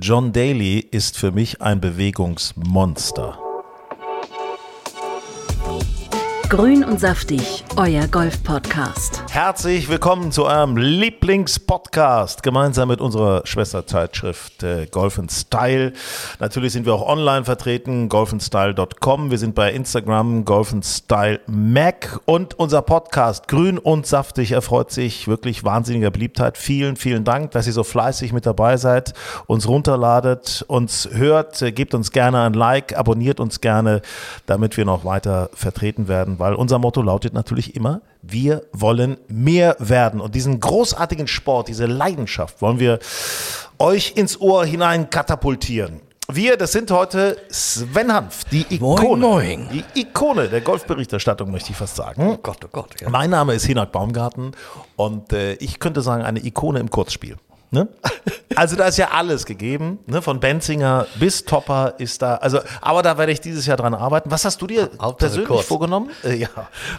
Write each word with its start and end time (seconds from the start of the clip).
John 0.00 0.32
Daly 0.32 0.78
ist 0.78 1.18
für 1.18 1.32
mich 1.32 1.60
ein 1.60 1.80
Bewegungsmonster. 1.80 3.47
Grün 6.48 6.82
und 6.82 6.98
saftig, 6.98 7.62
euer 7.76 8.06
Golf-Podcast. 8.06 9.22
Herzlich 9.28 9.90
willkommen 9.90 10.32
zu 10.32 10.46
eurem 10.46 10.78
Lieblingspodcast, 10.78 12.42
gemeinsam 12.42 12.88
mit 12.88 13.02
unserer 13.02 13.42
Schwesterzeitschrift 13.44 14.62
äh, 14.62 14.86
Golf 14.90 15.20
Style. 15.28 15.92
Natürlich 16.38 16.72
sind 16.72 16.86
wir 16.86 16.94
auch 16.94 17.06
online 17.06 17.44
vertreten, 17.44 18.08
golfandstyle.com. 18.08 19.30
Wir 19.30 19.36
sind 19.36 19.54
bei 19.54 19.70
Instagram, 19.74 20.46
Golf 20.46 20.74
Style 20.82 21.40
Mac 21.46 22.18
und 22.24 22.58
unser 22.58 22.80
Podcast 22.80 23.46
Grün 23.48 23.76
und 23.76 24.06
saftig 24.06 24.52
erfreut 24.52 24.90
sich 24.90 25.28
wirklich 25.28 25.64
wahnsinniger 25.64 26.10
Beliebtheit. 26.10 26.56
Vielen, 26.56 26.96
vielen 26.96 27.24
Dank, 27.24 27.50
dass 27.50 27.66
ihr 27.66 27.74
so 27.74 27.84
fleißig 27.84 28.32
mit 28.32 28.46
dabei 28.46 28.78
seid, 28.78 29.12
uns 29.46 29.68
runterladet, 29.68 30.64
uns 30.66 31.10
hört, 31.12 31.60
äh, 31.60 31.72
gebt 31.72 31.92
uns 31.92 32.10
gerne 32.10 32.40
ein 32.40 32.54
Like, 32.54 32.96
abonniert 32.96 33.38
uns 33.38 33.60
gerne, 33.60 34.00
damit 34.46 34.78
wir 34.78 34.86
noch 34.86 35.04
weiter 35.04 35.50
vertreten 35.52 36.08
werden 36.08 36.37
weil 36.38 36.54
unser 36.54 36.78
Motto 36.78 37.02
lautet 37.02 37.34
natürlich 37.34 37.76
immer, 37.76 38.00
wir 38.22 38.62
wollen 38.72 39.18
mehr 39.28 39.76
werden. 39.78 40.20
Und 40.20 40.34
diesen 40.34 40.60
großartigen 40.60 41.26
Sport, 41.26 41.68
diese 41.68 41.86
Leidenschaft 41.86 42.62
wollen 42.62 42.78
wir 42.78 42.98
euch 43.78 44.12
ins 44.16 44.40
Ohr 44.40 44.64
hinein 44.64 45.10
katapultieren. 45.10 46.00
Wir, 46.30 46.58
das 46.58 46.72
sind 46.72 46.90
heute 46.90 47.38
Sven 47.48 48.12
Hanf, 48.12 48.44
die 48.44 48.66
Ikone. 48.68 49.02
Moin, 49.02 49.20
moin. 49.20 49.68
Die 49.72 50.00
Ikone 50.02 50.48
der 50.48 50.60
Golfberichterstattung, 50.60 51.50
möchte 51.50 51.70
ich 51.70 51.76
fast 51.76 51.96
sagen. 51.96 52.22
Oh 52.22 52.36
Gott, 52.36 52.58
oh 52.66 52.68
Gott. 52.70 53.00
Ja. 53.00 53.08
Mein 53.08 53.30
Name 53.30 53.54
ist 53.54 53.64
Hinak 53.64 53.92
Baumgarten 53.92 54.52
und 54.96 55.32
äh, 55.32 55.54
ich 55.54 55.80
könnte 55.80 56.02
sagen, 56.02 56.24
eine 56.24 56.44
Ikone 56.44 56.80
im 56.80 56.90
Kurzspiel. 56.90 57.36
Ne? 57.70 57.88
Also 58.56 58.76
da 58.76 58.86
ist 58.86 58.96
ja 58.96 59.10
alles 59.10 59.44
gegeben, 59.44 59.98
ne? 60.06 60.22
von 60.22 60.40
Benzinger 60.40 61.06
bis 61.20 61.44
Topper 61.44 61.94
ist 61.98 62.22
da. 62.22 62.36
Also, 62.36 62.60
aber 62.80 63.02
da 63.02 63.18
werde 63.18 63.30
ich 63.30 63.40
dieses 63.40 63.66
Jahr 63.66 63.76
dran 63.76 63.94
arbeiten. 63.94 64.30
Was 64.30 64.44
hast 64.44 64.60
du 64.62 64.66
dir 64.66 64.90
Hauptsache 65.00 65.16
persönlich 65.16 65.48
kurz. 65.48 65.66
vorgenommen? 65.66 66.10
Äh, 66.24 66.36
ja. 66.36 66.48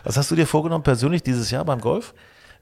Was 0.04 0.16
hast 0.16 0.30
du 0.30 0.36
dir 0.36 0.46
vorgenommen 0.46 0.84
persönlich 0.84 1.24
dieses 1.24 1.50
Jahr 1.50 1.66
beim 1.66 1.82
Golf? 1.82 2.14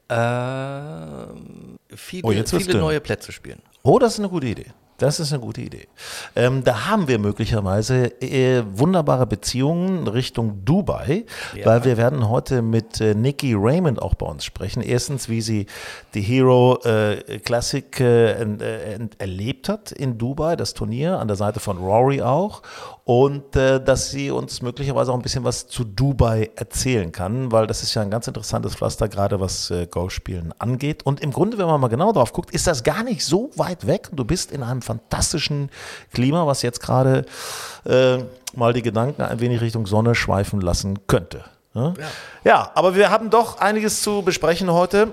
Ähm, 0.10 1.78
viele 1.94 2.24
Oh, 2.24 2.32
viele 2.60 2.80
neue 2.80 3.02
Plätze 3.02 3.32
spielen. 3.32 3.62
Oh, 3.84 4.00
das 4.00 4.14
ist 4.14 4.20
eine 4.20 4.30
gute 4.30 4.48
Idee. 4.48 4.68
Das 4.98 5.20
ist 5.20 5.32
eine 5.32 5.42
gute 5.42 5.62
Idee. 5.62 5.88
Ähm, 6.36 6.64
da 6.64 6.88
haben 6.88 7.08
wir 7.08 7.20
möglicherweise 7.20 8.20
äh, 8.20 8.64
wunderbare 8.74 9.28
Beziehungen 9.28 10.08
Richtung 10.08 10.66
Dubai, 10.66 11.26
weil 11.64 11.86
wir 11.86 11.98
werden 11.98 12.28
heute 12.30 12.64
mit 12.64 13.00
äh, 13.00 13.14
Nikki 13.14 13.54
Raymond 13.56 14.02
auch 14.02 14.16
bei 14.16 14.26
uns 14.26 14.44
sprechen. 14.44 14.82
Erstens, 14.82 15.30
wie 15.30 15.42
sie 15.42 15.68
die 16.16 16.22
Hero 16.22 16.80
äh, 16.84 17.40
Classic 17.40 18.00
äh, 18.00 18.42
äh, 18.42 19.00
erlebt 19.20 19.70
hat 19.70 19.92
in 19.92 20.18
Dubai, 20.18 20.56
das 20.56 20.74
Turnier, 20.74 21.20
an 21.20 21.28
der 21.28 21.38
Seite 21.38 21.60
von 21.60 21.78
Rory 21.78 22.24
auch. 22.24 22.64
Und 23.04 23.56
äh, 23.56 23.82
dass 23.82 24.10
sie 24.10 24.32
uns 24.32 24.64
möglicherweise 24.64 25.12
auch 25.12 25.16
ein 25.16 25.22
bisschen 25.22 25.44
was 25.44 25.68
zu 25.68 25.84
Dubai 25.84 26.50
erzählen 26.56 27.12
kann, 27.12 27.52
weil 27.52 27.68
das 27.68 27.84
ist 27.84 27.94
ja 27.94 28.02
ein 28.02 28.10
ganz 28.10 28.28
interessantes 28.28 28.76
Pflaster, 28.76 29.08
gerade 29.08 29.40
was 29.40 29.72
Golfspielen 29.92 30.54
angeht. 30.60 31.06
Und 31.06 31.22
im 31.22 31.32
Grunde, 31.32 31.58
wenn 31.60 31.68
man 31.68 31.80
mal 31.80 31.88
genau 31.88 32.12
drauf 32.12 32.34
guckt, 32.34 32.52
ist 32.52 32.66
das 32.66 32.84
gar 32.84 33.04
nicht 33.04 33.24
so 33.24 33.52
weit 33.56 33.86
weg. 33.86 34.10
Du 34.12 34.26
bist 34.26 34.52
in 34.52 34.64
einem 34.64 34.82
fantastischen 34.88 35.70
Klima, 36.14 36.48
was 36.48 36.62
jetzt 36.62 36.82
gerade 36.82 37.26
äh, 37.86 38.18
mal 38.56 38.74
die 38.74 38.82
Gedanken 38.82 39.22
ein 39.22 39.40
wenig 39.40 39.62
Richtung 39.62 39.86
Sonne 39.86 40.16
schweifen 40.16 40.62
lassen 40.62 41.08
könnte. 41.08 41.44
Ja? 41.74 41.94
ja, 42.44 42.72
aber 42.74 42.96
wir 42.96 43.12
haben 43.12 43.30
doch 43.30 43.60
einiges 43.60 44.02
zu 44.02 44.24
besprechen 44.24 44.72
heute. 44.72 45.12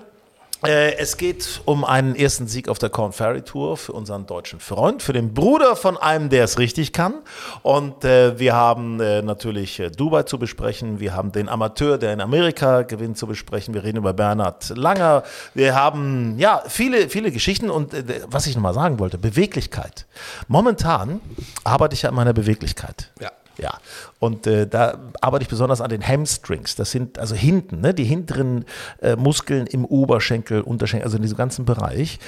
Äh, 0.66 0.96
Es 0.96 1.16
geht 1.16 1.60
um 1.64 1.84
einen 1.84 2.14
ersten 2.14 2.46
Sieg 2.46 2.68
auf 2.68 2.78
der 2.78 2.90
Corn 2.90 3.12
Ferry 3.12 3.42
Tour 3.42 3.76
für 3.76 3.92
unseren 3.92 4.26
deutschen 4.26 4.60
Freund, 4.60 5.02
für 5.02 5.12
den 5.12 5.34
Bruder 5.34 5.76
von 5.76 5.96
einem, 5.96 6.30
der 6.30 6.44
es 6.44 6.58
richtig 6.58 6.92
kann. 6.92 7.14
Und 7.62 8.04
äh, 8.04 8.38
wir 8.38 8.54
haben 8.54 9.00
äh, 9.00 9.22
natürlich 9.22 9.80
äh, 9.80 9.90
Dubai 9.90 10.22
zu 10.22 10.38
besprechen. 10.38 11.00
Wir 11.00 11.14
haben 11.14 11.32
den 11.32 11.48
Amateur, 11.48 11.98
der 11.98 12.12
in 12.12 12.20
Amerika 12.20 12.82
gewinnt, 12.82 13.18
zu 13.18 13.26
besprechen. 13.26 13.74
Wir 13.74 13.84
reden 13.84 13.98
über 13.98 14.12
Bernhard 14.12 14.70
Langer. 14.76 15.24
Wir 15.54 15.74
haben 15.74 16.38
ja 16.38 16.62
viele, 16.68 17.08
viele 17.08 17.30
Geschichten. 17.30 17.70
Und 17.70 17.94
äh, 17.94 18.22
was 18.26 18.46
ich 18.46 18.54
nochmal 18.54 18.74
sagen 18.74 18.98
wollte, 18.98 19.18
Beweglichkeit. 19.18 20.06
Momentan 20.48 21.20
arbeite 21.64 21.94
ich 21.94 22.06
an 22.06 22.14
meiner 22.14 22.32
Beweglichkeit. 22.32 23.10
Ja. 23.20 23.30
Ja, 23.58 23.78
und 24.18 24.46
äh, 24.46 24.66
da 24.66 24.98
arbeite 25.20 25.42
ich 25.42 25.48
besonders 25.48 25.80
an 25.80 25.90
den 25.90 26.06
Hamstrings. 26.06 26.74
Das 26.74 26.90
sind 26.90 27.18
also 27.18 27.34
hinten, 27.34 27.80
ne, 27.80 27.94
die 27.94 28.04
hinteren 28.04 28.64
äh, 29.00 29.16
Muskeln 29.16 29.66
im 29.66 29.84
Oberschenkel, 29.84 30.60
Unterschenkel, 30.60 31.04
also 31.04 31.16
in 31.16 31.22
diesem 31.22 31.36
ganzen 31.36 31.64
Bereich. 31.64 32.18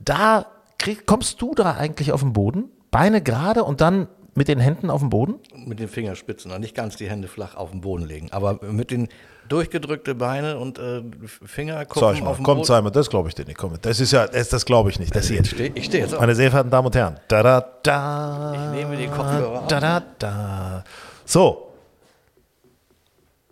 Da 0.00 0.46
krieg, 0.78 1.06
kommst 1.06 1.40
du 1.40 1.54
da 1.54 1.74
eigentlich 1.76 2.12
auf 2.12 2.20
den 2.20 2.32
Boden, 2.32 2.64
Beine 2.90 3.22
gerade 3.22 3.64
und 3.64 3.80
dann 3.80 4.08
mit 4.34 4.48
den 4.48 4.60
Händen 4.60 4.90
auf 4.90 5.00
den 5.00 5.10
Boden? 5.10 5.34
Mit 5.54 5.78
den 5.78 5.88
Fingerspitzen, 5.88 6.50
und 6.50 6.60
nicht 6.60 6.74
ganz 6.74 6.96
die 6.96 7.08
Hände 7.08 7.28
flach 7.28 7.54
auf 7.54 7.70
den 7.70 7.80
Boden 7.80 8.04
legen, 8.04 8.28
aber 8.32 8.58
mit 8.62 8.90
den 8.90 9.08
durchgedrückte 9.48 10.14
Beine 10.14 10.58
und 10.58 10.78
äh, 10.78 11.02
Finger 11.44 11.84
Sag 11.94 12.14
ich 12.14 12.22
mal, 12.22 12.30
auf 12.30 12.36
den 12.36 12.44
komm, 12.44 12.58
Boden. 12.58 12.66
Simon, 12.66 12.92
das 12.92 13.10
glaube 13.10 13.28
ich 13.28 13.34
dir 13.34 13.44
nicht. 13.44 13.58
Komm, 13.58 13.74
das 13.80 14.00
ist 14.00 14.12
ja, 14.12 14.26
das, 14.26 14.48
das 14.48 14.64
glaube 14.64 14.90
ich 14.90 14.98
nicht. 14.98 15.14
Das 15.14 15.28
hier. 15.28 15.40
Ich 15.40 15.50
stehe 15.50 15.72
ich 15.74 15.84
steh 15.84 15.98
jetzt 15.98 16.14
auf. 16.14 16.20
Meine 16.20 16.34
sehr 16.34 16.50
verehrten 16.50 16.70
Damen 16.70 16.86
und 16.86 16.94
Herren. 16.94 17.20
Da, 17.28 17.42
da, 17.42 17.60
da. 17.82 18.52
Ich 18.54 18.78
nehme 18.78 18.96
die 18.96 19.08
Kopfhörer 19.08 19.60
auf. 19.60 19.66
Da, 19.66 19.80
da, 19.80 20.02
da. 20.18 20.84
So. 21.24 21.72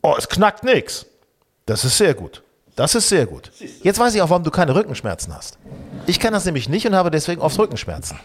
Oh, 0.03 0.15
es 0.17 0.29
knackt 0.29 0.65
nix. 0.65 1.07
Das 1.67 1.85
ist 1.85 1.99
sehr 1.99 2.15
gut. 2.15 2.43
Das 2.77 2.95
ist 2.95 3.09
sehr 3.09 3.27
gut. 3.27 3.51
Jetzt 3.83 3.99
weiß 3.99 4.15
ich 4.15 4.23
auch, 4.23 4.31
warum 4.31 4.43
du 4.43 4.51
keine 4.51 4.75
Rückenschmerzen 4.75 5.35
hast. 5.37 5.59
Ich 6.07 6.19
kann 6.19 6.33
das 6.33 6.47
nämlich 6.47 6.69
nicht 6.69 6.87
und 6.87 6.95
habe 6.95 7.11
deswegen 7.11 7.43
oft 7.43 7.59
Rückenschmerzen. 7.59 8.19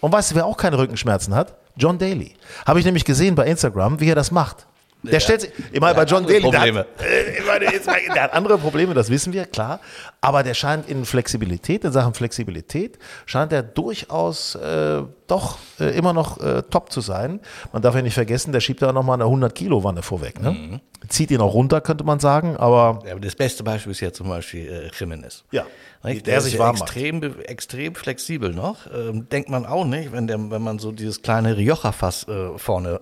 Und 0.00 0.12
weißt 0.12 0.30
du, 0.30 0.34
wer 0.34 0.46
auch 0.46 0.56
keine 0.56 0.78
Rückenschmerzen 0.78 1.34
hat? 1.34 1.56
John 1.76 1.98
Daly. 1.98 2.34
Habe 2.66 2.78
ich 2.80 2.84
nämlich 2.84 3.04
gesehen 3.04 3.34
bei 3.34 3.46
Instagram, 3.46 4.00
wie 4.00 4.08
er 4.08 4.14
das 4.14 4.30
macht. 4.30 4.66
Der 5.02 5.20
stellt 5.20 5.40
sich, 5.42 5.50
ich 5.72 5.80
meine, 5.80 5.94
bei 5.94 6.04
John 6.04 6.26
Daly, 6.26 6.50
der 6.50 6.60
hat, 6.60 6.68
äh, 7.00 7.42
meine, 7.46 7.64
jetzt, 7.72 7.86
der 7.86 8.22
hat 8.22 8.32
andere 8.34 8.58
Probleme, 8.58 8.92
das 8.94 9.08
wissen 9.08 9.32
wir, 9.32 9.46
klar. 9.46 9.80
Aber 10.20 10.42
der 10.42 10.54
scheint 10.54 10.88
in 10.88 11.04
Flexibilität, 11.04 11.84
in 11.84 11.92
Sachen 11.92 12.12
Flexibilität, 12.14 12.98
scheint 13.24 13.52
er 13.52 13.62
durchaus 13.62 14.54
äh, 14.56 15.02
doch 15.26 15.58
äh, 15.78 15.96
immer 15.96 16.12
noch 16.12 16.38
äh, 16.40 16.62
top 16.62 16.92
zu 16.92 17.00
sein. 17.00 17.40
Man 17.72 17.82
darf 17.82 17.94
ja 17.94 18.02
nicht 18.02 18.14
vergessen, 18.14 18.52
der 18.52 18.60
schiebt 18.60 18.82
da 18.82 18.92
nochmal 18.92 19.20
eine 19.20 19.24
100-Kilo-Wanne 19.30 20.02
vorweg. 20.02 20.40
Ne? 20.40 20.50
Mhm. 20.50 20.80
Zieht 21.08 21.30
ihn 21.30 21.40
auch 21.40 21.54
runter, 21.54 21.80
könnte 21.80 22.04
man 22.04 22.20
sagen, 22.20 22.56
aber 22.56 23.00
Ja, 23.06 23.12
aber 23.12 23.20
das 23.20 23.34
beste 23.36 23.62
Beispiel 23.62 23.92
ist 23.92 24.00
ja 24.00 24.12
zum 24.12 24.28
Beispiel 24.28 24.68
äh, 24.68 24.90
Jimenez. 24.98 25.44
ja, 25.50 25.64
Nicht? 26.02 26.26
der, 26.26 26.38
ist 26.38 26.44
sich 26.44 26.54
ja 26.54 26.58
warm 26.60 26.76
macht. 26.76 26.82
extrem, 26.82 27.22
extrem 27.44 27.94
flexibel 27.94 28.52
noch. 28.52 28.86
Ähm, 28.92 29.28
denkt 29.30 29.48
man 29.48 29.64
auch 29.64 29.84
nicht, 29.86 30.12
wenn, 30.12 30.26
der, 30.26 30.38
wenn 30.50 30.62
man 30.62 30.78
so 30.78 30.92
dieses 30.92 31.22
kleine 31.22 31.56
Rioja-Fass 31.56 32.28
äh, 32.28 32.58
vorne 32.58 33.00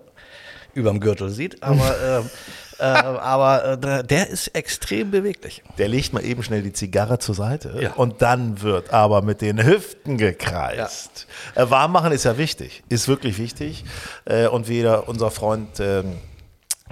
überm 0.75 1.01
Gürtel 1.01 1.31
sieht. 1.31 1.63
Aber, 1.63 1.95
ähm, 2.21 2.31
äh, 2.79 2.83
aber 2.85 3.65
äh, 3.83 4.05
der- 4.05 4.29
ist 4.29 4.49
extrem 4.49 5.11
beweglich. 5.11 5.63
Der 5.79 5.89
legt 5.89 6.13
mal 6.13 6.25
eben 6.25 6.43
schnell 6.43 6.63
die 6.63 6.73
Zigarre 6.73 7.19
zur 7.19 7.35
Seite 7.35 7.75
Ja. 7.81 7.93
und 7.95 8.23
dann 8.23 8.63
wird 8.63 8.93
aber 8.93 9.23
mit 9.23 9.41
den 9.41 9.65
Hüften 9.65 10.17
gekreist. 10.19 11.27
Äh, 11.55 11.69
warm 11.71 11.93
machen 11.93 12.13
ist 12.13 12.25
ja 12.25 12.39
wichtig, 12.39 12.83
ist 12.89 13.09
wirklich 13.09 13.39
wichtig. 13.39 13.85
Äh, 14.25 14.47
und 14.49 14.69
wie 14.69 14.87
unser 14.87 15.31
Freund 15.31 15.81
ähm, 15.81 16.17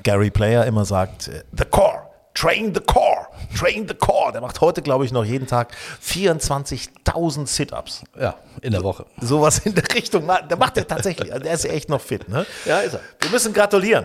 Gary 0.02 0.30
Player 0.30 0.64
immer 0.66 0.84
sagt, 0.84 1.28
äh, 1.28 1.42
the 1.56 1.64
core, 1.64 2.02
train 2.36 2.74
the 2.74 2.80
core, 2.80 3.26
train 3.56 3.88
the 3.88 3.94
core. 3.94 4.30
Der 4.32 4.40
macht 4.40 4.60
heute, 4.60 4.82
glaube 4.82 5.04
ich, 5.04 5.12
noch 5.12 5.24
jeden 5.24 5.46
Tag 5.46 5.72
24.000 6.04 7.46
Sit-Ups. 7.46 8.04
Ja, 8.18 8.36
in 8.60 8.72
der 8.72 8.82
Woche. 8.82 9.06
Sowas 9.20 9.58
in 9.60 9.74
der 9.74 9.84
Richtung. 9.94 10.26
Der 10.26 10.56
macht 10.56 10.76
er 10.76 10.86
tatsächlich. 10.86 11.32
Also 11.32 11.42
Der 11.44 11.54
ist 11.54 11.64
ja 11.64 11.70
echt 11.70 11.88
noch 11.88 12.00
fit. 12.00 12.28
Ne? 12.28 12.46
Ja, 12.64 12.80
ist 12.80 12.94
er. 12.94 13.00
Wir 13.20 13.30
müssen 13.30 13.52
gratulieren. 13.52 14.04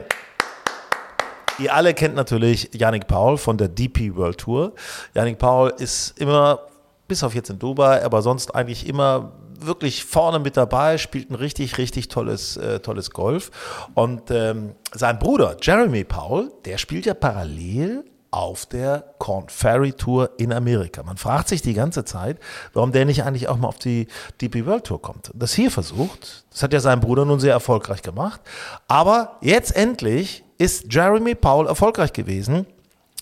Ihr 1.59 1.75
alle 1.75 1.93
kennt 1.93 2.15
natürlich 2.15 2.69
Yannick 2.73 3.07
Paul 3.07 3.37
von 3.37 3.57
der 3.57 3.67
DP 3.67 4.15
World 4.15 4.39
Tour. 4.39 4.73
Yannick 5.13 5.37
Paul 5.37 5.73
ist 5.77 6.17
immer, 6.19 6.59
bis 7.07 7.23
auf 7.23 7.35
jetzt 7.35 7.49
in 7.49 7.59
Dubai, 7.59 8.03
aber 8.03 8.21
sonst 8.21 8.55
eigentlich 8.55 8.87
immer 8.87 9.33
wirklich 9.59 10.05
vorne 10.05 10.39
mit 10.39 10.57
dabei, 10.57 10.97
spielt 10.97 11.29
ein 11.29 11.35
richtig, 11.35 11.77
richtig 11.77 12.07
tolles, 12.07 12.57
äh, 12.57 12.79
tolles 12.79 13.11
Golf. 13.11 13.51
Und 13.93 14.31
ähm, 14.31 14.73
sein 14.91 15.19
Bruder 15.19 15.55
Jeremy 15.61 16.03
Paul, 16.03 16.51
der 16.65 16.79
spielt 16.79 17.05
ja 17.05 17.13
parallel 17.13 18.05
auf 18.31 18.65
der 18.65 19.13
Corn 19.19 19.49
Ferry 19.49 19.91
Tour 19.91 20.31
in 20.37 20.53
Amerika. 20.53 21.03
Man 21.03 21.17
fragt 21.17 21.49
sich 21.49 21.61
die 21.61 21.73
ganze 21.73 22.05
Zeit, 22.05 22.39
warum 22.73 22.93
der 22.93 23.05
nicht 23.05 23.23
eigentlich 23.23 23.49
auch 23.49 23.57
mal 23.57 23.67
auf 23.67 23.77
die 23.77 24.07
DP 24.41 24.65
World 24.65 24.85
Tour 24.85 25.01
kommt. 25.01 25.31
Das 25.35 25.53
hier 25.53 25.69
versucht, 25.69 26.45
das 26.49 26.63
hat 26.63 26.71
ja 26.73 26.79
sein 26.79 27.01
Bruder 27.01 27.25
nun 27.25 27.41
sehr 27.41 27.53
erfolgreich 27.53 28.01
gemacht. 28.01 28.39
Aber 28.87 29.37
jetzt 29.41 29.75
endlich 29.75 30.45
ist 30.57 30.93
Jeremy 30.93 31.35
Paul 31.35 31.67
erfolgreich 31.67 32.13
gewesen. 32.13 32.65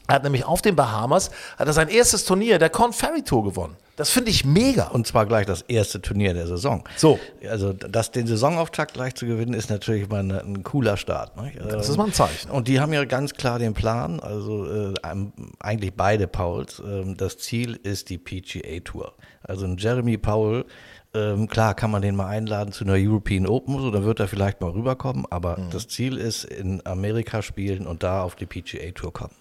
Er 0.09 0.15
hat 0.15 0.23
nämlich 0.23 0.43
auf 0.43 0.61
den 0.61 0.75
Bahamas 0.75 1.29
hat 1.57 1.67
er 1.67 1.73
sein 1.73 1.87
erstes 1.87 2.25
Turnier 2.25 2.57
der 2.57 2.69
Corn 2.69 2.93
Ferry 2.93 3.21
Tour 3.21 3.43
gewonnen. 3.43 3.75
Das 3.95 4.09
finde 4.09 4.31
ich 4.31 4.43
mega. 4.43 4.87
Und 4.87 5.05
zwar 5.05 5.25
gleich 5.25 5.45
das 5.45 5.61
erste 5.63 6.01
Turnier 6.01 6.33
der 6.33 6.47
Saison. 6.47 6.83
So. 6.95 7.19
Also 7.47 7.73
das, 7.73 8.11
den 8.11 8.25
Saisonauftakt 8.25 8.93
gleich 8.93 9.13
zu 9.13 9.27
gewinnen, 9.27 9.53
ist 9.53 9.69
natürlich 9.69 10.09
mal 10.09 10.21
eine, 10.21 10.41
ein 10.41 10.63
cooler 10.63 10.97
Start. 10.97 11.35
Ne? 11.37 11.51
Das 11.69 11.89
ist 11.89 11.97
mal 11.97 12.05
ein 12.05 12.13
Zeichen. 12.13 12.49
Und 12.49 12.67
die 12.67 12.79
haben 12.79 12.91
ja 12.91 13.05
ganz 13.05 13.33
klar 13.33 13.59
den 13.59 13.73
Plan, 13.73 14.19
also 14.19 14.65
äh, 14.65 14.93
eigentlich 15.59 15.93
beide 15.95 16.27
Pauls. 16.27 16.81
Ähm, 16.83 17.15
das 17.17 17.37
Ziel 17.37 17.79
ist 17.83 18.09
die 18.09 18.17
PGA 18.17 18.79
Tour. 18.83 19.13
Also 19.43 19.65
ein 19.65 19.77
Jeremy 19.77 20.17
Powell 20.17 20.65
Ähm, 21.13 21.47
klar 21.47 21.73
kann 21.73 21.89
man 21.89 22.03
den 22.03 22.15
mal 22.15 22.27
einladen 22.27 22.71
zu 22.71 22.83
einer 22.83 22.93
European 22.95 23.47
Open, 23.47 23.79
so, 23.79 23.89
dann 23.89 24.05
wird 24.05 24.19
er 24.19 24.27
vielleicht 24.27 24.61
mal 24.61 24.69
rüberkommen, 24.69 25.25
aber 25.31 25.57
das 25.71 25.87
Ziel 25.87 26.17
ist 26.17 26.43
in 26.43 26.85
Amerika 26.85 27.41
spielen 27.41 27.87
und 27.87 28.03
da 28.03 28.21
auf 28.21 28.35
die 28.35 28.45
PGA 28.45 28.91
Tour 28.91 29.11
kommen. 29.11 29.33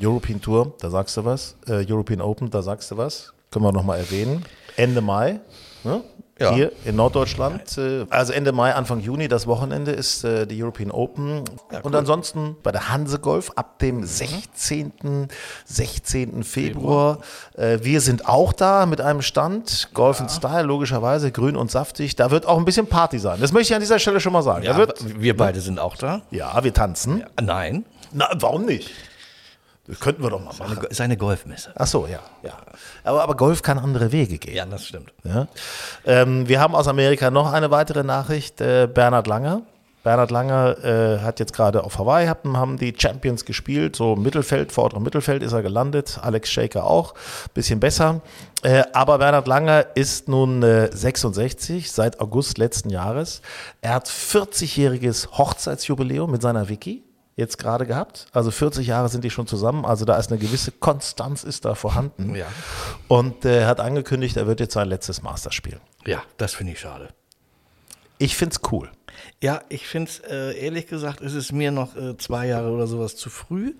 European 0.00 0.40
Tour, 0.40 0.74
da 0.80 0.90
sagst 0.90 1.16
du 1.16 1.24
was. 1.24 1.56
Äh, 1.68 1.84
European 1.90 2.20
Open, 2.20 2.50
da 2.50 2.62
sagst 2.62 2.90
du 2.90 2.96
was. 2.96 3.32
Können 3.50 3.64
wir 3.64 3.72
nochmal 3.72 3.98
erwähnen. 3.98 4.44
Ende 4.76 5.00
Mai. 5.00 5.40
Ne? 5.84 6.02
Ja. 6.40 6.52
Hier 6.52 6.72
in 6.84 6.96
Norddeutschland. 6.96 7.78
Äh, 7.78 8.06
Also 8.10 8.32
Ende 8.32 8.50
Mai, 8.50 8.74
Anfang 8.74 8.98
Juni, 8.98 9.28
das 9.28 9.46
Wochenende 9.46 9.92
ist 9.92 10.24
äh, 10.24 10.46
die 10.48 10.60
European 10.60 10.90
Open. 10.90 11.44
Und 11.84 11.94
ansonsten 11.94 12.56
bei 12.64 12.72
der 12.72 12.88
Hanse 12.90 13.20
Golf 13.20 13.52
ab 13.54 13.78
dem 13.78 14.02
16. 14.04 15.28
16. 15.64 16.42
Februar. 16.42 17.18
Äh, 17.56 17.78
wir 17.82 18.00
sind 18.00 18.26
auch 18.28 18.52
da 18.52 18.86
mit 18.86 19.00
einem 19.00 19.22
Stand. 19.22 19.90
Golf 19.94 20.18
in 20.18 20.28
Style, 20.28 20.62
logischerweise, 20.64 21.30
grün 21.30 21.54
und 21.56 21.70
saftig. 21.70 22.16
Da 22.16 22.32
wird 22.32 22.46
auch 22.46 22.58
ein 22.58 22.64
bisschen 22.64 22.88
Party 22.88 23.20
sein. 23.20 23.40
Das 23.40 23.52
möchte 23.52 23.72
ich 23.72 23.74
an 23.76 23.80
dieser 23.80 24.00
Stelle 24.00 24.18
schon 24.18 24.32
mal 24.32 24.42
sagen. 24.42 24.64
da 24.64 24.76
wird, 24.76 25.20
wir 25.20 25.36
beide 25.36 25.60
sind 25.60 25.78
auch 25.78 25.94
da. 25.96 26.22
ja, 26.32 26.64
wir 26.64 26.74
tanzen. 26.74 27.24
Nein, 27.40 27.84
Na, 28.12 28.28
warum 28.34 28.64
nicht? 28.64 28.90
Das 29.86 30.00
könnten 30.00 30.22
wir 30.22 30.30
doch 30.30 30.40
mal 30.40 30.54
machen. 30.58 30.78
eine, 30.78 30.86
ist 30.86 31.00
eine 31.00 31.16
Golfmesse. 31.16 31.72
Ach 31.74 31.86
so, 31.86 32.06
ja. 32.06 32.20
ja. 32.42 32.52
Aber, 33.02 33.22
aber 33.22 33.36
Golf 33.36 33.62
kann 33.62 33.78
andere 33.78 34.12
Wege 34.12 34.38
gehen. 34.38 34.54
Ja, 34.54 34.64
das 34.64 34.86
stimmt. 34.86 35.12
Ja. 35.24 35.46
Ähm, 36.06 36.48
wir 36.48 36.60
haben 36.60 36.74
aus 36.74 36.88
Amerika 36.88 37.30
noch 37.30 37.52
eine 37.52 37.70
weitere 37.70 38.02
Nachricht. 38.02 38.60
Äh, 38.62 38.88
Bernhard 38.92 39.26
Langer. 39.26 39.62
Bernhard 40.02 40.30
Langer 40.30 40.84
äh, 40.84 41.20
hat 41.20 41.40
jetzt 41.40 41.54
gerade 41.54 41.82
auf 41.82 41.98
Hawaii, 41.98 42.26
haben, 42.26 42.58
haben 42.58 42.76
die 42.76 42.94
Champions 42.96 43.46
gespielt, 43.46 43.96
so 43.96 44.16
Mittelfeld, 44.16 44.70
vorderem 44.70 45.02
Mittelfeld 45.02 45.42
ist 45.42 45.54
er 45.54 45.62
gelandet, 45.62 46.18
Alex 46.20 46.50
Shaker 46.50 46.84
auch, 46.84 47.14
bisschen 47.54 47.80
besser. 47.80 48.20
Äh, 48.62 48.82
aber 48.92 49.16
Bernhard 49.16 49.46
Langer 49.46 49.86
ist 49.94 50.28
nun 50.28 50.62
äh, 50.62 50.94
66, 50.94 51.90
seit 51.90 52.20
August 52.20 52.58
letzten 52.58 52.90
Jahres. 52.90 53.40
Er 53.80 53.94
hat 53.94 54.08
40-jähriges 54.08 55.38
Hochzeitsjubiläum 55.38 56.30
mit 56.30 56.42
seiner 56.42 56.68
Vicky 56.68 57.03
jetzt 57.36 57.58
gerade 57.58 57.86
gehabt. 57.86 58.26
Also 58.32 58.50
40 58.50 58.86
Jahre 58.86 59.08
sind 59.08 59.24
die 59.24 59.30
schon 59.30 59.46
zusammen, 59.46 59.84
also 59.84 60.04
da 60.04 60.16
ist 60.16 60.30
eine 60.30 60.40
gewisse 60.40 60.72
Konstanz 60.72 61.44
ist 61.44 61.64
da 61.64 61.74
vorhanden. 61.74 62.34
Ja. 62.34 62.46
Und 63.08 63.44
äh, 63.44 63.62
er 63.62 63.66
hat 63.66 63.80
angekündigt, 63.80 64.36
er 64.36 64.46
wird 64.46 64.60
jetzt 64.60 64.74
sein 64.74 64.88
letztes 64.88 65.22
Master 65.22 65.52
spielen. 65.52 65.80
Ja, 66.06 66.22
das 66.36 66.54
finde 66.54 66.72
ich 66.72 66.80
schade. 66.80 67.08
Ich 68.18 68.36
find's 68.36 68.60
cool. 68.70 68.90
Ja, 69.42 69.62
ich 69.68 69.86
finde 69.86 70.10
es, 70.10 70.18
äh, 70.20 70.58
ehrlich 70.58 70.86
gesagt, 70.86 71.20
ist 71.20 71.34
es 71.34 71.52
mir 71.52 71.70
noch 71.70 71.96
äh, 71.96 72.16
zwei 72.16 72.46
Jahre 72.46 72.70
oder 72.70 72.86
sowas 72.86 73.16
zu 73.16 73.30
früh. 73.30 73.74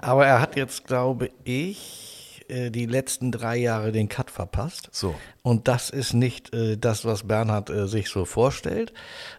Aber 0.00 0.26
er 0.26 0.40
hat 0.40 0.56
jetzt, 0.56 0.86
glaube 0.86 1.30
ich, 1.44 2.11
äh, 2.52 2.70
die 2.70 2.86
letzten 2.86 3.32
drei 3.32 3.56
Jahre 3.56 3.92
den 3.92 4.08
Cut 4.08 4.30
verpasst. 4.30 4.88
So. 4.92 5.14
Und 5.42 5.66
das 5.66 5.90
ist 5.90 6.12
nicht 6.12 6.54
äh, 6.54 6.76
das, 6.76 7.04
was 7.04 7.26
Bernhard 7.26 7.68
äh, 7.68 7.88
sich 7.88 8.08
so 8.08 8.24
vorstellt. 8.24 8.92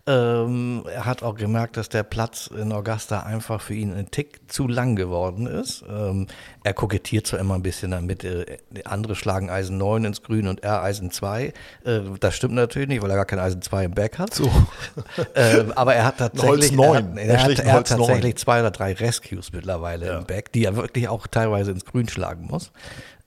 Ähm, 0.06 0.84
er 0.94 1.06
hat 1.06 1.24
auch 1.24 1.36
gemerkt, 1.36 1.78
dass 1.78 1.88
der 1.88 2.04
Platz 2.04 2.48
in 2.48 2.74
Augusta 2.74 3.22
einfach 3.22 3.62
für 3.62 3.74
ihn 3.74 3.94
ein 3.94 4.12
Tick 4.12 4.52
zu 4.52 4.68
lang 4.68 4.98
geworden 4.98 5.48
ist. 5.48 5.86
Ähm, 5.90 6.28
er 6.64 6.74
kokettiert 6.74 7.28
zwar 7.28 7.40
immer 7.40 7.56
ein 7.56 7.64
bisschen 7.64 7.92
damit, 7.92 8.26
äh, 8.26 8.58
andere 8.84 9.16
schlagen 9.16 9.50
Eisen 9.50 9.78
9 9.78 10.04
ins 10.04 10.24
Grün 10.24 10.48
und 10.48 10.62
er 10.62 10.84
Eisen 10.84 11.10
2. 11.10 11.54
Äh, 11.86 12.00
das 12.20 12.36
stimmt 12.36 12.56
natürlich 12.56 12.90
nicht, 12.90 13.02
weil 13.02 13.10
er 13.10 13.16
gar 13.16 13.26
kein 13.26 13.40
Eisen 13.40 13.62
2 13.62 13.86
im 13.86 13.92
Back 13.92 14.20
hat. 14.20 14.34
So. 14.34 14.52
ähm, 15.36 15.72
aber 15.74 15.96
er 15.96 16.06
hat 16.06 16.18
tatsächlich, 16.18 16.50
Holz 16.50 16.72
9. 16.72 17.18
er 17.18 17.44
hat, 17.44 17.50
Er 17.50 17.58
hat, 17.58 17.60
er 17.60 17.66
hat 17.68 17.76
Holz 17.76 17.90
9. 17.92 18.00
tatsächlich 18.00 18.36
zwei 18.36 18.60
oder 18.60 18.72
drei 18.72 18.92
Rescues 18.92 19.54
mittlerweile 19.54 20.18
im 20.18 20.26
Back, 20.26 20.52
die 20.52 20.66
er 20.66 20.76
wirklich 20.76 21.08
auch 21.08 21.28
teilweise 21.28 21.72
ins 21.72 21.86
Grün 21.86 22.10
schlagen 22.10 22.48
muss. 22.48 22.72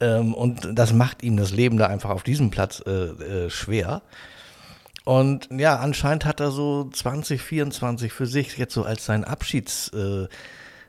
Ähm, 0.00 0.34
und 0.34 0.68
das 0.72 0.92
macht 0.92 1.22
ihm 1.22 1.36
das 1.36 1.50
Leben 1.52 1.78
da 1.78 1.86
einfach 1.86 2.10
auf 2.10 2.22
diesem 2.22 2.50
Platz 2.50 2.82
äh, 2.86 2.90
äh, 2.90 3.50
schwer. 3.50 4.02
Und 5.04 5.48
ja, 5.52 5.76
anscheinend 5.76 6.24
hat 6.24 6.40
er 6.40 6.50
so 6.50 6.90
2024 6.90 8.12
für 8.12 8.26
sich 8.26 8.58
jetzt 8.58 8.74
so 8.74 8.82
als 8.82 9.06
sein 9.06 9.24
Abschiedstourneejahr 9.24 10.28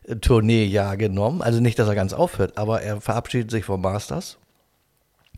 äh, 0.07 0.15
Tourneejahr 0.15 0.98
genommen. 0.98 1.42
Also 1.42 1.59
nicht, 1.59 1.77
dass 1.77 1.88
er 1.88 1.95
ganz 1.95 2.13
aufhört, 2.13 2.57
aber 2.57 2.81
er 2.81 3.00
verabschiedet 3.00 3.51
sich 3.51 3.65
vom 3.65 3.81
Masters. 3.81 4.39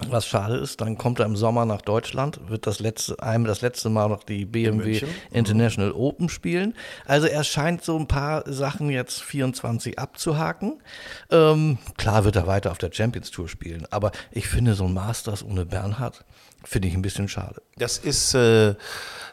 Was 0.07 0.25
schade 0.25 0.55
ist, 0.55 0.79
dann 0.79 0.97
kommt 0.97 1.19
er 1.19 1.25
im 1.25 1.35
Sommer 1.35 1.65
nach 1.65 1.81
Deutschland, 1.81 2.39
wird 2.47 2.65
das 2.65 2.79
letzte, 2.79 3.21
einmal 3.21 3.49
das 3.49 3.59
letzte 3.59 3.89
Mal 3.89 4.07
noch 4.07 4.23
die 4.23 4.45
BMW? 4.45 5.01
International 5.31 5.91
Open 5.91 6.29
spielen. 6.29 6.73
Also 7.05 7.27
er 7.27 7.43
scheint 7.43 7.83
so 7.83 7.97
ein 7.97 8.07
paar 8.07 8.43
Sachen 8.49 8.89
jetzt 8.89 9.21
24 9.21 9.99
abzuhaken. 9.99 10.81
Ähm, 11.29 11.79
klar 11.97 12.23
wird 12.23 12.37
er 12.37 12.47
weiter 12.47 12.71
auf 12.71 12.77
der 12.77 12.91
Champions 12.93 13.29
Tour 13.29 13.49
spielen, 13.49 13.85
aber 13.91 14.11
ich 14.31 14.47
finde 14.47 14.73
so 14.73 14.85
ein 14.85 14.93
Masters 14.93 15.43
ohne 15.43 15.65
Bernhard, 15.65 16.23
finde 16.63 16.87
ich 16.87 16.93
ein 16.93 17.01
bisschen 17.01 17.27
schade. 17.27 17.61
Das 17.75 17.97
ist, 17.97 18.33
äh, 18.35 18.75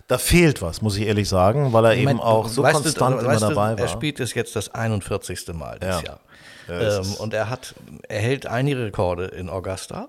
da 0.08 0.18
fehlt 0.18 0.62
was, 0.62 0.82
muss 0.82 0.96
ich 0.96 1.06
ehrlich 1.06 1.28
sagen, 1.28 1.72
weil 1.72 1.84
er 1.84 1.94
eben 1.94 2.04
mein, 2.06 2.18
auch 2.20 2.48
so 2.48 2.64
weißt 2.64 2.80
du, 2.80 2.82
konstant 2.82 3.22
immer 3.22 3.38
dabei 3.38 3.54
war. 3.54 3.78
Er 3.78 3.88
spielt 3.88 4.18
es 4.18 4.34
jetzt 4.34 4.56
das 4.56 4.74
41. 4.74 5.46
Mal 5.54 5.78
dieses 5.78 6.02
Ja. 6.02 6.06
Jahr. 6.08 6.20
Ja, 6.68 6.98
ähm, 6.98 7.14
und 7.20 7.32
er 7.32 7.48
hat, 7.48 7.76
er 8.08 8.20
hält 8.20 8.46
einige 8.46 8.86
Rekorde 8.86 9.26
in 9.26 9.48
Augusta. 9.48 10.08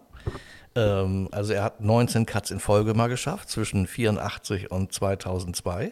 Ähm, 0.77 1.27
also 1.31 1.53
er 1.53 1.63
hat 1.63 1.81
19 1.81 2.27
Cuts 2.27 2.51
in 2.51 2.59
Folge 2.59 2.94
mal 2.94 3.07
geschafft, 3.07 3.50
zwischen 3.50 3.88
84 3.88 4.69
und 4.69 4.94
2002. 4.94 5.91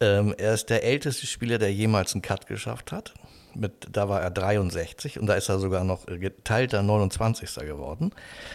Ähm, 0.00 0.34
er 0.38 0.54
ist 0.54 0.70
der 0.70 0.82
älteste 0.82 1.26
Spieler, 1.26 1.58
der 1.58 1.72
jemals 1.72 2.14
einen 2.14 2.22
Cut 2.22 2.46
geschafft 2.46 2.90
hat. 2.90 3.12
Mit, 3.54 3.88
da 3.90 4.08
war 4.08 4.20
er 4.22 4.30
63 4.30 5.18
und 5.18 5.26
da 5.26 5.34
ist 5.34 5.48
er 5.48 5.58
sogar 5.58 5.82
noch 5.84 6.06
äh, 6.08 6.18
geteilter 6.18 6.82
29. 6.82 7.54
geworden. 7.66 8.12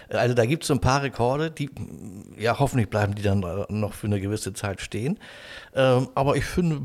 Äh, 0.10 0.18
Also 0.18 0.34
da 0.36 0.46
gibt 0.46 0.64
es 0.64 0.68
so 0.68 0.74
ein 0.76 0.80
paar 0.82 1.02
Rekorde, 1.04 1.52
die, 1.52 1.68
mm, 1.68 2.36
ja, 2.40 2.58
hoffentlich 2.60 2.90
bleiben 2.90 3.16
die 3.16 3.22
dann 3.22 3.44
äh, 3.44 3.66
noch 3.70 3.94
für 3.94 4.08
eine 4.08 4.20
gewisse 4.22 4.54
Zeit 4.54 4.82
stehen. 4.82 5.20
Ähm, 5.76 6.10
aber 6.16 6.36
ich 6.36 6.46
finde, 6.46 6.82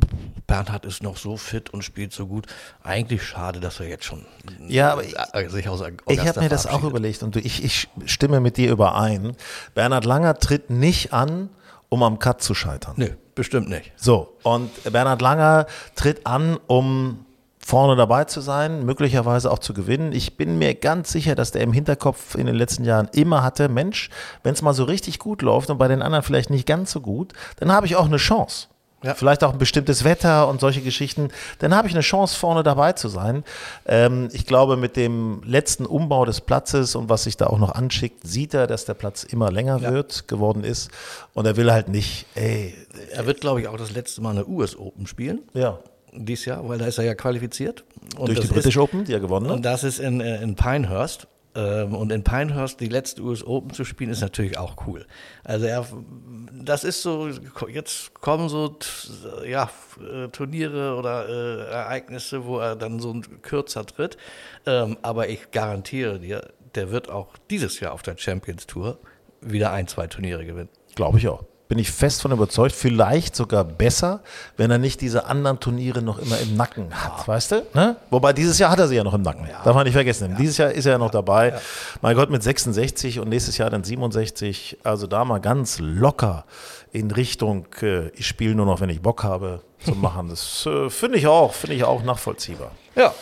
Bernhard 0.46 0.84
ist 0.86 1.02
noch 1.02 1.16
so 1.16 1.36
fit 1.36 1.70
und 1.70 1.82
spielt 1.84 2.12
so 2.12 2.26
gut. 2.26 2.46
Eigentlich 2.82 3.22
schade, 3.22 3.60
dass 3.60 3.78
er 3.80 3.86
jetzt 3.88 4.04
schon 4.04 4.24
Ja, 4.66 4.92
aber 4.92 5.04
ich- 5.04 5.14
sich 5.50 5.68
aus 5.68 5.82
Augusta 5.82 6.10
Ich 6.12 6.26
habe 6.26 6.40
mir 6.40 6.48
das 6.48 6.66
auch 6.66 6.82
überlegt 6.84 7.22
und 7.22 7.34
du, 7.36 7.40
ich, 7.40 7.62
ich 7.64 7.88
stimme 8.06 8.40
mit 8.40 8.56
dir 8.56 8.70
überein. 8.70 9.36
Bernhard 9.74 10.04
Langer 10.04 10.34
tritt 10.38 10.70
nicht 10.70 11.12
an, 11.12 11.50
um 11.90 12.02
am 12.02 12.18
Cut 12.18 12.42
zu 12.42 12.54
scheitern. 12.54 12.94
Nö, 12.96 13.08
bestimmt 13.34 13.68
nicht. 13.68 13.92
So, 13.96 14.36
und 14.42 14.70
Bernhard 14.92 15.22
Langer 15.22 15.66
tritt 15.94 16.26
an, 16.26 16.58
um 16.66 17.24
vorne 17.68 17.96
dabei 17.96 18.24
zu 18.24 18.40
sein, 18.40 18.86
möglicherweise 18.86 19.50
auch 19.50 19.58
zu 19.58 19.74
gewinnen. 19.74 20.12
Ich 20.12 20.38
bin 20.38 20.56
mir 20.56 20.74
ganz 20.74 21.12
sicher, 21.12 21.34
dass 21.34 21.50
der 21.50 21.60
im 21.60 21.74
Hinterkopf 21.74 22.34
in 22.34 22.46
den 22.46 22.54
letzten 22.54 22.82
Jahren 22.82 23.10
immer 23.12 23.42
hatte, 23.42 23.68
Mensch, 23.68 24.08
wenn 24.42 24.54
es 24.54 24.62
mal 24.62 24.72
so 24.72 24.84
richtig 24.84 25.18
gut 25.18 25.42
läuft 25.42 25.68
und 25.68 25.76
bei 25.76 25.86
den 25.86 26.00
anderen 26.00 26.24
vielleicht 26.24 26.48
nicht 26.48 26.66
ganz 26.66 26.90
so 26.90 27.02
gut, 27.02 27.34
dann 27.56 27.70
habe 27.70 27.84
ich 27.84 27.94
auch 27.96 28.06
eine 28.06 28.16
Chance. 28.16 28.68
Ja. 29.04 29.14
Vielleicht 29.14 29.44
auch 29.44 29.52
ein 29.52 29.58
bestimmtes 29.58 30.02
Wetter 30.02 30.48
und 30.48 30.60
solche 30.60 30.80
Geschichten. 30.80 31.28
Dann 31.58 31.74
habe 31.74 31.88
ich 31.88 31.94
eine 31.94 32.00
Chance, 32.00 32.38
vorne 32.38 32.62
dabei 32.62 32.94
zu 32.94 33.08
sein. 33.08 33.44
Ähm, 33.84 34.30
ich 34.32 34.46
glaube, 34.46 34.78
mit 34.78 34.96
dem 34.96 35.42
letzten 35.44 35.84
Umbau 35.84 36.24
des 36.24 36.40
Platzes 36.40 36.94
und 36.94 37.10
was 37.10 37.24
sich 37.24 37.36
da 37.36 37.48
auch 37.48 37.58
noch 37.58 37.72
anschickt, 37.74 38.26
sieht 38.26 38.54
er, 38.54 38.66
dass 38.66 38.86
der 38.86 38.94
Platz 38.94 39.24
immer 39.24 39.52
länger 39.52 39.82
wird, 39.82 40.26
geworden 40.26 40.64
ist. 40.64 40.90
Und 41.34 41.46
er 41.46 41.58
will 41.58 41.70
halt 41.70 41.88
nicht, 41.88 42.24
ey, 42.34 42.74
Er 43.12 43.26
wird, 43.26 43.42
glaube 43.42 43.60
ich, 43.60 43.68
auch 43.68 43.76
das 43.76 43.90
letzte 43.90 44.22
Mal 44.22 44.30
eine 44.30 44.48
US 44.48 44.74
Open 44.74 45.06
spielen. 45.06 45.40
ja, 45.52 45.78
Dieses 46.24 46.44
Jahr, 46.44 46.68
weil 46.68 46.78
da 46.78 46.86
ist 46.86 46.98
er 46.98 47.04
ja 47.04 47.14
qualifiziert. 47.14 47.84
Und 48.16 48.28
durch 48.28 48.40
die 48.40 48.46
das 48.46 48.54
British 48.54 48.76
ist, 48.76 48.82
Open, 48.82 49.04
die 49.04 49.12
er 49.12 49.20
gewonnen 49.20 49.46
Und 49.46 49.58
hat. 49.58 49.64
das 49.64 49.84
ist 49.84 49.98
in, 49.98 50.20
äh, 50.20 50.42
in 50.42 50.54
Pinehurst. 50.54 51.26
Ähm, 51.54 51.94
Und 51.94 52.12
in 52.12 52.22
Pinehurst 52.24 52.80
die 52.80 52.88
letzte 52.88 53.22
US 53.22 53.42
Open 53.44 53.72
zu 53.72 53.84
spielen, 53.84 54.10
ist 54.10 54.20
natürlich 54.20 54.58
auch 54.58 54.86
cool. 54.86 55.06
Also 55.44 55.66
er, 55.66 55.86
das 56.52 56.84
ist 56.84 57.02
so, 57.02 57.28
jetzt 57.72 58.14
kommen 58.20 58.48
so 58.48 58.76
ja, 59.46 59.70
äh, 60.00 60.28
Turniere 60.28 60.96
oder 60.96 61.28
äh, 61.28 61.70
Ereignisse, 61.72 62.44
wo 62.44 62.58
er 62.58 62.76
dann 62.76 63.00
so 63.00 63.12
ein 63.12 63.42
kürzer 63.42 63.86
tritt. 63.86 64.16
Ähm, 64.66 64.98
aber 65.02 65.28
ich 65.28 65.50
garantiere 65.50 66.20
dir, 66.20 66.48
der 66.74 66.90
wird 66.90 67.08
auch 67.08 67.28
dieses 67.50 67.80
Jahr 67.80 67.92
auf 67.92 68.02
der 68.02 68.16
Champions 68.18 68.66
Tour 68.66 68.98
wieder 69.40 69.72
ein, 69.72 69.88
zwei 69.88 70.06
Turniere 70.06 70.44
gewinnen. 70.44 70.68
Glaube 70.94 71.18
ich 71.18 71.28
auch. 71.28 71.44
Bin 71.68 71.78
ich 71.78 71.90
fest 71.90 72.22
von 72.22 72.32
überzeugt. 72.32 72.72
Vielleicht 72.74 73.36
sogar 73.36 73.62
besser, 73.62 74.20
wenn 74.56 74.70
er 74.70 74.78
nicht 74.78 75.02
diese 75.02 75.26
anderen 75.26 75.60
Turniere 75.60 76.00
noch 76.00 76.18
immer 76.18 76.38
im 76.38 76.56
Nacken 76.56 76.86
hat, 76.94 77.28
weißt 77.28 77.50
du? 77.52 77.66
Ne? 77.74 77.96
Wobei 78.08 78.32
dieses 78.32 78.58
Jahr 78.58 78.70
hat 78.70 78.78
er 78.78 78.88
sie 78.88 78.96
ja 78.96 79.04
noch 79.04 79.12
im 79.12 79.20
Nacken. 79.20 79.46
Darf 79.64 79.74
man 79.74 79.84
nicht 79.84 79.92
vergessen. 79.92 80.34
Dieses 80.38 80.56
Jahr 80.56 80.70
ist 80.72 80.86
er 80.86 80.92
ja 80.92 80.98
noch 80.98 81.10
dabei. 81.10 81.54
Mein 82.00 82.16
Gott, 82.16 82.30
mit 82.30 82.42
66 82.42 83.20
und 83.20 83.28
nächstes 83.28 83.58
Jahr 83.58 83.68
dann 83.68 83.84
67. 83.84 84.78
Also 84.82 85.06
da 85.06 85.26
mal 85.26 85.40
ganz 85.40 85.78
locker 85.78 86.46
in 86.90 87.10
Richtung, 87.10 87.66
äh, 87.82 88.08
ich 88.10 88.26
spiele 88.26 88.54
nur 88.54 88.64
noch, 88.64 88.80
wenn 88.80 88.88
ich 88.88 89.02
Bock 89.02 89.22
habe, 89.22 89.60
zu 89.84 89.90
machen. 89.94 90.28
Das 90.30 90.64
äh, 90.64 90.88
finde 90.88 91.18
ich 91.18 91.26
auch, 91.26 91.52
finde 91.52 91.76
ich 91.76 91.84
auch 91.84 92.02
nachvollziehbar. 92.02 92.70
Ja, 92.96 93.12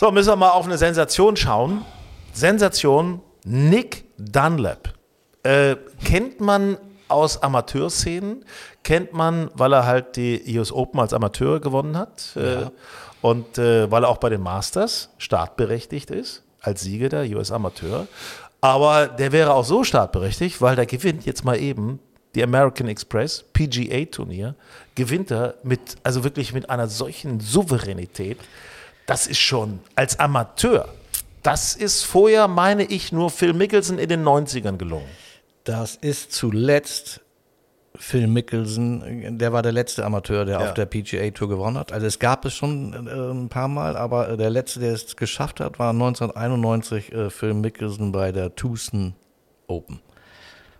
So, 0.00 0.10
müssen 0.10 0.30
wir 0.30 0.36
mal 0.36 0.50
auf 0.50 0.64
eine 0.64 0.78
Sensation 0.78 1.36
schauen. 1.36 1.84
Sensation, 2.32 3.20
Nick 3.44 4.04
Dunlap. 4.16 4.94
Äh, 5.42 5.76
kennt 6.04 6.40
man 6.40 6.78
aus 7.12 7.42
Amateurszenen, 7.42 8.44
kennt 8.82 9.12
man, 9.12 9.50
weil 9.54 9.72
er 9.72 9.86
halt 9.86 10.16
die 10.16 10.58
US 10.58 10.72
Open 10.72 11.00
als 11.00 11.12
Amateur 11.12 11.60
gewonnen 11.60 11.96
hat 11.96 12.36
äh, 12.36 12.66
und 13.20 13.58
äh, 13.58 13.90
weil 13.90 14.04
er 14.04 14.08
auch 14.08 14.18
bei 14.18 14.28
den 14.28 14.42
Masters 14.42 15.10
startberechtigt 15.18 16.10
ist, 16.10 16.42
als 16.60 16.82
Sieger 16.82 17.08
der 17.08 17.24
US 17.36 17.52
Amateur. 17.52 18.06
Aber 18.60 19.08
der 19.08 19.32
wäre 19.32 19.54
auch 19.54 19.64
so 19.64 19.84
startberechtigt, 19.84 20.60
weil 20.60 20.76
der 20.76 20.86
gewinnt 20.86 21.26
jetzt 21.26 21.44
mal 21.44 21.58
eben 21.58 21.98
die 22.34 22.42
American 22.42 22.88
Express 22.88 23.44
PGA 23.52 24.04
Turnier, 24.06 24.54
gewinnt 24.94 25.30
er 25.30 25.54
mit, 25.62 25.96
also 26.02 26.24
wirklich 26.24 26.52
mit 26.52 26.70
einer 26.70 26.88
solchen 26.88 27.40
Souveränität. 27.40 28.38
Das 29.06 29.26
ist 29.26 29.40
schon 29.40 29.80
als 29.96 30.18
Amateur. 30.18 30.88
Das 31.42 31.74
ist 31.74 32.04
vorher, 32.04 32.46
meine 32.46 32.84
ich, 32.84 33.10
nur 33.12 33.30
Phil 33.30 33.52
Mickelson 33.52 33.98
in 33.98 34.08
den 34.08 34.24
90ern 34.24 34.76
gelungen. 34.76 35.08
Das 35.64 35.96
ist 35.96 36.32
zuletzt 36.32 37.20
Phil 37.94 38.26
Mickelson, 38.26 39.38
der 39.38 39.52
war 39.52 39.62
der 39.62 39.72
letzte 39.72 40.04
Amateur, 40.04 40.44
der 40.44 40.58
Ja. 40.60 40.66
auf 40.66 40.74
der 40.74 40.86
PGA 40.86 41.30
Tour 41.30 41.48
gewonnen 41.48 41.76
hat. 41.76 41.92
Also 41.92 42.06
es 42.06 42.18
gab 42.18 42.44
es 42.46 42.54
schon 42.54 42.94
äh, 43.06 43.10
ein 43.32 43.48
paar 43.48 43.68
Mal, 43.68 43.96
aber 43.96 44.30
äh, 44.30 44.36
der 44.36 44.50
letzte, 44.50 44.80
der 44.80 44.92
es 44.94 45.14
geschafft 45.14 45.60
hat, 45.60 45.78
war 45.78 45.90
1991 45.90 47.12
äh, 47.12 47.30
Phil 47.30 47.54
Mickelson 47.54 48.10
bei 48.10 48.32
der 48.32 48.54
Tucson 48.56 49.14
Open. 49.66 50.00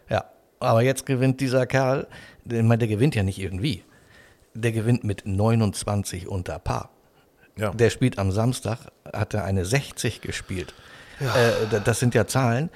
Ja, 0.09 0.25
aber 0.59 0.83
jetzt 0.83 1.05
gewinnt 1.07 1.41
dieser 1.41 1.67
Kerl, 1.67 2.07
der, 2.45 2.61
ich 2.61 2.65
meine, 2.65 2.79
der 2.79 2.89
gewinnt 2.89 3.15
ja 3.15 3.23
nicht 3.23 3.39
irgendwie. 3.39 3.85
Der 4.55 4.73
gewinnt 4.73 5.05
mit 5.05 5.23
29 5.27 6.27
unter 6.29 6.59
Paar. 6.59 6.91
Ja. 7.57 7.71
Der 7.73 7.91
spielt 7.91 8.19
am 8.19 8.33
Samstag, 8.33 8.79
hat 9.13 9.35
er 9.35 9.45
eine 9.45 9.65
60 9.67 10.23
gespielt. 10.23 10.75
Da- 11.71 11.79
das 11.79 12.01
sind 12.01 12.15
ja 12.15 12.27
Zahlen. 12.27 12.71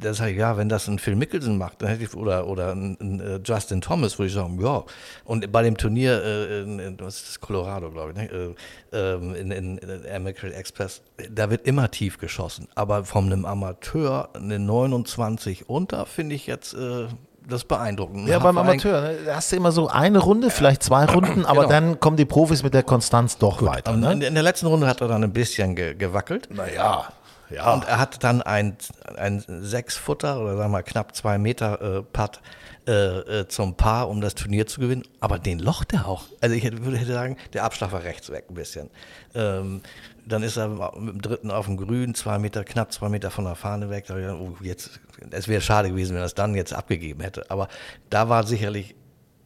Äh, 0.00 0.02
das 0.02 0.16
sag 0.18 0.28
ich, 0.30 0.36
ja, 0.36 0.56
wenn 0.56 0.68
das 0.68 0.88
ein 0.88 0.98
Phil 0.98 1.16
Mickelson 1.16 1.58
macht, 1.58 1.82
dann 1.82 1.88
hätte 1.90 2.04
ich, 2.04 2.14
oder, 2.14 2.46
oder 2.46 2.72
ein, 2.72 2.96
ein 3.00 3.20
äh, 3.20 3.40
Justin 3.44 3.80
Thomas, 3.80 4.18
würde 4.18 4.28
ich 4.28 4.34
sagen, 4.34 4.58
ja. 4.62 4.82
Und 5.24 5.50
bei 5.52 5.62
dem 5.62 5.76
Turnier, 5.76 6.22
äh, 6.22 6.60
in, 6.62 6.96
was 7.00 7.16
ist 7.16 7.28
das, 7.28 7.40
Colorado, 7.40 7.90
glaube 7.90 8.10
ich, 8.12 8.16
ne? 8.16 8.54
äh, 8.92 8.96
ähm, 8.96 9.34
in, 9.34 9.50
in, 9.50 9.78
in 9.78 10.10
American 10.14 10.52
Express, 10.52 11.02
da 11.30 11.50
wird 11.50 11.66
immer 11.66 11.90
tief 11.90 12.18
geschossen. 12.18 12.68
Aber 12.74 13.04
von 13.04 13.26
einem 13.26 13.44
Amateur 13.44 14.28
eine 14.34 14.58
29 14.58 15.68
unter, 15.68 16.06
finde 16.06 16.34
ich 16.34 16.46
jetzt 16.46 16.74
äh, 16.74 17.06
das 17.48 17.64
beeindruckend. 17.64 18.28
Ja, 18.28 18.36
Hat 18.36 18.42
beim 18.42 18.58
Amateur, 18.58 19.00
ne, 19.00 19.16
da 19.26 19.36
hast 19.36 19.50
du 19.50 19.56
immer 19.56 19.72
so 19.72 19.88
eine 19.88 20.18
Runde, 20.18 20.50
vielleicht 20.50 20.82
zwei 20.82 21.04
Runden, 21.06 21.44
aber 21.46 21.62
Genau. 21.62 21.68
dann 21.72 22.00
kommen 22.00 22.16
die 22.16 22.24
Profis 22.26 22.62
mit 22.62 22.74
der 22.74 22.82
Konstanz 22.82 23.38
doch 23.38 23.62
weiter. 23.62 23.92
Und 23.92 24.00
Ne? 24.00 24.12
in, 24.12 24.22
in 24.22 24.34
der 24.34 24.42
letzten 24.42 24.66
Runde 24.66 24.86
hat 24.86 25.00
er 25.00 25.08
dann 25.08 25.24
ein 25.24 25.32
bisschen 25.32 25.74
ge 25.74 25.94
gewackelt. 25.94 26.48
Naja, 26.54 27.08
ja. 27.50 27.72
Und 27.72 27.84
er 27.86 27.98
hat 27.98 28.22
dann 28.24 28.42
ein, 28.42 28.76
ein 29.16 29.44
Sechs-Futter 29.46 30.40
oder 30.40 30.56
sagen 30.56 30.70
wir 30.70 30.78
mal 30.78 30.82
knapp 30.82 31.14
zwei 31.14 31.38
Meter 31.38 31.98
äh, 31.98 32.02
Putt 32.02 32.40
äh, 32.86 33.40
äh, 33.40 33.48
zum 33.48 33.76
Paar, 33.76 34.08
um 34.08 34.20
das 34.20 34.34
Turnier 34.34 34.66
zu 34.66 34.80
gewinnen. 34.80 35.04
Aber 35.20 35.38
den 35.38 35.58
locht 35.58 35.92
er 35.92 36.08
auch. 36.08 36.24
Also 36.40 36.54
ich 36.54 36.64
hätte, 36.64 36.84
würde 36.84 36.96
hätte 36.96 37.12
sagen, 37.12 37.36
der 37.52 37.64
Abschlag 37.64 37.92
war 37.92 38.04
rechts 38.04 38.30
weg 38.30 38.46
ein 38.48 38.54
bisschen. 38.54 38.90
Ähm, 39.34 39.82
dann 40.26 40.42
ist 40.42 40.56
er 40.56 40.68
mit 40.98 41.14
dem 41.14 41.22
dritten 41.22 41.50
auf 41.50 41.66
dem 41.66 41.76
Grün, 41.76 42.14
zwei 42.14 42.38
Meter, 42.38 42.64
knapp 42.64 42.92
zwei 42.92 43.08
Meter 43.08 43.30
von 43.30 43.44
der 43.44 43.54
Fahne 43.54 43.90
weg. 43.90 44.06
Da 44.06 44.18
ich 44.18 44.26
oh, 44.26 44.56
jetzt, 44.62 45.00
es 45.30 45.46
wäre 45.46 45.60
schade 45.60 45.90
gewesen, 45.90 46.14
wenn 46.14 46.22
er 46.22 46.26
es 46.26 46.34
dann 46.34 46.54
jetzt 46.54 46.72
abgegeben 46.72 47.20
hätte. 47.20 47.50
Aber 47.50 47.68
da 48.08 48.28
war 48.28 48.46
sicherlich 48.46 48.94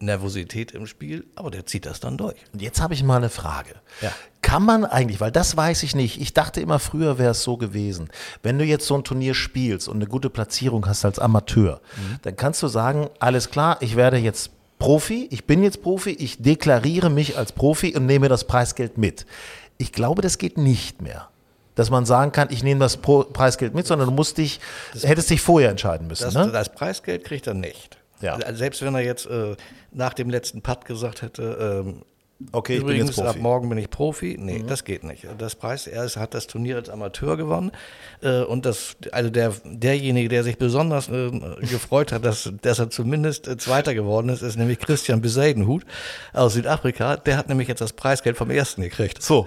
Nervosität 0.00 0.72
im 0.72 0.86
Spiel, 0.86 1.26
aber 1.34 1.50
der 1.50 1.66
zieht 1.66 1.86
das 1.86 2.00
dann 2.00 2.16
durch. 2.16 2.36
Und 2.52 2.62
jetzt 2.62 2.80
habe 2.80 2.94
ich 2.94 3.02
mal 3.02 3.16
eine 3.16 3.30
Frage. 3.30 3.74
Ja. 4.00 4.12
Kann 4.42 4.64
man 4.64 4.84
eigentlich, 4.84 5.20
weil 5.20 5.32
das 5.32 5.56
weiß 5.56 5.82
ich 5.84 5.94
nicht, 5.94 6.20
ich 6.20 6.34
dachte 6.34 6.60
immer 6.60 6.78
früher 6.78 7.18
wäre 7.18 7.30
es 7.30 7.42
so 7.42 7.56
gewesen, 7.56 8.10
wenn 8.42 8.58
du 8.58 8.64
jetzt 8.64 8.86
so 8.86 8.94
ein 8.94 9.04
Turnier 9.04 9.34
spielst 9.34 9.88
und 9.88 9.96
eine 9.96 10.06
gute 10.06 10.30
Platzierung 10.30 10.86
hast 10.86 11.04
als 11.04 11.18
Amateur, 11.18 11.80
dann 12.22 12.36
kannst 12.36 12.62
du 12.62 12.68
sagen, 12.68 13.08
alles 13.20 13.50
klar, 13.50 13.78
ich 13.80 13.96
werde 13.96 14.18
jetzt 14.18 14.50
Profi, 14.78 15.28
ich 15.30 15.46
bin 15.46 15.62
jetzt 15.62 15.82
Profi, 15.82 16.10
ich 16.10 16.42
deklariere 16.42 17.08
mich 17.08 17.38
als 17.38 17.52
Profi 17.52 17.96
und 17.96 18.06
nehme 18.06 18.28
das 18.28 18.44
Preisgeld 18.44 18.98
mit. 18.98 19.24
Ich 19.78 19.92
glaube, 19.92 20.20
das 20.20 20.38
geht 20.38 20.58
nicht 20.58 21.00
mehr. 21.00 21.28
Dass 21.74 21.90
man 21.90 22.06
sagen 22.06 22.30
kann, 22.30 22.48
ich 22.50 22.62
nehme 22.62 22.80
das 22.80 22.98
Preisgeld 22.98 23.74
mit, 23.74 23.86
sondern 23.86 24.08
du 24.08 24.14
musst 24.14 24.38
dich, 24.38 24.60
hättest 25.02 25.30
dich 25.30 25.40
vorher 25.40 25.70
entscheiden 25.70 26.06
müssen. 26.06 26.24
Das, 26.24 26.34
ne? 26.34 26.52
das 26.52 26.68
Preisgeld 26.68 27.24
kriegt 27.24 27.46
er 27.46 27.54
nicht. 27.54 27.96
Ja. 28.24 28.34
Also 28.34 28.58
Selbst 28.58 28.82
wenn 28.82 28.94
er 28.94 29.02
jetzt 29.02 29.26
äh, 29.26 29.56
nach 29.92 30.14
dem 30.14 30.30
letzten 30.30 30.62
Putt 30.62 30.84
gesagt 30.84 31.22
hätte, 31.22 31.84
ähm, 31.84 32.02
Okay, 32.52 32.74
ich 32.74 32.78
bin 32.80 32.88
übrigens 32.88 33.10
jetzt 33.10 33.16
Profi. 33.16 33.28
Mhm. 33.28 33.36
ab 33.36 33.42
morgen 33.42 33.68
bin 33.68 33.78
ich 33.78 33.90
Profi. 33.90 34.36
Nee, 34.38 34.64
das 34.66 34.84
geht 34.84 35.04
nicht. 35.04 35.26
Das 35.38 35.54
Preis, 35.54 35.86
er 35.86 36.04
ist, 36.04 36.16
hat 36.16 36.34
das 36.34 36.46
Turnier 36.46 36.76
als 36.76 36.90
Amateur 36.90 37.36
gewonnen. 37.36 37.70
Äh, 38.22 38.42
und 38.42 38.66
das, 38.66 38.96
also 39.12 39.30
der, 39.30 39.52
derjenige, 39.64 40.28
der 40.28 40.42
sich 40.42 40.58
besonders 40.58 41.08
äh, 41.08 41.30
gefreut 41.60 42.12
hat, 42.12 42.24
dass, 42.24 42.52
dass 42.62 42.80
er 42.80 42.90
zumindest 42.90 43.46
äh, 43.46 43.56
Zweiter 43.56 43.94
geworden 43.94 44.28
ist, 44.28 44.42
ist 44.42 44.56
nämlich 44.56 44.80
Christian 44.80 45.20
Beseidenhut 45.20 45.84
aus 46.32 46.54
Südafrika. 46.54 47.16
Der 47.16 47.36
hat 47.36 47.48
nämlich 47.48 47.68
jetzt 47.68 47.80
das 47.80 47.92
Preisgeld 47.92 48.36
vom 48.36 48.50
ersten 48.50 48.82
gekriegt. 48.82 49.22
So, 49.22 49.46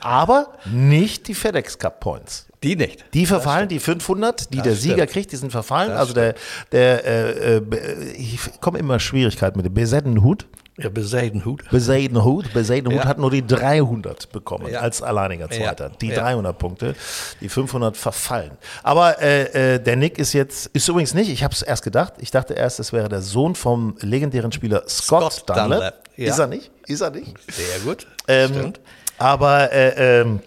aber 0.00 0.52
nicht 0.70 1.28
die 1.28 1.34
FedEx 1.34 1.78
Cup 1.78 2.00
Points. 2.00 2.47
Die 2.62 2.74
nicht. 2.76 3.04
Die 3.14 3.24
verfallen, 3.26 3.68
die 3.68 3.78
500, 3.78 4.52
die 4.52 4.60
der 4.62 4.74
Sieger 4.74 4.94
stimmt. 4.96 5.10
kriegt, 5.10 5.32
die 5.32 5.36
sind 5.36 5.50
verfallen. 5.52 5.90
Das 5.90 6.00
also 6.00 6.12
der, 6.14 6.34
der 6.72 7.04
äh, 7.04 7.56
äh, 7.58 8.12
ich 8.16 8.38
komme 8.60 8.78
immer 8.78 8.98
Schwierigkeiten 8.98 9.56
mit 9.58 9.66
dem 9.66 9.74
Besettenhut. 9.74 10.46
Ja, 10.80 10.88
Beseidenhut. 10.90 11.68
Beseidenhut, 11.70 12.52
Beseidenhut 12.52 13.00
Ja. 13.00 13.04
hat 13.08 13.18
nur 13.18 13.32
die 13.32 13.44
300 13.44 14.30
bekommen 14.30 14.68
Ja. 14.72 14.78
als 14.78 15.02
alleiniger 15.02 15.52
Ja. 15.52 15.64
Zweiter. 15.64 15.90
Die 16.00 16.06
Ja. 16.08 16.20
300 16.22 16.56
Punkte, 16.56 16.94
die 17.40 17.48
500 17.48 17.96
verfallen. 17.96 18.52
Aber 18.84 19.20
äh, 19.20 19.74
äh, 19.74 19.78
der 19.80 19.96
Nick 19.96 20.18
ist 20.18 20.34
jetzt, 20.34 20.66
ist 20.74 20.88
übrigens 20.88 21.14
nicht, 21.14 21.30
ich 21.30 21.42
habe 21.42 21.52
es 21.52 21.62
erst 21.62 21.82
gedacht, 21.82 22.12
ich 22.18 22.30
dachte 22.30 22.54
erst, 22.54 22.78
es 22.78 22.92
wäre 22.92 23.08
der 23.08 23.22
Sohn 23.22 23.56
vom 23.56 23.96
legendären 24.02 24.52
Spieler 24.52 24.84
Scott, 24.88 25.32
Scott 25.32 25.48
Dunlap. 25.50 25.68
Dunlap. 25.68 25.94
Ist 26.16 26.38
er 26.38 26.46
nicht? 26.46 26.70
Ist 26.86 27.00
er 27.00 27.10
nicht? 27.10 27.34
Sehr 27.50 27.80
gut. 27.84 28.06
Ähm, 28.28 28.50
Stimmt. 28.54 28.80
aber 29.18 29.72
äh, 29.72 30.20
ähm, 30.20 30.40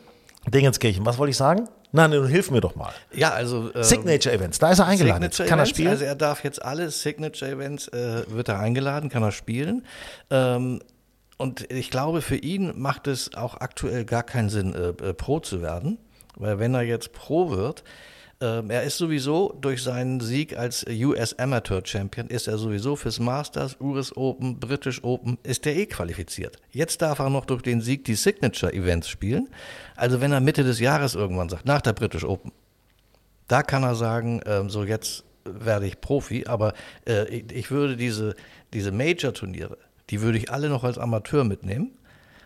Dingenskirchen, 0.48 1.06
was 1.06 1.18
wollte 1.18 1.32
ich 1.32 1.38
sagen? 1.38 1.68
Nein, 1.92 2.12
nun 2.12 2.28
hilf 2.28 2.52
mir 2.52 2.62
doch 2.62 2.76
mal. 2.76 2.92
Ja, 3.14 3.32
also. 3.32 3.70
ähm, 3.76 3.84
Signature 3.84 4.34
Events, 4.34 4.60
da 4.60 4.72
ist 4.72 4.80
er 4.80 4.88
eingeladen. 4.88 5.22
Signature 5.24 5.50
Kann 5.50 5.60
er 5.60 5.66
spielen? 5.66 5.90
Also 5.90 6.06
er 6.06 6.16
darf 6.16 6.44
jetzt 6.44 6.64
alle 6.64 6.90
Signature 6.90 7.52
Events, 7.52 7.90
äh, 7.90 8.24
wird 8.28 8.50
er 8.50 8.60
eingeladen, 8.60 9.10
kann 9.10 9.24
er 9.24 9.32
spielen. 9.32 9.86
Ähm, 10.30 10.82
und 11.38 11.72
ich 11.72 11.90
glaube, 11.90 12.22
für 12.22 12.38
ihn 12.38 12.80
macht 12.80 13.08
es 13.08 13.36
auch 13.36 13.56
aktuell 13.56 14.06
gar 14.06 14.24
keinen 14.24 14.50
Sinn, 14.50 14.74
äh, 14.74 14.90
äh, 14.90 15.14
Pro 15.14 15.40
zu 15.40 15.62
werden. 15.62 15.98
Weil 16.36 16.60
wenn 16.60 16.74
er 16.74 16.84
jetzt 16.84 17.14
Pro 17.14 17.50
wird, 17.52 17.84
er 18.46 18.84
ist 18.84 18.98
sowieso 18.98 19.56
durch 19.62 19.84
seinen 19.84 20.20
Sieg 20.20 20.58
als 20.58 20.86
US 20.90 21.38
Amateur 21.38 21.82
Champion, 21.86 22.28
ist 22.28 22.48
er 22.48 22.58
sowieso 22.58 22.96
fürs 22.96 23.20
Masters, 23.20 23.78
US 23.80 24.16
Open, 24.18 24.60
British 24.60 25.04
Open, 25.04 25.38
ist 25.44 25.66
er 25.68 25.76
eh 25.76 25.86
qualifiziert. 25.86 26.58
Jetzt 26.72 27.02
darf 27.02 27.20
er 27.20 27.30
noch 27.30 27.46
durch 27.46 27.62
den 27.62 27.82
Sieg 27.82 28.04
die 28.06 28.16
Signature 28.16 28.74
Events 28.74 29.10
spielen. 29.10 29.50
Also 29.96 30.22
wenn 30.22 30.32
er 30.32 30.40
Mitte 30.40 30.64
des 30.64 30.80
Jahres 30.80 31.16
irgendwann 31.16 31.50
sagt, 31.50 31.66
nach 31.66 31.82
der 31.82 31.94
British 31.94 32.24
Open, 32.24 32.52
da 33.48 33.64
kann 33.64 33.84
er 33.84 33.96
sagen, 33.96 34.42
ähm, 34.46 34.70
so 34.70 34.84
jetzt 34.84 35.24
werde 35.44 35.86
ich 35.86 36.02
Profi, 36.02 36.46
aber 36.48 36.74
äh, 37.08 37.28
ich, 37.28 37.72
würde 37.72 37.98
diese, 37.98 38.36
diese 38.74 38.92
Major-Turniere, 38.92 39.78
die 40.10 40.22
würde 40.22 40.38
ich 40.38 40.52
alle 40.52 40.70
noch 40.70 40.84
als 40.84 40.98
Amateur 40.98 41.44
mitnehmen. 41.44 41.92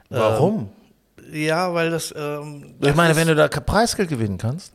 Warum? 0.10 0.70
Ja, 1.32 1.74
weil 1.74 1.90
das. 1.90 2.14
Ähm, 2.16 2.76
ich 2.82 2.96
meine, 2.96 3.16
wenn 3.16 3.28
du 3.28 3.36
da 3.36 3.48
Preisgeld 3.48 4.10
gewinnen 4.10 4.38
kannst. 4.38 4.75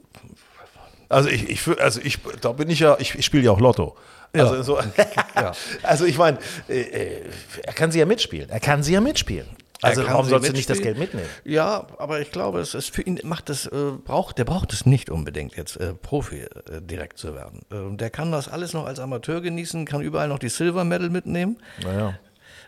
Also 1.11 1.29
ich, 1.29 1.49
ich, 1.51 1.81
also 1.81 2.01
ich, 2.03 2.19
da 2.41 2.53
bin 2.53 2.71
ich 2.71 2.81
ja, 2.81 2.97
ich, 2.99 3.15
ich 3.17 3.25
spiele 3.27 3.43
ja 3.45 3.51
auch 3.51 3.61
Lotto. 3.61 3.97
Also, 4.33 4.55
Ja. 4.55 4.63
so, 4.63 4.79
Ja. 5.37 5.53
also 5.83 6.05
ich 6.07 6.17
meine, 6.17 6.39
äh, 6.69 6.81
äh, 6.81 7.23
er 7.65 7.73
kann 7.75 7.91
sie 7.93 7.99
ja 7.99 8.07
mitspielen. 8.07 8.49
Er 8.49 8.61
kann 8.61 8.83
sie 8.83 8.95
ja 8.95 9.01
mitspielen. 9.03 9.49
Also 9.83 10.05
warum 10.07 10.25
sie 10.27 10.31
sollst 10.31 10.49
du 10.49 10.53
nicht 10.53 10.69
das. 10.71 10.81
Geld 10.83 10.99
mitnehmen? 10.99 11.27
Ja, 11.45 11.87
aber 11.99 12.21
ich 12.21 12.31
glaube, 12.31 12.61
es 12.61 12.75
ist 12.75 12.91
für 12.95 13.01
ihn 13.03 13.19
macht 13.25 13.49
es 13.51 13.67
äh, 13.67 13.93
braucht 14.05 14.37
der 14.39 14.45
braucht 14.45 14.73
es 14.75 14.85
nicht 14.87 15.09
unbedingt 15.11 15.57
jetzt 15.57 15.77
äh, 15.79 15.95
Profi 15.95 16.41
äh, 16.43 16.49
direkt 16.83 17.19
zu 17.19 17.35
werden. 17.35 17.63
Ähm, 17.73 17.97
der 17.97 18.11
kann 18.11 18.31
das 18.31 18.47
alles 18.49 18.73
noch 18.75 18.85
als 18.87 19.01
Amateur 19.01 19.41
genießen, 19.41 19.87
kann 19.87 20.03
überall 20.03 20.29
noch 20.29 20.39
die 20.39 20.51
Silver 20.51 20.85
Medal 20.85 21.09
mitnehmen. 21.11 21.57
Naja. 21.83 22.15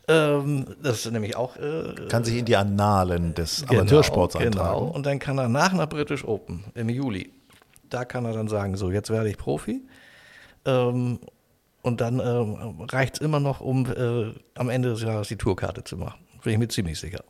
Ähm, 0.09 0.67
das 0.83 1.05
ist 1.05 1.13
nämlich 1.13 1.37
auch 1.37 1.57
äh, 1.59 1.95
Kann 2.09 2.25
sich 2.25 2.39
in 2.39 2.45
die 2.45 2.57
Annalen 2.57 3.35
des 3.35 3.67
Genau, 3.69 3.83
Amateursports 3.83 4.35
Genau. 4.35 4.47
eintragen. 4.47 4.91
Und 4.91 5.07
dann 5.07 5.19
kann 5.19 5.39
er 5.39 5.49
nach 5.49 5.73
einer 5.73 5.87
British 5.87 6.25
Open 6.25 6.65
im 6.75 6.89
Juli, 6.89 7.31
da 7.93 8.05
kann 8.05 8.25
er 8.25 8.33
dann 8.33 8.49
sagen, 8.49 8.77
so 8.77 8.91
jetzt 8.91 9.11
werde 9.11 9.29
ich 9.29 9.37
Profi. 9.37 9.83
Ähm, 10.65 11.19
und 11.83 12.01
dann 12.01 12.21
ähm, 12.21 12.81
reicht 12.83 13.15
es 13.15 13.21
immer 13.21 13.41
noch, 13.41 13.61
um 13.61 13.87
äh, 13.87 14.33
am 14.55 14.71
Ende 14.71 14.91
des 14.91 15.03
Jahres 15.03 15.29
die 15.29 15.37
Tourkarte 15.37 15.83
zu 15.83 15.97
machen. 15.97 16.21
Bin 16.43 16.53
ich 16.53 16.59
mir 16.59 16.69
ziemlich 16.69 16.99
sicher. 16.99 17.25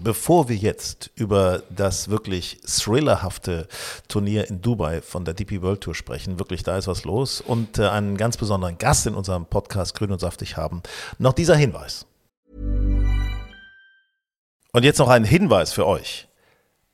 Bevor 0.00 0.48
wir 0.48 0.56
jetzt 0.56 1.12
über 1.14 1.62
das 1.70 2.08
wirklich 2.08 2.60
thrillerhafte 2.66 3.68
Turnier 4.08 4.48
in 4.48 4.60
Dubai 4.60 5.00
von 5.00 5.24
der 5.24 5.34
DP 5.34 5.62
World 5.62 5.82
Tour 5.82 5.94
sprechen, 5.94 6.40
wirklich 6.40 6.64
da 6.64 6.76
ist 6.76 6.88
was 6.88 7.04
los 7.04 7.40
und 7.40 7.78
äh, 7.78 7.88
einen 7.88 8.16
ganz 8.16 8.36
besonderen 8.36 8.78
Gast 8.78 9.06
in 9.06 9.14
unserem 9.14 9.46
Podcast 9.46 9.94
Grün 9.94 10.10
und 10.10 10.20
Saftig 10.20 10.56
haben, 10.56 10.82
noch 11.18 11.32
dieser 11.32 11.54
Hinweis. 11.54 12.06
Und 14.72 14.84
jetzt 14.84 14.98
noch 14.98 15.08
ein 15.08 15.22
Hinweis 15.22 15.72
für 15.72 15.86
euch. 15.86 16.26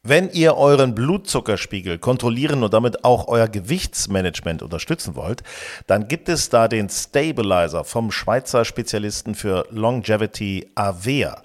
Wenn 0.09 0.31
ihr 0.31 0.57
euren 0.57 0.95
Blutzuckerspiegel 0.95 1.99
kontrollieren 1.99 2.65
und 2.65 2.73
damit 2.73 3.05
auch 3.05 3.29
euer 3.29 3.47
Gewichtsmanagement 3.47 4.63
unterstützen 4.63 5.17
wollt, 5.17 5.43
dann 5.87 6.09
gibt 6.09 6.31
es 6.31 6.49
da 6.49 6.67
den 6.67 6.89
Stabilizer 6.89 7.85
vom 7.85 8.11
Schweizer 8.11 8.65
Spezialisten 8.65 9.35
für 9.35 9.67
Longevity 9.71 10.71
Avea. 10.75 11.43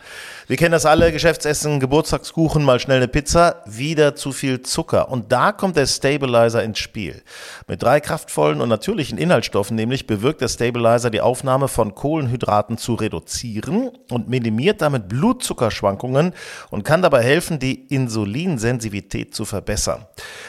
Wir 0.47 0.55
kennen 0.55 0.71
das 0.71 0.85
alle, 0.85 1.11
Geschäftsessen, 1.11 1.81
Geburtstagskuchen, 1.81 2.63
mal 2.63 2.79
schnell 2.79 2.97
eine 2.97 3.07
Pizza, 3.09 3.63
wieder 3.65 4.15
zu 4.15 4.31
viel 4.31 4.61
Zucker. 4.61 5.09
Und 5.09 5.31
da 5.33 5.51
kommt 5.51 5.75
der 5.75 5.85
Stabilizer 5.85 6.63
ins 6.63 6.79
Spiel. 6.79 7.21
Mit 7.67 7.83
drei 7.83 7.99
kraftvollen 7.99 8.61
und 8.61 8.69
natürlichen 8.69 9.17
Inhaltsstoffen 9.17 9.75
nämlich 9.75 10.07
bewirkt 10.07 10.39
der 10.39 10.47
Stabilizer 10.47 11.09
die 11.09 11.21
Aufnahme 11.21 11.67
von 11.67 11.95
Kohlenhydraten 11.95 12.77
zu 12.77 12.93
reduzieren 12.93 13.91
und 14.09 14.29
minimiert 14.29 14.81
damit 14.81 15.09
Blutzuckerschwankungen 15.09 16.33
und 16.69 16.83
kann 16.83 17.01
dabei 17.01 17.23
helfen, 17.23 17.59
die 17.59 17.85
Insulinsensitivität 18.53 19.33
zu 19.35 19.45
verbessern. 19.45 20.05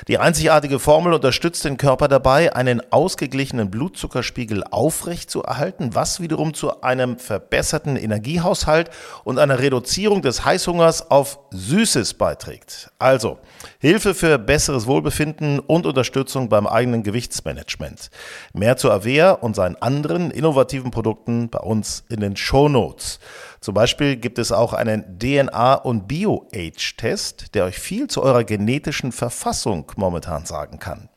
Die 0.08 0.18
einzigartige 0.18 0.78
Formel 0.78 1.14
unterstützt 1.14 1.64
den 1.64 1.76
Körper 1.76 2.08
dabei, 2.08 2.54
einen 2.54 2.82
ausgeglichenen 2.92 3.70
Blutzuckerspiegel 3.70 4.64
aufrecht 4.70 5.30
zu 5.30 5.42
erhalten, 5.42 5.94
was 5.94 6.20
wiederum 6.20 6.54
zu 6.54 6.82
einem 6.82 7.18
verbesserten 7.18 7.96
Energiehaushalt 7.96 8.90
und 9.25 9.38
einer 9.38 9.58
Reduzierung 9.58 10.23
des 10.23 10.44
Heißhungers 10.44 11.11
auf 11.11 11.38
Süßes 11.50 12.14
beiträgt. 12.14 12.90
Also 12.99 13.38
Hilfe 13.78 14.14
für 14.14 14.38
besseres 14.38 14.87
Wohlbefinden 14.87 15.58
und 15.58 15.87
Unterstützung 15.87 16.49
beim 16.49 16.66
eigenen 16.66 17.02
Gewichtsmanagement. 17.02 18.11
Mehr 18.52 18.76
zu 18.76 18.90
Avea 18.90 19.32
und 19.32 19.56
seinen 19.56 19.76
anderen 19.76 20.30
innovativen 20.30 20.90
Produkten 20.90 21.49
bei 21.49 21.61
uns 21.61 22.04
in 22.08 22.20
den 22.20 22.37
Show 22.37 22.68
Notes. 22.68 23.18
Zum 23.64 23.73
Beispiel 23.73 24.16
gibt 24.16 24.38
es 24.38 24.52
auch 24.52 24.75
einen 24.75 25.18
DNA- 25.18 25.76
und 25.76 26.06
Bio-Age-Test, 26.06 27.54
der 27.54 27.64
euch 27.64 27.78
viel 27.78 28.09
zu 28.09 28.23
eurer 28.23 28.44
genetischen 28.44 29.11
Verfassung 29.11 29.90
momentan 29.97 30.44
sagen 30.44 30.78
kann. 30.78 31.09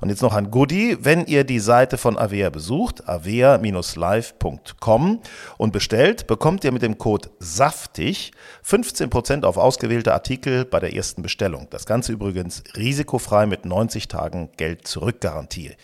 Und 0.00 0.08
jetzt 0.08 0.20
noch 0.20 0.34
ein 0.34 0.50
Goodie, 0.50 0.96
wenn 1.00 1.26
ihr 1.26 1.44
die 1.44 1.60
Seite 1.60 1.98
von 1.98 2.18
Avea 2.18 2.50
besucht, 2.50 3.08
avea-live.com 3.08 5.20
und 5.58 5.72
bestellt, 5.72 6.26
bekommt 6.26 6.64
ihr 6.64 6.72
mit 6.72 6.82
dem 6.82 6.98
Code 6.98 7.30
SAFTIG 7.38 8.32
15% 8.66 9.44
auf 9.44 9.56
ausgewählte 9.56 10.12
Artikel 10.12 10.64
bei 10.64 10.80
der 10.80 10.96
ersten 10.96 11.22
Bestellung. 11.22 11.68
Das 11.70 11.86
Ganze 11.86 12.10
übrigens 12.10 12.64
risikofrei 12.76 13.46
mit 13.46 13.64
90 13.64 14.08
Tagen 14.08 14.50
Geld 14.56 14.88
zurück 14.88 15.20
Garantie. 15.20 15.76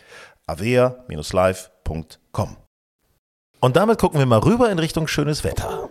avea-live.com 0.49 2.57
Und 3.61 3.77
damit 3.77 4.01
gucken 4.01 4.19
wir 4.19 4.27
mal 4.27 4.41
rüber 4.41 4.69
in 4.69 4.81
Richtung 4.81 5.07
schönes 5.07 5.45
Wetter. 5.45 5.89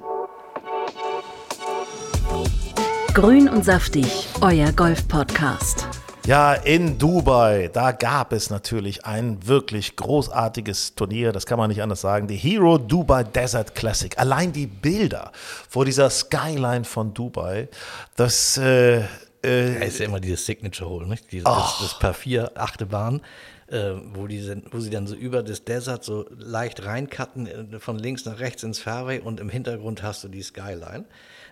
Grün 3.18 3.50
und 3.50 3.66
saftig, 3.66 4.06
euer 4.42 4.72
Golf-Podcast. 4.72 5.88
Ja, 6.28 6.54
in 6.54 7.00
Dubai, 7.00 7.68
da 7.74 7.92
gab 7.92 8.32
es 8.32 8.52
natürlich 8.52 9.06
ein 9.06 9.40
wirklich 9.48 9.96
großartiges 9.96 10.94
Turnier, 10.94 11.32
das 11.32 11.48
kann 11.48 11.58
man 11.58 11.70
nicht 11.70 11.82
anders 11.82 12.02
sagen, 12.02 12.28
die 12.28 12.36
Hero 12.36 12.78
Dubai 12.78 13.24
Desert 13.24 13.74
Classic. 13.74 14.16
Allein 14.20 14.54
die 14.54 14.68
Bilder 14.68 15.32
vor 15.68 15.84
dieser 15.84 16.12
Skyline 16.12 16.84
von 16.84 17.16
Dubai, 17.16 17.70
das 18.16 18.56
äh, 18.60 18.98
äh, 18.98 19.06
ja, 19.44 19.80
ist 19.80 19.98
ja 19.98 20.06
immer 20.06 20.20
dieses 20.20 20.46
Signature 20.46 20.88
Hole, 20.88 21.08
nicht? 21.08 21.32
Dieses, 21.32 21.46
das, 21.46 21.80
das 21.82 21.98
Paar 21.98 22.14
4 22.14 22.52
Achterbahn. 22.54 23.22
Äh, 23.66 23.96
wo, 24.14 24.28
die 24.28 24.40
sind, 24.42 24.72
wo 24.72 24.80
sie 24.80 24.92
dann 24.92 25.08
so 25.08 25.16
über 25.16 25.42
das 25.42 25.66
Desert 25.66 26.04
so 26.04 26.26
leicht 26.38 26.86
reincutten, 26.86 27.48
äh, 27.48 27.80
von 27.80 27.98
links 27.98 28.26
nach 28.26 28.40
rechts 28.40 28.62
ins 28.62 28.78
Fairway 28.78 29.20
und 29.20 29.40
im 29.40 29.50
Hintergrund 29.50 30.04
hast 30.04 30.24
du 30.24 30.28
die 30.28 30.44
Skyline. 30.44 31.06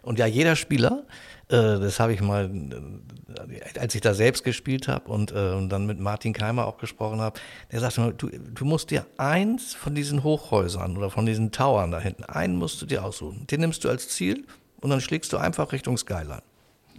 Und 0.06 0.20
ja, 0.20 0.28
jeder 0.28 0.56
Spieler, 0.56 1.04
äh, 1.50 1.80
das 1.80 2.00
habe 2.00 2.14
ich 2.14 2.22
mal, 2.22 2.46
äh, 2.46 3.80
als 3.80 3.96
ich 3.96 4.02
da 4.02 4.14
selbst 4.14 4.44
gespielt 4.44 4.88
habe 4.88 5.12
und 5.12 5.32
äh, 5.32 5.68
dann 5.68 5.88
mit 5.88 6.00
Martin 6.00 6.32
Keimer 6.32 6.68
auch 6.68 6.78
gesprochen 6.78 7.20
habe, 7.22 7.40
der 7.72 7.80
sagte 7.80 8.02
mir, 8.02 8.14
du, 8.14 8.30
du 8.30 8.66
musst 8.66 8.92
dir 8.92 9.08
eins 9.18 9.74
von 9.74 9.96
diesen 9.96 10.24
Hochhäusern 10.24 10.96
oder 10.96 11.10
von 11.10 11.26
diesen 11.26 11.52
Towern 11.52 11.90
da 11.90 12.00
hinten, 12.00 12.24
einen 12.24 12.56
musst 12.56 12.82
du 12.82 12.86
dir 12.86 13.04
aussuchen. 13.04 13.48
Den 13.48 13.62
nimmst 13.62 13.84
du 13.84 13.90
als 13.90 14.10
Ziel 14.10 14.46
und 14.80 14.92
dann 14.92 15.02
schlägst 15.02 15.34
du 15.34 15.38
einfach 15.38 15.72
Richtung 15.72 15.98
Skyline. 15.98 16.44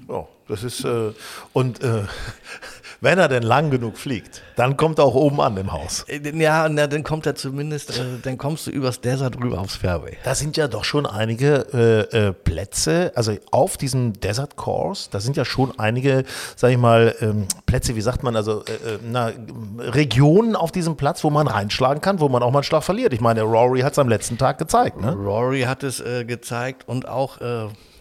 Oh, 0.08 0.26
das 0.48 0.62
ist, 0.62 0.84
äh, 0.84 1.12
und 1.52 1.82
äh, 1.82 2.02
wenn 3.00 3.18
er 3.18 3.28
denn 3.28 3.42
lang 3.42 3.70
genug 3.70 3.98
fliegt, 3.98 4.42
dann 4.54 4.76
kommt 4.76 4.98
er 4.98 5.04
auch 5.04 5.14
oben 5.14 5.40
an 5.40 5.56
im 5.56 5.72
Haus. 5.72 6.04
Äh, 6.08 6.20
ja, 6.38 6.68
na, 6.68 6.86
dann 6.86 7.02
kommt 7.02 7.26
er 7.26 7.34
zumindest, 7.34 7.98
äh, 7.98 8.02
dann 8.22 8.38
kommst 8.38 8.66
du 8.66 8.70
übers 8.70 9.00
Desert 9.00 9.36
rüber 9.42 9.58
aufs 9.58 9.74
Fairway. 9.76 10.16
Da 10.22 10.36
sind 10.36 10.56
ja 10.56 10.68
doch 10.68 10.84
schon 10.84 11.06
einige 11.06 11.66
äh, 12.12 12.28
äh, 12.28 12.32
Plätze, 12.32 13.10
also 13.16 13.36
auf 13.50 13.76
diesem 13.76 14.12
Desert 14.20 14.56
Course, 14.56 15.08
da 15.10 15.18
sind 15.18 15.36
ja 15.36 15.44
schon 15.44 15.76
einige, 15.78 16.24
sag 16.54 16.70
ich 16.70 16.78
mal, 16.78 17.16
ähm, 17.20 17.48
Plätze, 17.66 17.96
wie 17.96 18.00
sagt 18.00 18.22
man, 18.22 18.36
also 18.36 18.62
na, 19.02 19.32
Regionen 19.78 20.54
auf 20.54 20.70
diesem 20.70 20.96
Platz, 20.96 21.24
wo 21.24 21.30
man 21.30 21.48
reinschlagen 21.48 22.00
kann, 22.00 22.20
wo 22.20 22.28
man 22.28 22.42
auch 22.42 22.50
mal 22.52 22.60
einen 22.60 22.64
Schlag 22.64 22.84
verliert. 22.84 23.12
Ich 23.12 23.20
meine, 23.20 23.42
Rory 23.42 23.80
hat 23.80 23.92
es 23.92 23.98
am 23.98 24.08
letzten 24.08 24.38
Tag 24.38 24.58
gezeigt. 24.58 25.00
Ne? 25.00 25.12
Rory 25.12 25.62
hat 25.62 25.82
es 25.82 26.02
gezeigt 26.26 26.84
und 26.86 27.08
auch 27.08 27.38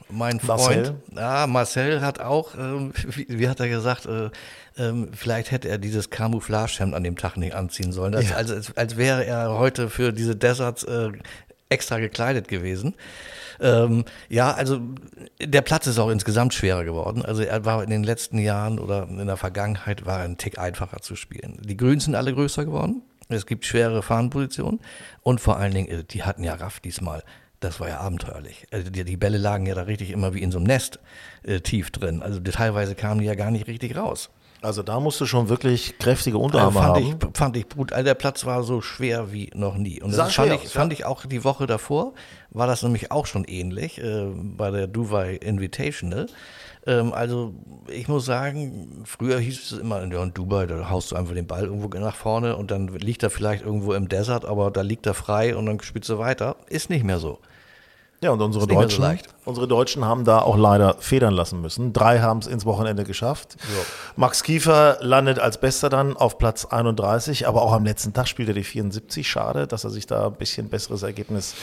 mein 0.09 0.39
Freund, 0.39 0.59
Marcel, 0.59 0.95
ja, 1.15 1.47
Marcel 1.47 2.01
hat 2.01 2.19
auch, 2.19 2.55
äh, 2.55 2.91
wie, 3.15 3.25
wie, 3.27 3.49
hat 3.49 3.59
er 3.59 3.69
gesagt, 3.69 4.05
äh, 4.05 4.25
äh, 4.77 5.07
vielleicht 5.13 5.51
hätte 5.51 5.69
er 5.69 5.77
dieses 5.77 6.09
Camouflagehemd 6.09 6.93
an 6.93 7.03
dem 7.03 7.17
Tag 7.17 7.37
nicht 7.37 7.55
anziehen 7.55 7.91
sollen. 7.91 8.11
Das, 8.11 8.29
ja. 8.29 8.35
also, 8.35 8.55
als, 8.55 8.75
als, 8.77 8.97
wäre 8.97 9.25
er 9.25 9.57
heute 9.57 9.89
für 9.89 10.11
diese 10.13 10.35
Deserts 10.35 10.83
äh, 10.83 11.11
extra 11.69 11.99
gekleidet 11.99 12.47
gewesen. 12.47 12.95
Ähm, 13.59 14.05
ja, 14.29 14.51
also 14.51 14.81
der 15.41 15.61
Platz 15.61 15.87
ist 15.87 15.97
auch 15.97 16.09
insgesamt 16.09 16.53
schwerer 16.53 16.83
geworden. 16.83 17.23
Also 17.23 17.41
er 17.41 17.65
war 17.65 17.83
in 17.83 17.89
den 17.89 18.03
letzten 18.03 18.37
Jahren 18.37 18.79
oder 18.79 19.07
in 19.09 19.25
der 19.25 19.37
Vergangenheit 19.37 20.05
war 20.05 20.19
er 20.19 20.25
ein 20.25 20.37
Tick 20.37 20.59
einfacher 20.59 21.01
zu 21.01 21.15
spielen. 21.15 21.57
Die 21.63 21.77
Grüns 21.77 22.05
sind 22.05 22.15
alle 22.15 22.33
größer 22.33 22.65
geworden. 22.65 23.01
Es 23.29 23.45
gibt 23.45 23.65
schwere 23.65 24.03
Fahnenpositionen 24.03 24.79
und 25.21 25.41
vor 25.41 25.57
allen 25.57 25.73
Dingen, 25.73 25.89
äh, 25.89 26.03
die 26.03 26.23
hatten 26.23 26.43
ja 26.43 26.53
Raff 26.53 26.79
diesmal 26.79 27.23
das 27.65 27.79
war 27.79 27.89
ja 27.89 27.99
abenteuerlich. 27.99 28.67
Also 28.71 28.89
die, 28.89 29.03
die, 29.03 29.17
Bälle 29.17 29.37
lagen 29.37 29.65
ja 29.65 29.75
da 29.75 29.83
richtig 29.83 30.11
immer 30.11 30.33
wie 30.33 30.41
in 30.41 30.51
so 30.51 30.59
einem 30.59 30.67
Nest 30.67 30.99
äh, 31.43 31.59
tief 31.59 31.91
drin. 31.91 32.21
Also 32.21 32.39
teilweise 32.39 32.95
kamen 32.95 33.19
die 33.19 33.25
ja 33.25 33.35
gar 33.35 33.51
nicht 33.51 33.67
richtig 33.67 33.97
raus. 33.97 34.29
Also 34.61 34.81
da 34.81 34.99
musst 34.99 35.21
du 35.21 35.25
schon 35.25 35.49
wirklich 35.49 35.97
kräftige 35.99 36.37
Unterarme 36.37 36.79
also 36.79 36.93
fand 36.93 37.05
haben. 37.05 37.29
Ich, 37.31 37.37
fand 37.37 37.57
ich 37.57 37.69
gut. 37.69 37.93
Also 37.93 38.05
der 38.05 38.15
Platz 38.15 38.45
war 38.45 38.63
so 38.63 38.81
schwer 38.81 39.31
wie 39.31 39.51
noch 39.53 39.77
nie. 39.77 40.01
Und 40.01 40.15
das 40.17 40.33
fand, 40.33 40.53
ich, 40.53 40.69
fand 40.69 40.93
ich 40.93 41.05
auch 41.05 41.25
die 41.25 41.43
Woche 41.43 41.67
davor, 41.67 42.13
war 42.49 42.67
das 42.67 42.81
nämlich 42.81 43.11
auch 43.11 43.25
schon 43.25 43.43
ähnlich 43.45 44.01
äh, 44.01 44.25
bei 44.33 44.71
der 44.71 44.87
Dubai 44.87 45.35
Invitational. 45.35 46.27
Ähm, 46.87 47.13
also 47.13 47.53
ich 47.87 48.07
muss 48.07 48.25
sagen, 48.25 49.03
früher 49.05 49.39
hieß 49.39 49.71
es 49.71 49.79
immer, 49.79 50.01
in 50.01 50.33
Dubai, 50.33 50.65
da 50.65 50.89
haust 50.89 51.11
du 51.11 51.15
einfach 51.15 51.33
den 51.33 51.47
Ball 51.47 51.65
irgendwo 51.65 51.87
nach 51.99 52.15
vorne 52.15 52.55
und 52.55 52.71
dann 52.71 52.87
liegt 52.87 53.23
er 53.23 53.29
vielleicht 53.29 53.63
irgendwo 53.63 53.93
im 53.93 54.09
Desert, 54.09 54.45
aber 54.45 54.71
da 54.71 54.81
liegt 54.81 55.05
er 55.05 55.13
frei 55.13 55.55
und 55.55 55.65
dann 55.65 55.79
spielst 55.81 56.09
du 56.09 56.17
weiter. 56.17 56.55
Ist 56.67 56.89
nicht 56.89 57.03
mehr 57.03 57.19
so. 57.19 57.39
Ja, 58.25 58.31
und 58.31 58.41
unsere 58.41 58.65
Deutschen, 58.65 59.03
so 59.03 59.17
unsere 59.45 59.67
Deutschen 59.67 60.03
haben 60.03 60.25
da 60.25 60.39
auch 60.39 60.57
leider 60.57 60.95
federn 60.99 61.35
lassen 61.35 61.61
müssen. 61.61 61.93
Drei 61.93 62.21
haben 62.21 62.39
es 62.39 62.47
ins 62.47 62.65
Wochenende 62.65 63.03
geschafft. 63.03 63.55
Ja. 63.59 63.83
Max 64.15 64.41
Kiefer 64.41 64.97
landet 64.99 65.37
als 65.37 65.59
Bester 65.59 65.89
dann 65.89 66.17
auf 66.17 66.39
Platz 66.39 66.65
31, 66.65 67.47
aber 67.47 67.61
auch 67.61 67.71
am 67.71 67.85
letzten 67.85 68.13
Tag 68.13 68.27
spielt 68.27 68.47
er 68.47 68.55
die 68.55 68.63
74. 68.63 69.29
Schade, 69.29 69.67
dass 69.67 69.83
er 69.83 69.91
sich 69.91 70.07
da 70.07 70.25
ein 70.25 70.33
bisschen 70.33 70.69
besseres 70.69 71.03
Ergebnis 71.03 71.53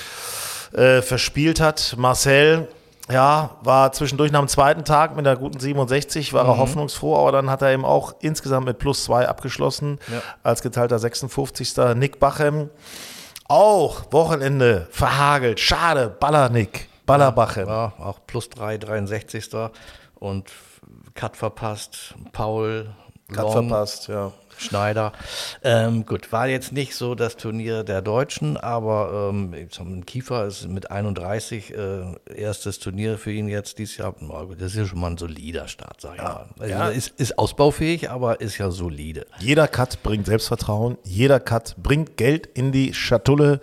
äh, 0.73 1.03
verspielt 1.03 1.59
hat. 1.59 1.97
Marcel, 1.99 2.69
ja, 3.11 3.57
war 3.65 3.91
zwischendurch 3.91 4.31
nach 4.31 4.39
dem 4.39 4.47
zweiten 4.47 4.85
Tag 4.85 5.17
mit 5.17 5.27
einer 5.27 5.37
guten 5.37 5.59
67, 5.59 6.33
war 6.33 6.45
mhm. 6.45 6.51
er 6.51 6.59
hoffnungsfroh, 6.59 7.17
aber 7.17 7.33
dann 7.33 7.51
hat 7.51 7.63
er 7.63 7.73
eben 7.73 7.85
auch 7.85 8.15
insgesamt 8.21 8.67
mit 8.67 8.79
plus 8.79 9.03
zwei 9.03 9.27
abgeschlossen, 9.27 9.99
ja. 10.13 10.23
als 10.45 10.63
geteilter 10.63 11.01
56. 11.01 11.75
Nick 11.97 12.21
Bachem 12.21 12.71
auch 13.53 14.11
Wochenende 14.13 14.87
verhagelt. 14.91 15.61
Schade, 15.61 16.09
Ballernick, 16.09 16.89
Ballerbache. 17.05 17.67
Ja, 17.67 17.93
auch 17.99 18.21
plus 18.27 18.49
3, 18.49 18.79
63. 18.79 19.51
Und 20.15 20.51
Cut 21.15 21.37
verpasst, 21.37 22.15
Paul. 22.33 22.95
Long. 23.37 23.69
verpasst, 23.69 24.09
ja. 24.09 24.33
Schneider. 24.59 25.13
Ähm, 25.63 26.07
gut, 26.07 26.33
war 26.33 26.49
jetzt 26.49 26.73
nicht 26.73 26.95
so 26.95 27.15
das 27.15 27.37
Turnier 27.37 27.85
der 27.85 28.03
Deutschen, 28.03 28.57
aber 28.57 29.31
ähm, 29.31 30.05
Kiefer 30.07 30.47
ist 30.47 30.69
mit 30.69 30.91
31 30.91 31.75
äh, 31.75 32.03
erstes 32.35 32.79
Turnier 32.79 33.19
für 33.19 33.33
ihn 33.33 33.49
jetzt 33.49 33.79
dieses 33.79 33.97
Jahr. 33.97 34.15
Das 34.59 34.73
ist 34.73 34.77
ja 34.77 34.87
schon 34.87 35.01
mal 35.01 35.11
ein 35.11 35.19
solider 35.19 35.69
Start, 35.69 36.01
sag 36.01 36.15
ich 36.15 36.23
ja. 36.23 36.25
mal. 36.25 36.47
Also 36.59 36.75
ja. 36.75 36.89
ist, 36.89 37.09
ist 37.19 37.39
ausbaufähig, 37.39 38.11
aber 38.11 38.41
ist 38.41 38.59
ja 38.59 38.71
solide. 38.71 39.27
Jeder 39.41 39.69
Cut 39.69 40.03
bringt 40.03 40.27
Selbstvertrauen, 40.27 40.99
jeder 41.03 41.41
Cut 41.41 41.77
bringt 41.83 42.17
Geld 42.17 42.47
in 42.47 42.73
die 42.73 42.95
Schatulle 42.95 43.61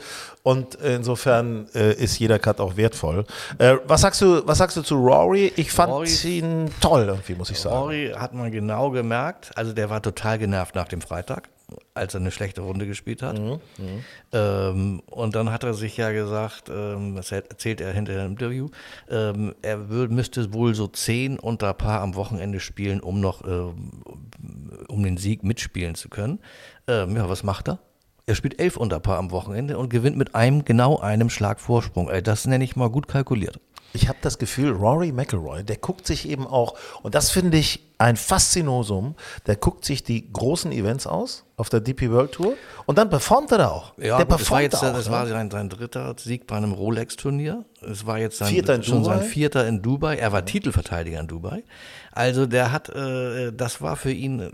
und 0.49 0.75
insofern 0.75 1.67
äh, 1.75 1.93
ist 1.93 2.17
jeder 2.17 2.39
Cut 2.39 2.59
auch 2.59 2.75
wertvoll. 2.75 3.23
Äh, 3.59 3.75
was, 3.85 4.01
sagst 4.01 4.19
du, 4.21 4.41
was 4.47 4.57
sagst 4.57 4.77
du 4.77 4.81
zu 4.81 4.95
Rory? 4.95 5.53
Ich 5.57 5.71
fand 5.71 5.91
Rory, 5.91 6.09
ihn 6.23 6.71
toll, 6.81 7.05
irgendwie, 7.07 7.35
muss 7.35 7.51
ich 7.51 7.59
sagen. 7.59 7.75
Rory 7.75 8.13
hat 8.17 8.33
man 8.33 8.51
genau 8.51 8.89
gemerkt, 8.89 9.51
also 9.55 9.73
der 9.73 9.91
war 9.91 10.01
total 10.01 10.39
genervt 10.39 10.73
nach 10.73 10.88
dem 10.88 11.01
Freitag, 11.01 11.49
als 11.93 12.15
er 12.15 12.21
eine 12.21 12.31
schlechte 12.31 12.62
Runde 12.62 12.88
gespielt 12.88 13.21
hat. 13.21 13.38
Mhm, 13.38 13.59
ähm, 14.31 15.03
und 15.05 15.35
dann 15.35 15.51
hat 15.51 15.63
er 15.63 15.75
sich 15.75 15.95
ja 15.97 16.12
gesagt, 16.12 16.71
ähm, 16.73 17.15
das 17.15 17.31
erzählt 17.31 17.79
er 17.79 17.93
hinterher 17.93 18.25
im 18.25 18.31
Interview, 18.31 18.69
ähm, 19.07 19.53
er 19.62 19.91
will, 19.91 20.07
müsste 20.07 20.51
wohl 20.51 20.73
so 20.73 20.88
zehn 20.88 21.38
unter 21.38 21.75
Paar 21.75 22.01
am 22.01 22.15
Wochenende 22.15 22.59
spielen, 22.59 23.01
um 23.01 23.19
noch 23.19 23.45
ähm, 23.45 24.01
um 24.88 25.03
den 25.03 25.17
Sieg 25.17 25.43
mitspielen 25.43 25.93
zu 25.93 26.09
können. 26.09 26.39
Ähm, 26.88 27.15
ja, 27.15 27.29
was 27.29 27.43
macht 27.43 27.69
er? 27.69 27.77
Er 28.30 28.36
spielt 28.36 28.62
elf 28.62 28.78
unter 28.78 29.00
Paar 29.00 29.18
am 29.18 29.32
Wochenende 29.32 29.80
und 29.80 29.89
gewinnt 29.89 30.15
mit 30.15 30.36
einem, 30.36 30.63
genau 30.63 31.00
einem 31.00 31.32
Schlag 31.32 31.60
Vorsprung. 31.60 32.12
Das 32.24 32.46
nenne 32.46 32.63
ich 32.63 32.76
mal 32.76 32.92
gut 32.92 33.08
kalkuliert. 33.08 33.60
Ich 33.93 34.08
habe 34.08 34.19
das 34.21 34.38
Gefühl, 34.38 34.71
Rory 34.71 35.12
McIlroy, 35.12 35.63
der 35.63 35.78
guckt 35.78 36.06
sich 36.06 36.30
eben 36.30 36.45
auch, 36.45 36.75
und 37.02 37.15
das 37.15 37.32
finde 37.32 37.58
ich 37.58 37.89
ein 37.97 38.15
Faszinosum, 38.15 39.15
der 39.45 39.58
guckt 39.58 39.84
sich 39.84 40.04
die 40.04 40.32
großen 40.32 40.71
Events 40.71 41.06
aus 41.06 41.43
auf 41.58 41.69
der 41.69 41.82
DP 41.82 42.10
World 42.12 42.32
Tour 42.32 42.54
und 42.86 42.97
dann 42.97 43.10
performt 43.10 43.52
er 43.52 43.58
da 43.58 43.67
auch. 43.69 43.93
Ja, 43.97 44.17
der 44.17 44.25
gut, 44.25 44.39
das 44.39 44.52
war 44.52 44.62
jetzt 44.62 44.75
auch, 44.75 44.93
das 44.93 45.08
ne? 45.08 45.12
war 45.12 45.28
sein, 45.28 45.52
sein 45.52 45.67
dritter 45.67 46.15
Sieg 46.17 46.47
bei 46.47 46.56
einem 46.56 46.71
Rolex-Turnier. 46.71 47.65
Es 47.82 48.06
war 48.06 48.17
jetzt 48.17 48.38
sein, 48.38 48.47
Vierter 48.47 48.75
in 48.75 48.84
schon 48.84 49.04
Dubai? 49.04 49.17
sein 49.17 49.28
vierter 49.28 49.67
in 49.67 49.82
Dubai. 49.82 50.15
Er 50.15 50.32
war 50.32 50.45
Titelverteidiger 50.45 51.19
in 51.19 51.28
Dubai. 51.28 51.63
Also 52.13 52.45
der 52.45 52.71
hat, 52.71 52.88
äh, 52.89 53.52
das 53.52 53.82
war 53.82 53.97
für 53.97 54.12
ihn 54.12 54.39
äh, 54.39 54.49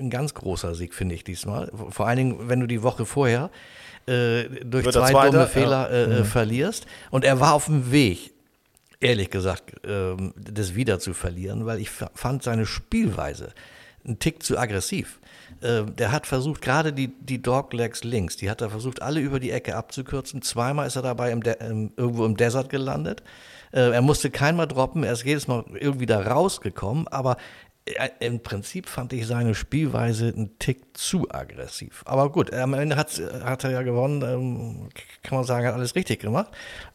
ein 0.00 0.10
ganz 0.10 0.34
großer 0.34 0.74
Sieg, 0.76 0.94
finde 0.94 1.16
ich 1.16 1.24
diesmal. 1.24 1.72
Vor 1.90 2.06
allen 2.06 2.18
Dingen, 2.18 2.48
wenn 2.48 2.60
du 2.60 2.68
die 2.68 2.84
Woche 2.84 3.04
vorher 3.04 3.50
äh, 4.06 4.44
durch 4.64 4.84
Wird 4.84 4.94
zwei 4.94 5.10
Zweiter? 5.10 5.30
dumme 5.30 5.42
Ja. 5.42 5.46
Fehler 5.46 5.90
äh, 5.90 6.02
äh, 6.20 6.24
verlierst. 6.24 6.86
Und 7.10 7.24
er 7.24 7.40
war 7.40 7.54
auf 7.54 7.66
dem 7.66 7.90
Weg, 7.90 8.35
ehrlich 9.00 9.30
gesagt, 9.30 9.72
ähm, 9.84 10.32
das 10.36 10.74
wieder 10.74 10.98
zu 10.98 11.14
verlieren, 11.14 11.66
weil 11.66 11.80
ich 11.80 11.90
fa- 11.90 12.10
fand 12.14 12.42
seine 12.42 12.66
Spielweise 12.66 13.52
einen 14.04 14.18
Tick 14.18 14.42
zu 14.42 14.58
aggressiv. 14.58 15.20
Ähm, 15.62 15.96
der 15.96 16.12
hat 16.12 16.26
versucht, 16.26 16.60
gerade 16.60 16.92
die, 16.92 17.08
die 17.08 17.40
Doglegs 17.42 18.04
links, 18.04 18.36
die 18.36 18.50
hat 18.50 18.60
er 18.60 18.70
versucht, 18.70 19.02
alle 19.02 19.20
über 19.20 19.40
die 19.40 19.50
Ecke 19.50 19.76
abzukürzen. 19.76 20.42
Zweimal 20.42 20.86
ist 20.86 20.96
er 20.96 21.02
dabei 21.02 21.30
im 21.32 21.42
De 21.42 21.56
im, 21.60 21.92
irgendwo 21.96 22.24
im 22.24 22.36
Desert 22.36 22.68
gelandet. 22.68 23.22
Äh, 23.72 23.90
er 23.90 24.02
musste 24.02 24.30
keinmal 24.30 24.68
droppen, 24.68 25.02
er 25.02 25.12
ist 25.12 25.24
jedes 25.24 25.48
Mal 25.48 25.64
irgendwie 25.74 26.06
da 26.06 26.20
rausgekommen, 26.20 27.08
aber 27.08 27.36
im 28.18 28.40
Prinzip 28.40 28.88
fand 28.88 29.12
ich 29.12 29.26
seine 29.26 29.54
Spielweise 29.54 30.26
einen 30.28 30.58
Tick 30.58 30.96
zu 30.96 31.28
aggressiv. 31.30 32.02
Aber 32.04 32.30
gut, 32.30 32.52
am 32.52 32.74
Ende 32.74 32.96
hat 32.96 33.18
er 33.64 33.70
ja 33.70 33.82
gewonnen, 33.82 34.22
ähm, 34.22 34.88
kann 35.22 35.36
man 35.38 35.44
sagen, 35.44 35.66
hat 35.66 35.74
alles 35.74 35.94
richtig 35.94 36.20
gemacht. 36.20 36.48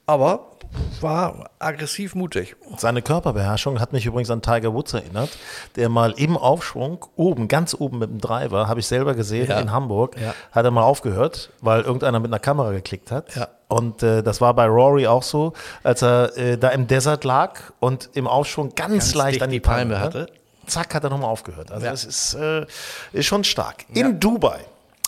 Aber 0.06 0.52
war 1.00 1.50
aggressiv 1.60 2.16
mutig. 2.16 2.56
Seine 2.78 3.02
Körperbeherrschung 3.02 3.80
hat 3.80 3.94
mich 3.94 4.06
übrigens 4.06 4.30
an 4.32 4.42
Tiger 4.42 4.74
Woods 4.74 4.94
erinnert, 4.94 5.30
der 5.78 5.88
mal 5.90 6.12
im 6.18 6.36
Aufschwung 6.38 7.06
oben, 7.16 7.48
ganz 7.48 7.74
oben 7.78 8.00
mit 8.00 8.10
dem 8.10 8.20
Driver, 8.20 8.68
habe 8.68 8.80
ich 8.82 8.88
selber 8.88 9.14
gesehen 9.14 9.50
Ja. 9.50 9.60
in 9.60 9.72
Hamburg, 9.72 10.16
Ja. 10.20 10.34
hat 10.52 10.66
er 10.66 10.72
mal 10.72 10.84
aufgehört, 10.84 11.52
weil 11.62 11.82
irgendeiner 11.82 12.20
mit 12.20 12.30
einer 12.30 12.40
Kamera 12.40 12.72
geklickt 12.72 13.12
hat. 13.12 13.34
Ja. 13.36 13.48
Und 13.70 14.04
äh, 14.04 14.22
das 14.24 14.42
war 14.42 14.54
bei 14.54 14.66
Rory 14.66 15.08
auch 15.08 15.24
so, 15.24 15.54
als 15.84 16.02
er 16.02 16.38
äh, 16.38 16.58
da 16.58 16.70
im 16.70 16.88
Desert 16.88 17.24
lag 17.24 17.60
und 17.80 18.10
im 18.14 18.28
Aufschwung 18.28 18.76
ganz, 18.76 18.92
Ganz 18.92 19.16
leicht 19.16 19.42
an 19.42 19.50
die, 19.50 19.58
die 19.58 19.60
Palme 19.62 19.94
ne? 19.96 20.00
hatte. 20.02 20.28
Zack, 20.68 20.94
hat 20.94 21.04
er 21.04 21.10
nochmal 21.10 21.30
aufgehört. 21.30 21.72
Also 21.72 21.86
Ja. 21.86 21.92
das 21.92 22.06
ist, 22.06 22.34
äh, 22.36 22.66
ist 23.14 23.26
schon 23.26 23.44
stark. 23.44 23.86
In 23.94 24.20
Dubai. 24.20 24.60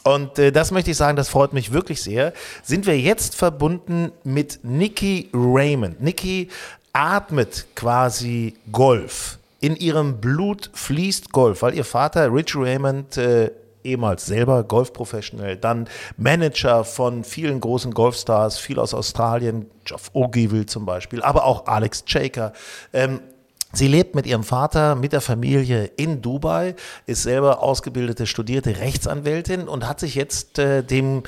Und 0.03 0.37
äh, 0.37 0.51
das 0.51 0.71
möchte 0.71 0.91
ich 0.91 0.97
sagen, 0.97 1.15
das 1.15 1.29
freut 1.29 1.53
mich 1.53 1.71
wirklich 1.71 2.01
sehr. 2.01 2.33
Sind 2.61 2.85
wir 2.85 2.99
jetzt 2.99 3.35
verbunden 3.35 4.11
mit 4.23 4.59
Nikki 4.63 5.29
Raymond. 5.33 6.01
Nikki 6.01 6.49
atmet 6.91 7.65
quasi 7.75 8.55
Golf. 8.71 9.37
In 9.61 9.77
ihrem 9.77 10.19
Blut 10.19 10.69
fließt 10.73 11.31
Golf, 11.31 11.61
weil 11.61 11.73
ihr 11.73 11.85
Vater 11.85 12.33
Rich 12.33 12.53
Raymond 12.55 13.15
äh, 13.15 13.49
ehemals 13.85 14.25
selber 14.25 14.63
Golfprofessional, 14.63 15.55
dann 15.57 15.87
Manager 16.17 16.83
von 16.83 17.23
vielen 17.23 17.59
großen 17.61 17.93
Golfstars, 17.93 18.57
viel 18.57 18.79
aus 18.79 18.93
Australien, 18.93 19.69
Geoff 19.85 20.09
Ogilvy 20.13 20.65
zum 20.65 20.85
Beispiel, 20.85 21.21
aber 21.21 21.45
auch 21.45 21.65
Alex 21.67 22.03
Chaker. 22.05 22.53
Ähm, 22.91 23.21
Sie 23.75 23.87
lebt 23.87 24.13
mit 24.13 24.27
ihrem 24.27 24.43
Vater, 24.43 24.93
mit 24.93 25.13
der 25.13 25.21
Familie 25.21 25.85
in 25.97 26.21
Dubai, 26.21 26.75
ist 27.07 27.23
selber 27.23 27.63
ausgebildete, 27.63 28.27
studierte 28.27 28.77
Rechtsanwältin 28.77 29.67
und 29.67 29.87
hat 29.87 29.99
sich 29.99 30.13
jetzt 30.13 30.59
äh, 30.59 30.83
dem 30.83 31.23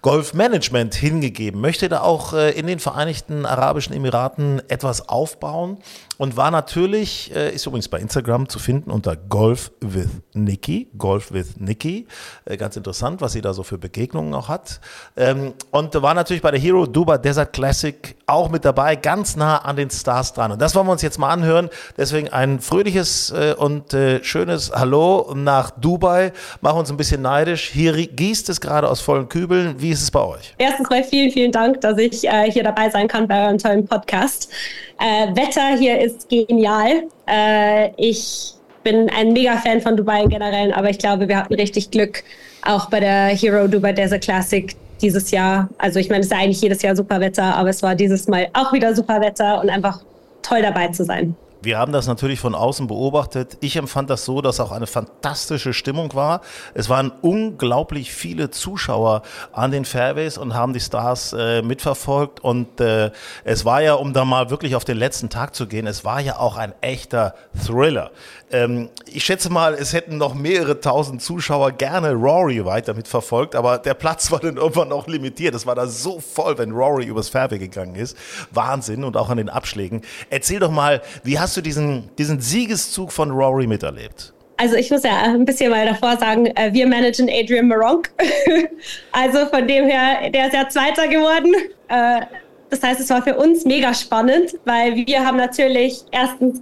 Golfmanagement 0.00 0.94
hingegeben, 0.94 1.60
möchte 1.60 1.90
da 1.90 2.00
auch 2.00 2.32
äh, 2.32 2.52
in 2.52 2.66
den 2.66 2.78
Vereinigten 2.78 3.44
Arabischen 3.44 3.94
Emiraten 3.94 4.62
etwas 4.68 5.10
aufbauen 5.10 5.76
und 6.20 6.36
war 6.36 6.50
natürlich, 6.50 7.34
äh, 7.34 7.50
ist 7.54 7.64
übrigens 7.64 7.88
bei 7.88 7.98
Instagram 7.98 8.46
zu 8.46 8.58
finden 8.58 8.90
unter 8.90 9.16
Golf 9.16 9.72
with 9.80 10.10
Nikki, 10.34 10.88
Golf 10.98 11.32
with 11.32 11.58
Nikki. 11.58 12.06
Äh, 12.44 12.58
ganz 12.58 12.76
interessant, 12.76 13.22
was 13.22 13.32
sie 13.32 13.40
da 13.40 13.54
so 13.54 13.62
für 13.62 13.78
Begegnungen 13.78 14.34
auch 14.34 14.50
hat. 14.50 14.80
Ähm, 15.16 15.54
und 15.70 15.94
war 16.02 16.12
natürlich 16.12 16.42
bei 16.42 16.50
der 16.50 16.60
Hero 16.60 16.84
Dubai 16.86 17.16
Desert 17.16 17.54
Classic 17.54 18.16
auch 18.26 18.50
mit 18.50 18.66
dabei, 18.66 18.96
ganz 18.96 19.34
nah 19.34 19.64
an 19.64 19.76
den 19.76 19.88
Stars 19.88 20.34
dran. 20.34 20.52
Und 20.52 20.60
das 20.60 20.74
wollen 20.74 20.86
wir 20.88 20.92
uns 20.92 21.00
jetzt 21.00 21.18
mal 21.18 21.30
anhören. 21.30 21.70
Deswegen 21.96 22.28
ein 22.28 22.60
fröhliches 22.60 23.30
äh, 23.30 23.54
und 23.56 23.94
äh, 23.94 24.22
schönes 24.22 24.72
Hallo 24.72 25.32
nach 25.34 25.70
Dubai. 25.70 26.34
Mach 26.60 26.74
uns 26.74 26.90
ein 26.90 26.98
bisschen 26.98 27.22
neidisch. 27.22 27.70
Hier 27.70 27.94
gießt 27.94 28.50
es 28.50 28.60
gerade 28.60 28.90
aus 28.90 29.00
vollen 29.00 29.30
Kübeln. 29.30 29.76
Wie 29.78 29.88
ist 29.88 30.02
es 30.02 30.10
bei 30.10 30.20
euch? 30.20 30.54
Erstens 30.58 30.90
mal 30.90 31.02
vielen, 31.02 31.30
vielen 31.30 31.52
Dank, 31.52 31.80
dass 31.80 31.96
ich 31.96 32.28
äh, 32.28 32.52
hier 32.52 32.62
dabei 32.62 32.90
sein 32.90 33.08
kann 33.08 33.26
bei 33.26 33.46
eurem 33.46 33.56
tollen 33.56 33.86
Podcast. 33.86 34.50
Äh, 34.98 35.34
Wetter 35.34 35.78
hier 35.78 35.98
ist 35.98 36.09
genial. 36.28 37.04
Äh, 37.28 37.90
ich 37.96 38.54
bin 38.82 39.10
ein 39.10 39.32
Mega-Fan 39.32 39.80
von 39.80 39.96
Dubai 39.96 40.22
im 40.22 40.28
Generellen, 40.28 40.72
aber 40.72 40.90
ich 40.90 40.98
glaube, 40.98 41.28
wir 41.28 41.36
hatten 41.36 41.54
richtig 41.54 41.90
Glück, 41.90 42.22
auch 42.62 42.88
bei 42.88 43.00
der 43.00 43.26
Hero 43.28 43.68
Dubai 43.68 43.92
Desert 43.92 44.22
Classic 44.22 44.74
dieses 45.00 45.30
Jahr. 45.30 45.68
Also 45.78 45.98
ich 45.98 46.08
meine, 46.08 46.20
es 46.20 46.26
ist 46.26 46.32
eigentlich 46.32 46.60
jedes 46.60 46.82
Jahr 46.82 46.96
super 46.96 47.20
Wetter, 47.20 47.54
aber 47.56 47.70
es 47.70 47.82
war 47.82 47.94
dieses 47.94 48.28
Mal 48.28 48.48
auch 48.52 48.72
wieder 48.72 48.94
super 48.94 49.20
Wetter 49.20 49.60
und 49.60 49.70
einfach 49.70 50.00
toll 50.42 50.62
dabei 50.62 50.88
zu 50.88 51.04
sein. 51.04 51.34
Wir 51.62 51.78
haben 51.78 51.92
das 51.92 52.06
natürlich 52.06 52.40
von 52.40 52.54
außen 52.54 52.86
beobachtet. 52.86 53.58
Ich 53.60 53.76
empfand 53.76 54.08
das 54.08 54.24
so, 54.24 54.40
dass 54.40 54.60
auch 54.60 54.72
eine 54.72 54.86
fantastische 54.86 55.74
Stimmung 55.74 56.14
war. 56.14 56.40
Es 56.72 56.88
waren 56.88 57.12
unglaublich 57.20 58.12
viele 58.12 58.50
Zuschauer 58.50 59.22
an 59.52 59.70
den 59.70 59.84
Fairways 59.84 60.38
und 60.38 60.54
haben 60.54 60.72
die 60.72 60.80
Stars 60.80 61.34
äh, 61.34 61.60
mitverfolgt. 61.60 62.40
Und 62.40 62.80
äh, 62.80 63.10
es 63.44 63.64
war 63.66 63.82
ja, 63.82 63.94
um 63.94 64.14
da 64.14 64.24
mal 64.24 64.48
wirklich 64.48 64.74
auf 64.74 64.84
den 64.84 64.96
letzten 64.96 65.28
Tag 65.28 65.54
zu 65.54 65.66
gehen, 65.66 65.86
es 65.86 66.04
war 66.04 66.20
ja 66.20 66.38
auch 66.38 66.56
ein 66.56 66.72
echter 66.80 67.34
Thriller. 67.66 68.10
Ähm, 68.52 68.88
ich 69.06 69.24
schätze 69.24 69.50
mal, 69.50 69.74
es 69.74 69.92
hätten 69.92 70.18
noch 70.18 70.34
mehrere 70.34 70.80
tausend 70.80 71.22
Zuschauer 71.22 71.72
gerne 71.72 72.12
Rory 72.12 72.64
weiter 72.64 72.94
mitverfolgt, 72.94 73.54
aber 73.54 73.78
der 73.78 73.94
Platz 73.94 74.30
war 74.32 74.40
dann 74.40 74.56
irgendwann 74.56 74.92
auch 74.92 75.06
limitiert. 75.06 75.54
Es 75.54 75.66
war 75.66 75.74
da 75.74 75.86
so 75.86 76.20
voll, 76.20 76.58
wenn 76.58 76.72
Rory 76.72 77.04
übers 77.04 77.28
Fairway 77.28 77.58
gegangen 77.58 77.94
ist. 77.94 78.16
Wahnsinn 78.50 79.04
und 79.04 79.16
auch 79.16 79.28
an 79.30 79.36
den 79.36 79.48
Abschlägen. 79.48 80.02
Erzähl 80.30 80.58
doch 80.58 80.70
mal, 80.70 81.00
wie 81.22 81.38
hast 81.38 81.56
du 81.56 81.60
diesen, 81.60 82.10
diesen 82.18 82.40
Siegeszug 82.40 83.12
von 83.12 83.30
Rory 83.30 83.66
miterlebt? 83.66 84.32
Also 84.56 84.76
ich 84.76 84.90
muss 84.90 85.04
ja 85.04 85.22
ein 85.22 85.46
bisschen 85.46 85.70
mal 85.70 85.86
davor 85.86 86.18
sagen, 86.18 86.46
äh, 86.46 86.70
wir 86.72 86.86
managen 86.86 87.30
Adrian 87.30 87.68
Maronk. 87.68 88.10
also 89.12 89.46
von 89.46 89.66
dem 89.66 89.86
her, 89.86 90.30
der 90.30 90.48
ist 90.48 90.54
ja 90.54 90.68
Zweiter 90.68 91.08
geworden. 91.08 91.54
Äh, 91.88 92.20
Das 92.68 92.82
heißt, 92.82 93.00
es 93.00 93.10
war 93.10 93.22
für 93.22 93.36
uns 93.36 93.64
mega 93.64 93.92
spannend, 93.94 94.54
weil 94.64 94.94
wir 94.94 95.26
haben 95.26 95.36
natürlich 95.38 96.04
erstens, 96.12 96.60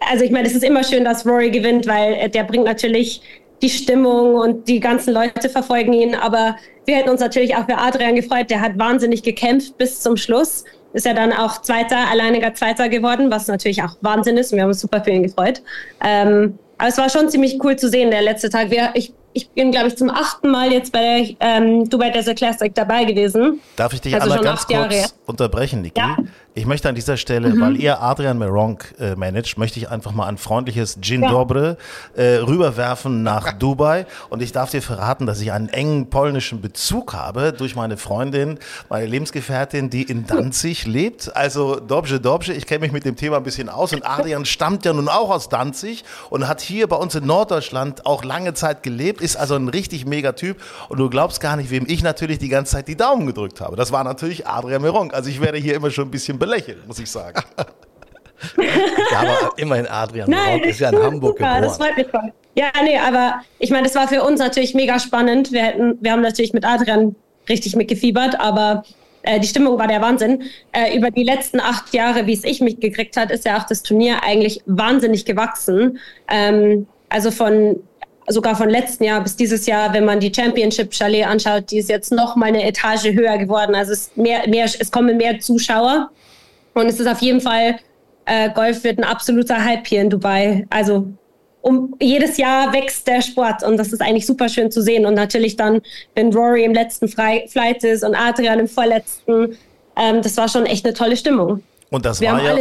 also 0.00 0.24
ich 0.24 0.30
meine, 0.30 0.48
es 0.48 0.54
ist 0.54 0.64
immer 0.64 0.82
schön, 0.84 1.04
dass 1.04 1.26
Rory 1.26 1.50
gewinnt, 1.50 1.86
weil 1.86 2.14
äh, 2.14 2.28
der 2.28 2.44
bringt 2.44 2.64
natürlich 2.64 3.20
die 3.62 3.68
Stimmung 3.70 4.34
und 4.36 4.68
die 4.68 4.80
ganzen 4.80 5.12
Leute 5.12 5.48
verfolgen 5.50 5.92
ihn. 5.92 6.14
Aber 6.14 6.56
wir 6.86 6.96
hätten 6.96 7.10
uns 7.10 7.20
natürlich 7.20 7.54
auch 7.56 7.66
für 7.66 7.76
Adrian 7.76 8.14
gefreut. 8.14 8.50
Der 8.50 8.60
hat 8.60 8.78
wahnsinnig 8.78 9.22
gekämpft 9.22 9.76
bis 9.76 10.00
zum 10.00 10.16
Schluss. 10.16 10.64
Ist 10.92 11.06
ja 11.06 11.14
dann 11.14 11.32
auch 11.32 11.60
Zweiter, 11.62 12.08
alleiniger 12.10 12.54
Zweiter 12.54 12.88
geworden, 12.88 13.30
was 13.30 13.46
natürlich 13.48 13.82
auch 13.82 13.96
Wahnsinn 14.00 14.36
ist. 14.38 14.52
Und 14.52 14.56
wir 14.56 14.62
haben 14.62 14.70
uns 14.70 14.80
super 14.80 15.04
für 15.04 15.10
ihn 15.10 15.22
gefreut. 15.22 15.62
Ähm, 16.04 16.58
aber 16.78 16.88
es 16.88 16.96
war 16.96 17.10
schon 17.10 17.28
ziemlich 17.28 17.62
cool 17.62 17.76
zu 17.76 17.88
sehen, 17.90 18.10
der 18.10 18.22
letzte 18.22 18.48
Tag. 18.48 18.70
Wir, 18.70 18.90
ich, 18.94 19.12
ich 19.34 19.50
bin, 19.50 19.70
glaube 19.70 19.88
ich, 19.88 19.96
zum 19.96 20.08
achten 20.08 20.48
Mal 20.48 20.72
jetzt 20.72 20.92
bei 20.92 21.00
der 21.00 21.36
ähm, 21.40 21.88
Dubai 21.88 22.10
Desert 22.10 22.38
Classic 22.38 22.74
dabei 22.74 23.04
gewesen. 23.04 23.60
Darf 23.76 23.92
ich 23.92 24.00
dich 24.00 24.14
Also 24.14 24.30
einmal 24.30 24.42
ganz 24.42 24.66
Jahre 24.68 24.88
kurz 24.88 25.00
her. 25.00 25.08
unterbrechen, 25.26 25.82
Niki? 25.82 26.00
Ja. 26.00 26.16
Ich 26.60 26.66
möchte 26.66 26.90
an 26.90 26.94
dieser 26.94 27.16
Stelle, 27.16 27.58
weil 27.58 27.78
ihr 27.78 28.02
Adrian 28.02 28.36
Meronk 28.36 28.94
äh, 29.00 29.16
managt, 29.16 29.56
möchte 29.56 29.78
ich 29.78 29.88
einfach 29.88 30.12
mal 30.12 30.26
ein 30.26 30.36
freundliches 30.36 30.98
Gin 31.00 31.22
Ja. 31.22 31.30
Dobre 31.30 31.78
äh, 32.14 32.34
rüberwerfen 32.34 33.22
nach 33.22 33.52
Dubai. 33.54 34.04
Und 34.28 34.42
ich 34.42 34.52
darf 34.52 34.70
dir 34.70 34.82
verraten, 34.82 35.24
dass 35.24 35.40
ich 35.40 35.52
einen 35.52 35.70
engen 35.70 36.10
polnischen 36.10 36.60
Bezug 36.60 37.14
habe 37.14 37.54
durch 37.54 37.76
meine 37.76 37.96
Freundin, 37.96 38.58
meine 38.90 39.06
Lebensgefährtin, 39.06 39.88
die 39.88 40.02
in 40.02 40.26
Danzig 40.26 40.86
lebt. 40.86 41.34
Also 41.34 41.76
Dobrze, 41.80 42.20
Dobrze, 42.20 42.52
ich 42.52 42.66
kenne 42.66 42.80
mich 42.80 42.92
mit 42.92 43.06
dem 43.06 43.16
Thema 43.16 43.38
ein 43.38 43.42
bisschen 43.42 43.70
aus. 43.70 43.94
Und 43.94 44.04
Adrian 44.04 44.44
stammt 44.44 44.84
ja 44.84 44.92
nun 44.92 45.08
auch 45.08 45.30
aus 45.30 45.48
Danzig 45.48 46.04
und 46.28 46.46
hat 46.46 46.60
hier 46.60 46.88
bei 46.88 46.96
uns 46.96 47.14
in 47.14 47.24
Norddeutschland 47.24 48.04
auch 48.04 48.22
lange 48.22 48.52
Zeit 48.52 48.82
gelebt, 48.82 49.22
ist 49.22 49.36
also 49.36 49.54
ein 49.54 49.68
richtig 49.68 50.04
mega 50.04 50.32
Typ. 50.32 50.58
Und 50.90 50.98
du 50.98 51.08
glaubst 51.08 51.40
gar 51.40 51.56
nicht, 51.56 51.70
wem 51.70 51.86
ich 51.88 52.02
natürlich 52.02 52.38
die 52.38 52.50
ganze 52.50 52.72
Zeit 52.72 52.86
die 52.86 52.96
Daumen 52.98 53.24
gedrückt 53.24 53.62
habe. 53.62 53.76
Das 53.76 53.92
war 53.92 54.04
natürlich 54.04 54.46
Adrian 54.46 54.82
Meronk. 54.82 55.14
Also 55.14 55.30
ich 55.30 55.40
werde 55.40 55.56
hier 55.56 55.74
immer 55.74 55.90
schon 55.90 56.08
ein 56.08 56.10
bisschen 56.10 56.38
belächelt, 56.50 56.86
muss 56.86 56.98
ich 56.98 57.10
sagen. 57.10 57.40
ja, 59.12 59.20
aber 59.20 59.52
immerhin 59.56 59.86
Adrian 59.86 60.30
Nein, 60.30 60.60
ist 60.60 60.80
ja 60.80 60.90
in 60.90 61.02
Hamburg 61.02 61.38
super, 61.38 61.54
geboren. 61.54 61.62
Das 61.62 61.76
freut 61.76 61.96
mich 61.96 62.08
voll. 62.08 62.32
Ja, 62.54 62.70
nee, 62.82 62.98
aber 62.98 63.42
ich 63.58 63.70
meine, 63.70 63.84
das 63.84 63.94
war 63.94 64.08
für 64.08 64.22
uns 64.22 64.40
natürlich 64.40 64.74
mega 64.74 64.98
spannend. 64.98 65.52
Wir, 65.52 65.62
hätten, 65.62 65.98
wir 66.00 66.12
haben 66.12 66.22
natürlich 66.22 66.52
mit 66.52 66.64
Adrian 66.64 67.14
richtig 67.48 67.76
mitgefiebert, 67.76 68.40
aber 68.40 68.84
äh, 69.22 69.38
die 69.38 69.46
Stimmung 69.46 69.78
war 69.78 69.86
der 69.86 70.00
Wahnsinn. 70.00 70.42
Äh, 70.72 70.96
über 70.96 71.10
die 71.10 71.22
letzten 71.22 71.60
acht 71.60 71.94
Jahre, 71.94 72.26
wie 72.26 72.32
es 72.32 72.44
ich 72.44 72.60
mitgekriegt 72.60 73.16
hat, 73.16 73.30
ist 73.30 73.44
ja 73.44 73.58
auch 73.58 73.64
das 73.64 73.82
Turnier 73.82 74.22
eigentlich 74.24 74.62
wahnsinnig 74.66 75.24
gewachsen. 75.24 75.98
Ähm, 76.28 76.86
also 77.08 77.30
von 77.30 77.80
sogar 78.26 78.54
von 78.54 78.70
letzten 78.70 79.04
Jahr 79.04 79.20
bis 79.22 79.36
dieses 79.36 79.66
Jahr, 79.66 79.92
wenn 79.92 80.04
man 80.04 80.20
die 80.20 80.32
Championship 80.34 80.92
Chalet 80.92 81.26
anschaut, 81.26 81.70
die 81.70 81.78
ist 81.78 81.88
jetzt 81.88 82.12
noch 82.12 82.36
mal 82.36 82.46
eine 82.46 82.64
Etage 82.64 83.06
höher 83.12 83.38
geworden. 83.38 83.74
Also 83.74 83.92
es, 83.92 84.10
mehr, 84.14 84.48
mehr, 84.48 84.64
es 84.64 84.90
kommen 84.90 85.16
mehr 85.16 85.40
Zuschauer 85.40 86.10
und 86.74 86.86
es 86.86 87.00
ist 87.00 87.06
auf 87.06 87.20
jeden 87.20 87.40
Fall 87.40 87.78
äh, 88.30 88.50
Golf 88.50 88.84
wird 88.84 88.98
ein 88.98 89.04
absoluter 89.04 89.62
Hype 89.62 89.86
hier 89.86 90.02
in 90.02 90.10
Dubai. 90.10 90.66
Also 90.70 91.06
um 91.62 91.94
jedes 92.00 92.36
Jahr 92.38 92.72
wächst 92.72 93.06
der 93.06 93.20
Sport 93.22 93.62
und 93.62 93.76
das 93.76 93.92
ist 93.92 94.00
eigentlich 94.00 94.26
super 94.26 94.48
schön 94.48 94.70
zu 94.70 94.82
sehen. 94.82 95.04
Und 95.04 95.14
natürlich 95.14 95.56
dann, 95.56 95.80
wenn 96.14 96.32
Rory 96.32 96.64
im 96.64 96.72
letzten 96.72 97.08
Fre 97.08 97.44
Flight 97.48 97.84
ist 97.84 98.04
und 98.04 98.14
Adrian 98.14 98.60
im 98.60 98.68
vorletzten, 98.68 99.56
ähm, 99.96 100.22
das 100.22 100.36
war 100.36 100.48
schon 100.48 100.64
echt 100.66 100.84
eine 100.84 100.94
tolle 100.94 101.16
Stimmung. 101.16 101.62
Und 101.90 102.06
das 102.06 102.20
Wir 102.20 102.30
war 102.30 102.40
ja, 102.40 102.54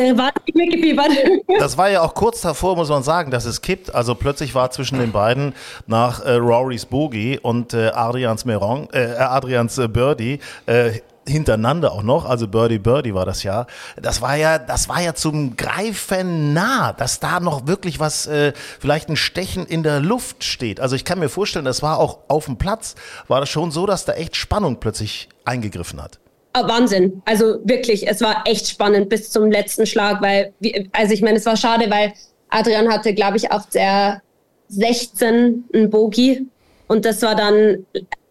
Das 1.59 1.77
war 1.77 1.89
ja 1.91 2.01
auch 2.01 2.15
kurz 2.15 2.41
davor, 2.41 2.75
muss 2.75 2.89
man 2.89 3.03
sagen, 3.03 3.29
dass 3.29 3.45
es 3.45 3.61
kippt. 3.61 3.93
Also 3.93 4.15
plötzlich 4.15 4.55
war 4.55 4.71
zwischen 4.71 4.97
den 4.97 5.11
beiden 5.11 5.53
nach 5.85 6.25
äh, 6.25 6.31
Rorys 6.33 6.87
Boogie 6.87 7.37
und 7.39 7.75
äh, 7.75 7.89
Adrians 7.89 8.45
Meron, 8.45 8.87
äh, 8.91 9.13
Adrians 9.19 9.77
äh, 9.77 9.87
Birdie 9.87 10.39
äh, 10.65 10.93
hintereinander 11.29 11.91
auch 11.91 12.03
noch, 12.03 12.25
also 12.25 12.47
Birdie 12.47 12.79
Birdie 12.79 13.13
war 13.13 13.25
das 13.25 13.43
ja. 13.43 13.67
Das 14.01 14.21
war 14.21 14.35
ja, 14.35 14.59
das 14.59 14.89
war 14.89 15.01
ja 15.01 15.13
zum 15.13 15.55
Greifen 15.55 16.53
nah, 16.53 16.93
dass 16.93 17.19
da 17.19 17.39
noch 17.39 17.67
wirklich 17.67 17.99
was, 17.99 18.27
äh, 18.27 18.53
vielleicht 18.79 19.09
ein 19.09 19.15
Stechen 19.15 19.65
in 19.65 19.83
der 19.83 19.99
Luft 19.99 20.43
steht. 20.43 20.79
Also 20.79 20.95
ich 20.95 21.05
kann 21.05 21.19
mir 21.19 21.29
vorstellen, 21.29 21.65
das 21.65 21.81
war 21.81 21.99
auch 21.99 22.19
auf 22.27 22.45
dem 22.45 22.57
Platz, 22.57 22.95
war 23.27 23.39
das 23.39 23.49
schon 23.49 23.71
so, 23.71 23.85
dass 23.85 24.05
da 24.05 24.13
echt 24.13 24.35
Spannung 24.35 24.79
plötzlich 24.79 25.29
eingegriffen 25.45 26.01
hat. 26.01 26.19
Oh, 26.57 26.67
Wahnsinn. 26.67 27.21
Also 27.25 27.59
wirklich, 27.63 28.07
es 28.07 28.21
war 28.21 28.43
echt 28.45 28.67
spannend 28.67 29.09
bis 29.09 29.29
zum 29.29 29.51
letzten 29.51 29.85
Schlag, 29.85 30.21
weil, 30.21 30.53
also 30.93 31.13
ich 31.13 31.21
meine, 31.21 31.37
es 31.37 31.45
war 31.45 31.55
schade, 31.55 31.89
weil 31.89 32.13
Adrian 32.49 32.91
hatte, 32.91 33.13
glaube 33.13 33.37
ich, 33.37 33.51
auf 33.51 33.67
der 33.67 34.21
16 34.69 35.65
ein 35.73 35.89
Bogie 35.89 36.47
und 36.87 37.05
das 37.05 37.21
war 37.21 37.35
dann 37.35 37.85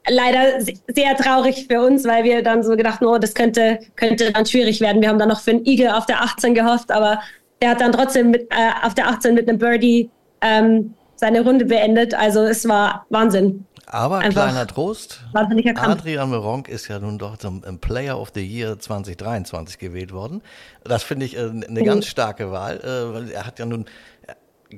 leider 0.09 0.61
sehr 0.61 1.17
traurig 1.17 1.67
für 1.69 1.81
uns, 1.81 2.05
weil 2.05 2.25
wir 2.25 2.43
dann 2.43 2.63
so 2.63 2.77
gedacht, 2.77 3.03
oh, 3.03 3.19
das 3.19 3.35
könnte, 3.35 3.79
könnte 3.97 4.33
dann 4.33 4.47
schwierig 4.47 4.81
werden. 4.81 5.03
Wir 5.03 5.09
haben 5.09 5.19
dann 5.19 5.29
noch 5.29 5.41
für 5.41 5.53
einen 5.53 5.67
Igel 5.67 5.89
auf 5.91 6.07
der 6.07 6.23
18 6.23 6.55
gehofft, 6.55 6.91
aber 6.91 7.21
der 7.61 7.71
hat 7.71 7.81
dann 7.81 7.93
trotzdem 7.93 8.31
mit, 8.31 8.51
äh, 8.51 8.87
auf 8.87 8.95
der 8.95 9.09
18 9.09 9.35
mit 9.35 9.49
einem 9.49 9.59
Birdie 9.59 10.11
ähm, 10.41 10.95
seine 11.17 11.41
Runde 11.43 11.65
beendet. 11.65 12.15
Also 12.15 12.43
es 12.43 12.69
war 12.69 13.07
Wahnsinn. 13.11 13.65
Aber 13.91 14.19
Einfach 14.19 14.45
kleiner 14.45 14.67
Trost, 14.67 15.23
Adrian 15.33 16.29
Meronk 16.29 16.69
ist 16.69 16.89
ja 16.89 16.99
nun 16.99 17.19
doch 17.19 17.39
zum 17.39 17.63
Player 17.81 18.21
of 18.21 18.33
the 18.35 18.45
Year 18.45 18.79
2023 18.79 19.79
gewählt 19.79 20.13
worden. 20.13 20.43
Das 20.85 21.03
finde 21.03 21.25
ich 21.25 21.37
äh, 21.37 21.41
eine 21.41 21.81
mhm. 21.81 21.85
ganz 21.85 22.07
starke 22.07 22.53
Wahl, 22.53 22.81
äh, 22.81 23.15
weil 23.15 23.31
er 23.31 23.47
hat 23.47 23.59
ja 23.59 23.65
nun 23.65 23.87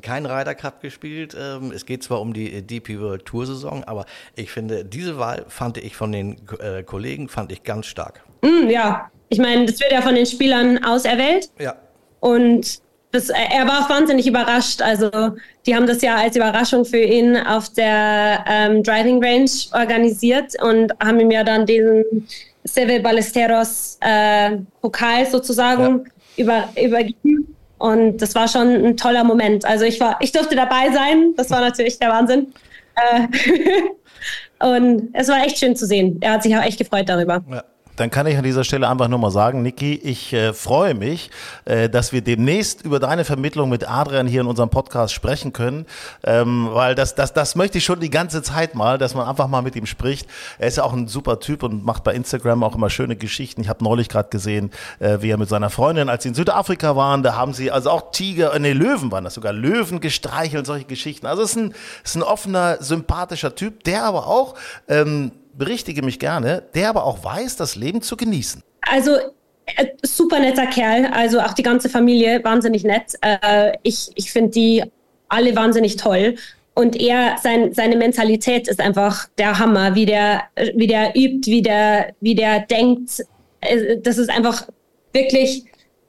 kein 0.02 0.26
Ryder 0.26 0.54
Cup 0.54 0.80
gespielt. 0.80 1.36
Ähm, 1.38 1.72
es 1.74 1.86
geht 1.86 2.02
zwar 2.02 2.20
um 2.20 2.32
die 2.32 2.62
DP 2.62 3.00
World 3.00 3.24
Tour 3.24 3.46
Saison, 3.46 3.84
aber 3.84 4.06
ich 4.36 4.50
finde, 4.50 4.84
diese 4.84 5.18
Wahl 5.18 5.44
fand 5.48 5.78
ich 5.78 5.96
von 5.96 6.12
den 6.12 6.36
äh, 6.58 6.82
Kollegen 6.82 7.28
fand 7.28 7.52
ich 7.52 7.62
ganz 7.62 7.86
stark. 7.86 8.22
Mm, 8.42 8.68
ja, 8.68 9.10
ich 9.28 9.38
meine, 9.38 9.66
das 9.66 9.80
wird 9.80 9.92
ja 9.92 10.02
von 10.02 10.14
den 10.14 10.26
Spielern 10.26 10.84
auserwählt. 10.84 11.50
Ja. 11.58 11.76
Und 12.20 12.80
das, 13.12 13.28
er 13.28 13.66
war 13.66 13.84
auch 13.84 13.90
wahnsinnig 13.90 14.26
überrascht. 14.26 14.82
Also 14.82 15.10
die 15.66 15.74
haben 15.74 15.86
das 15.86 16.02
ja 16.02 16.16
als 16.16 16.36
Überraschung 16.36 16.84
für 16.84 17.00
ihn 17.00 17.36
auf 17.36 17.68
der 17.72 18.44
ähm, 18.48 18.82
Driving 18.82 19.22
Range 19.22 19.50
organisiert 19.72 20.54
und 20.62 20.92
haben 21.02 21.18
ihm 21.20 21.30
ja 21.30 21.42
dann 21.42 21.66
diesen 21.66 22.04
Seve 22.64 23.00
Ballesteros 23.00 23.98
äh, 24.00 24.58
Pokal 24.80 25.26
sozusagen 25.26 26.04
ja. 26.36 26.44
über, 26.44 26.68
übergeben. 26.80 27.49
Und 27.80 28.18
das 28.18 28.34
war 28.34 28.46
schon 28.46 28.68
ein 28.68 28.96
toller 28.98 29.24
Moment. 29.24 29.64
Also 29.64 29.86
ich 29.86 29.98
war, 30.00 30.18
ich 30.20 30.32
durfte 30.32 30.54
dabei 30.54 30.90
sein. 30.92 31.32
Das 31.36 31.48
war 31.48 31.60
natürlich 31.60 31.98
der 31.98 32.10
Wahnsinn. 32.10 32.52
Äh, 32.94 34.66
und 34.78 35.08
es 35.14 35.28
war 35.28 35.42
echt 35.42 35.58
schön 35.58 35.74
zu 35.74 35.86
sehen. 35.86 36.18
Er 36.20 36.32
hat 36.32 36.42
sich 36.42 36.54
auch 36.54 36.62
echt 36.62 36.76
gefreut 36.78 37.08
darüber. 37.08 37.42
Ja. 37.50 37.64
Dann 38.00 38.10
kann 38.10 38.26
ich 38.26 38.38
an 38.38 38.44
dieser 38.44 38.64
Stelle 38.64 38.88
einfach 38.88 39.08
nur 39.08 39.18
mal 39.18 39.30
sagen, 39.30 39.60
Niki, 39.60 39.92
ich 39.94 40.32
äh, 40.32 40.54
freue 40.54 40.94
mich, 40.94 41.30
äh, 41.66 41.90
dass 41.90 42.14
wir 42.14 42.22
demnächst 42.22 42.82
über 42.82 42.98
deine 42.98 43.26
Vermittlung 43.26 43.68
mit 43.68 43.86
Adrian 43.86 44.26
hier 44.26 44.40
in 44.40 44.46
unserem 44.46 44.70
Podcast 44.70 45.12
sprechen 45.12 45.52
können, 45.52 45.84
ähm, 46.24 46.70
weil 46.72 46.94
das, 46.94 47.14
das, 47.14 47.34
das 47.34 47.56
möchte 47.56 47.76
ich 47.76 47.84
schon 47.84 48.00
die 48.00 48.08
ganze 48.08 48.40
Zeit 48.40 48.74
mal, 48.74 48.96
dass 48.96 49.14
man 49.14 49.28
einfach 49.28 49.48
mal 49.48 49.60
mit 49.60 49.76
ihm 49.76 49.84
spricht. 49.84 50.26
Er 50.58 50.68
ist 50.68 50.78
ja 50.78 50.84
auch 50.84 50.94
ein 50.94 51.08
super 51.08 51.40
Typ 51.40 51.62
und 51.62 51.84
macht 51.84 52.02
bei 52.02 52.14
Instagram 52.14 52.64
auch 52.64 52.74
immer 52.74 52.88
schöne 52.88 53.16
Geschichten. 53.16 53.60
Ich 53.60 53.68
habe 53.68 53.84
neulich 53.84 54.08
gerade 54.08 54.30
gesehen, 54.30 54.70
äh, 54.98 55.18
wie 55.20 55.28
er 55.28 55.36
mit 55.36 55.50
seiner 55.50 55.68
Freundin, 55.68 56.08
als 56.08 56.22
sie 56.22 56.30
in 56.30 56.34
Südafrika 56.34 56.96
waren, 56.96 57.22
da 57.22 57.36
haben 57.36 57.52
sie 57.52 57.70
also 57.70 57.90
auch 57.90 58.12
Tiger, 58.12 58.54
äh, 58.54 58.60
nee, 58.60 58.72
Löwen 58.72 59.12
waren 59.12 59.24
das 59.24 59.34
sogar, 59.34 59.52
Löwen 59.52 60.00
gestreichelt, 60.00 60.64
solche 60.64 60.86
Geschichten. 60.86 61.26
Also 61.26 61.42
es 61.42 61.50
ist 61.50 61.56
ein, 61.56 61.74
ist 62.02 62.16
ein 62.16 62.22
offener, 62.22 62.78
sympathischer 62.82 63.54
Typ, 63.54 63.84
der 63.84 64.04
aber 64.04 64.26
auch 64.26 64.54
ähm, 64.88 65.32
berichtige 65.60 66.02
mich 66.02 66.18
gerne, 66.18 66.64
der 66.74 66.88
aber 66.88 67.04
auch 67.04 67.22
weiß, 67.22 67.54
das 67.56 67.76
Leben 67.76 68.02
zu 68.02 68.16
genießen. 68.16 68.62
Also 68.80 69.12
äh, 69.66 69.86
super 70.02 70.40
netter 70.40 70.66
Kerl, 70.66 71.06
also 71.12 71.38
auch 71.38 71.52
die 71.52 71.62
ganze 71.62 71.88
Familie 71.88 72.42
wahnsinnig 72.42 72.82
nett. 72.82 73.14
Äh, 73.20 73.74
ich 73.84 74.10
ich 74.16 74.32
finde 74.32 74.50
die 74.50 74.82
alle 75.28 75.54
wahnsinnig 75.54 75.96
toll. 75.96 76.34
Und 76.74 76.96
er, 76.96 77.36
sein, 77.42 77.74
seine 77.74 77.96
Mentalität 77.96 78.66
ist 78.66 78.80
einfach 78.80 79.28
der 79.36 79.58
Hammer, 79.58 79.94
wie 79.94 80.06
der, 80.06 80.44
wie 80.74 80.86
der 80.86 81.14
übt, 81.14 81.50
wie 81.50 81.62
der, 81.62 82.14
wie 82.20 82.34
der 82.34 82.60
denkt. 82.60 83.22
Äh, 83.60 83.98
das 83.98 84.18
ist 84.18 84.30
einfach 84.30 84.66
wirklich 85.12 85.64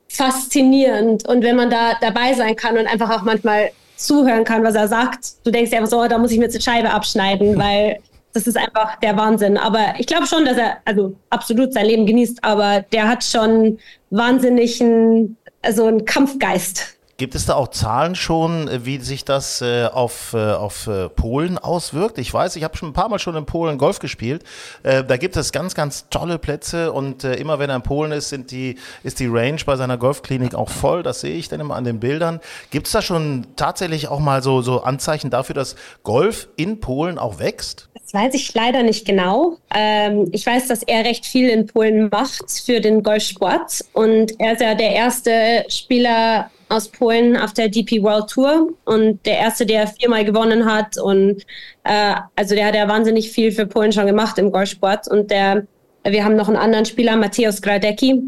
faszinierend. 0.07 1.27
Und 1.27 1.43
wenn 1.43 1.57
man 1.57 1.69
da 1.69 1.97
dabei 1.99 2.33
sein 2.33 2.55
kann 2.55 2.77
und 2.77 2.87
einfach 2.87 3.09
auch 3.09 3.23
manchmal 3.23 3.71
zuhören 3.97 4.43
kann, 4.45 4.63
was 4.63 4.75
er 4.75 4.87
sagt, 4.87 5.45
du 5.45 5.51
denkst 5.51 5.71
dir 5.71 5.77
einfach 5.77 5.89
so, 5.89 6.01
oh, 6.01 6.07
da 6.07 6.17
muss 6.17 6.31
ich 6.31 6.37
mir 6.37 6.45
jetzt 6.45 6.57
die 6.57 6.61
Scheibe 6.61 6.89
abschneiden, 6.89 7.57
weil 7.57 7.99
das 8.33 8.47
ist 8.47 8.57
einfach 8.57 8.97
der 8.97 9.17
Wahnsinn. 9.17 9.57
Aber 9.57 9.95
ich 9.97 10.07
glaube 10.07 10.27
schon, 10.27 10.45
dass 10.45 10.57
er 10.57 10.77
also 10.85 11.15
absolut 11.29 11.73
sein 11.73 11.85
Leben 11.85 12.05
genießt, 12.05 12.43
aber 12.43 12.81
der 12.91 13.07
hat 13.07 13.23
schon 13.23 13.79
wahnsinnigen, 14.09 15.37
also 15.61 15.85
einen 15.85 16.05
Kampfgeist. 16.05 16.97
Gibt 17.21 17.35
es 17.35 17.45
da 17.45 17.53
auch 17.53 17.67
Zahlen 17.67 18.15
schon, 18.15 18.67
äh, 18.67 18.83
wie 18.83 18.97
sich 18.97 19.23
das 19.23 19.61
äh, 19.61 19.85
auf, 19.85 20.33
äh, 20.33 20.53
auf 20.53 20.87
äh, 20.87 21.07
Polen 21.07 21.59
auswirkt? 21.59 22.17
Ich 22.17 22.33
weiß, 22.33 22.55
ich 22.55 22.63
habe 22.63 22.75
schon 22.75 22.89
ein 22.89 22.93
paar 22.93 23.09
Mal 23.09 23.19
schon 23.19 23.35
in 23.35 23.45
Polen 23.45 23.77
Golf 23.77 23.99
gespielt. 23.99 24.43
Äh, 24.81 25.03
da 25.03 25.17
gibt 25.17 25.37
es 25.37 25.51
ganz, 25.51 25.75
ganz 25.75 26.09
tolle 26.09 26.39
Plätze 26.39 26.91
und 26.91 27.23
äh, 27.23 27.35
immer 27.35 27.59
wenn 27.59 27.69
er 27.69 27.75
in 27.75 27.83
Polen 27.83 28.11
ist, 28.11 28.29
sind 28.29 28.49
die, 28.49 28.79
ist 29.03 29.19
die 29.19 29.27
Range 29.27 29.59
bei 29.63 29.75
seiner 29.75 29.99
Golfklinik 29.99 30.55
auch 30.55 30.69
voll. 30.69 31.03
Das 31.03 31.21
sehe 31.21 31.35
ich 31.35 31.47
dann 31.47 31.59
immer 31.59 31.75
an 31.75 31.83
den 31.83 31.99
Bildern. 31.99 32.39
Gibt 32.71 32.87
es 32.87 32.93
da 32.93 33.03
schon 33.03 33.45
tatsächlich 33.55 34.07
auch 34.07 34.19
mal 34.19 34.41
so, 34.41 34.63
so 34.63 34.81
Anzeichen 34.81 35.29
dafür, 35.29 35.53
dass 35.53 35.75
Golf 36.01 36.47
in 36.55 36.79
Polen 36.79 37.19
auch 37.19 37.37
wächst? 37.37 37.87
Das 37.93 38.15
weiß 38.15 38.33
ich 38.33 38.51
leider 38.55 38.81
nicht 38.81 39.05
genau. 39.05 39.57
Ähm, 39.71 40.27
ich 40.31 40.43
weiß, 40.43 40.67
dass 40.69 40.81
er 40.81 41.05
recht 41.05 41.27
viel 41.27 41.49
in 41.49 41.67
Polen 41.67 42.09
macht 42.09 42.49
für 42.65 42.81
den 42.81 43.03
Golfsport 43.03 43.85
und 43.93 44.39
er 44.39 44.53
ist 44.53 44.61
ja 44.61 44.73
der 44.73 44.93
erste 44.93 45.65
Spieler 45.69 46.49
aus 46.71 46.87
Polen 46.87 47.35
auf 47.35 47.53
der 47.53 47.67
DP 47.67 48.01
World 48.01 48.29
Tour 48.29 48.69
und 48.85 49.25
der 49.25 49.37
erste, 49.37 49.65
der 49.65 49.87
viermal 49.87 50.23
gewonnen 50.23 50.65
hat. 50.65 50.97
Und 50.97 51.43
äh, 51.83 52.15
also 52.35 52.55
der 52.55 52.67
hat 52.67 52.75
ja 52.75 52.87
wahnsinnig 52.87 53.31
viel 53.31 53.51
für 53.51 53.65
Polen 53.65 53.91
schon 53.91 54.07
gemacht 54.07 54.37
im 54.37 54.51
Golfsport. 54.51 55.07
Und 55.07 55.29
der, 55.31 55.67
wir 56.03 56.23
haben 56.23 56.35
noch 56.35 56.47
einen 56.47 56.57
anderen 56.57 56.85
Spieler, 56.85 57.17
Mateusz 57.17 57.61
Gradecki, 57.61 58.23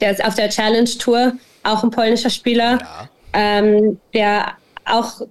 der 0.00 0.12
ist 0.12 0.24
auf 0.24 0.34
der 0.34 0.50
Challenge 0.50 0.90
Tour, 0.98 1.32
auch 1.64 1.82
ein 1.82 1.90
polnischer 1.90 2.30
Spieler, 2.30 2.78
ja. 2.78 3.08
ähm, 3.32 3.98
der 4.14 4.52
auch 4.84 5.22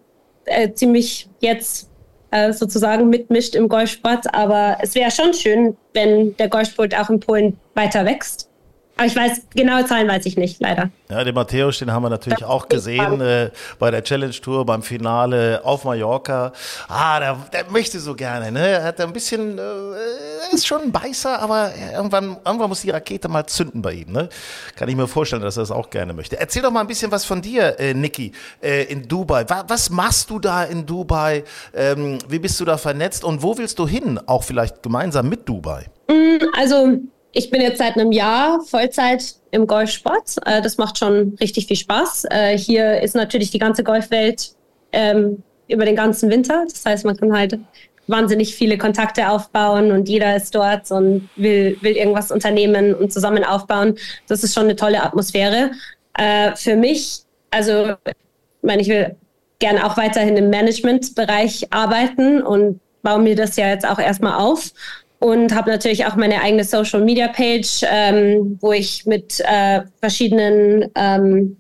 äh, 0.45 0.71
ziemlich 0.73 1.29
jetzt 1.39 1.89
äh, 2.31 2.51
sozusagen 2.51 3.09
mitmischt 3.09 3.55
im 3.55 3.69
Golfsport. 3.69 4.33
Aber 4.33 4.77
es 4.81 4.95
wäre 4.95 5.11
schon 5.11 5.33
schön, 5.33 5.77
wenn 5.93 6.35
der 6.37 6.49
Golfsport 6.49 6.95
auch 6.95 7.09
in 7.09 7.19
Polen 7.19 7.57
weiter 7.75 8.03
wächst. 8.05 8.46
Aber 8.97 9.05
ich 9.05 9.15
weiß, 9.15 9.41
genaue 9.55 9.85
Zahlen 9.85 10.07
weiß 10.07 10.25
ich 10.25 10.37
nicht, 10.37 10.59
leider. 10.59 10.89
Ja, 11.09 11.23
den 11.23 11.35
Matthäus, 11.35 11.77
den 11.77 11.91
haben 11.91 12.01
wir 12.01 12.09
natürlich 12.09 12.39
das 12.39 12.49
auch 12.49 12.67
gesehen 12.67 13.21
äh, 13.21 13.51
bei 13.77 13.91
der 13.91 14.03
Challenge 14.03 14.33
Tour, 14.33 14.65
beim 14.65 14.81
Finale 14.81 15.61
auf 15.63 15.83
Mallorca. 15.83 16.51
Ah, 16.87 17.19
der, 17.19 17.37
der 17.53 17.69
möchte 17.69 17.99
so 17.99 18.15
gerne, 18.15 18.51
ne? 18.51 18.67
Er 18.67 18.83
hat 18.83 18.99
ein 18.99 19.13
bisschen, 19.13 19.59
äh, 19.59 20.53
ist 20.53 20.65
schon 20.65 20.81
ein 20.81 20.91
Beißer, 20.91 21.39
aber 21.39 21.71
irgendwann, 21.93 22.37
irgendwann 22.43 22.69
muss 22.69 22.81
die 22.81 22.89
Rakete 22.89 23.29
mal 23.29 23.45
zünden 23.45 23.83
bei 23.83 23.93
ihm, 23.93 24.11
ne? 24.11 24.29
Kann 24.75 24.89
ich 24.89 24.95
mir 24.95 25.07
vorstellen, 25.07 25.43
dass 25.43 25.57
er 25.57 25.61
das 25.61 25.71
auch 25.71 25.91
gerne 25.91 26.13
möchte. 26.13 26.39
Erzähl 26.39 26.63
doch 26.63 26.71
mal 26.71 26.81
ein 26.81 26.87
bisschen 26.87 27.11
was 27.11 27.23
von 27.23 27.41
dir, 27.41 27.79
äh, 27.79 27.93
Niki, 27.93 28.31
äh, 28.61 28.83
in 28.85 29.07
Dubai. 29.07 29.45
Was, 29.47 29.65
was 29.67 29.89
machst 29.91 30.29
du 30.31 30.39
da 30.39 30.63
in 30.63 30.87
Dubai? 30.87 31.43
Ähm, 31.75 32.17
wie 32.27 32.39
bist 32.39 32.59
du 32.59 32.65
da 32.65 32.77
vernetzt 32.77 33.23
und 33.23 33.43
wo 33.43 33.57
willst 33.57 33.77
du 33.77 33.87
hin? 33.87 34.19
Auch 34.25 34.43
vielleicht 34.43 34.81
gemeinsam 34.81 35.29
mit 35.29 35.47
Dubai? 35.47 35.85
Mm, 36.09 36.43
also, 36.57 36.99
ich 37.31 37.49
bin 37.49 37.61
jetzt 37.61 37.77
seit 37.77 37.95
einem 37.95 38.11
Jahr 38.11 38.61
Vollzeit 38.61 39.35
im 39.51 39.67
Golfsport. 39.67 40.37
Äh, 40.45 40.61
das 40.61 40.77
macht 40.77 40.97
schon 40.97 41.35
richtig 41.39 41.67
viel 41.67 41.77
Spaß. 41.77 42.25
Äh, 42.29 42.57
hier 42.57 43.01
ist 43.01 43.15
natürlich 43.15 43.51
die 43.51 43.59
ganze 43.59 43.83
Golfwelt 43.83 44.51
ähm, 44.91 45.43
über 45.67 45.85
den 45.85 45.95
ganzen 45.95 46.29
Winter. 46.29 46.65
Das 46.67 46.85
heißt, 46.85 47.05
man 47.05 47.17
kann 47.17 47.33
halt 47.33 47.59
wahnsinnig 48.07 48.55
viele 48.55 48.77
Kontakte 48.77 49.29
aufbauen 49.29 49.91
und 49.91 50.07
jeder 50.07 50.35
ist 50.35 50.55
dort 50.55 50.89
und 50.91 51.29
will, 51.35 51.77
will 51.81 51.97
irgendwas 51.97 52.31
unternehmen 52.31 52.93
und 52.93 53.11
zusammen 53.11 53.43
aufbauen. 53.43 53.95
Das 54.27 54.43
ist 54.43 54.53
schon 54.53 54.63
eine 54.63 54.75
tolle 54.75 55.03
Atmosphäre. 55.03 55.71
Äh, 56.17 56.55
für 56.55 56.75
mich, 56.75 57.19
also, 57.51 57.89
ich 58.05 58.15
meine, 58.61 58.81
ich 58.81 58.87
will 58.87 59.15
gerne 59.59 59.85
auch 59.85 59.97
weiterhin 59.97 60.37
im 60.37 60.49
Managementbereich 60.49 61.67
arbeiten 61.71 62.41
und 62.41 62.79
baue 63.03 63.19
mir 63.19 63.35
das 63.35 63.55
ja 63.57 63.67
jetzt 63.69 63.87
auch 63.87 63.99
erstmal 63.99 64.39
auf 64.39 64.71
und 65.19 65.55
habe 65.55 65.71
natürlich 65.71 66.05
auch 66.05 66.15
meine 66.15 66.41
eigene 66.41 66.63
Social 66.63 67.01
Media 67.01 67.27
Page, 67.27 67.81
ähm, 67.83 68.57
wo 68.61 68.71
ich 68.71 69.05
mit 69.05 69.39
äh, 69.39 69.81
verschiedenen 69.99 70.91
ähm, 70.95 71.57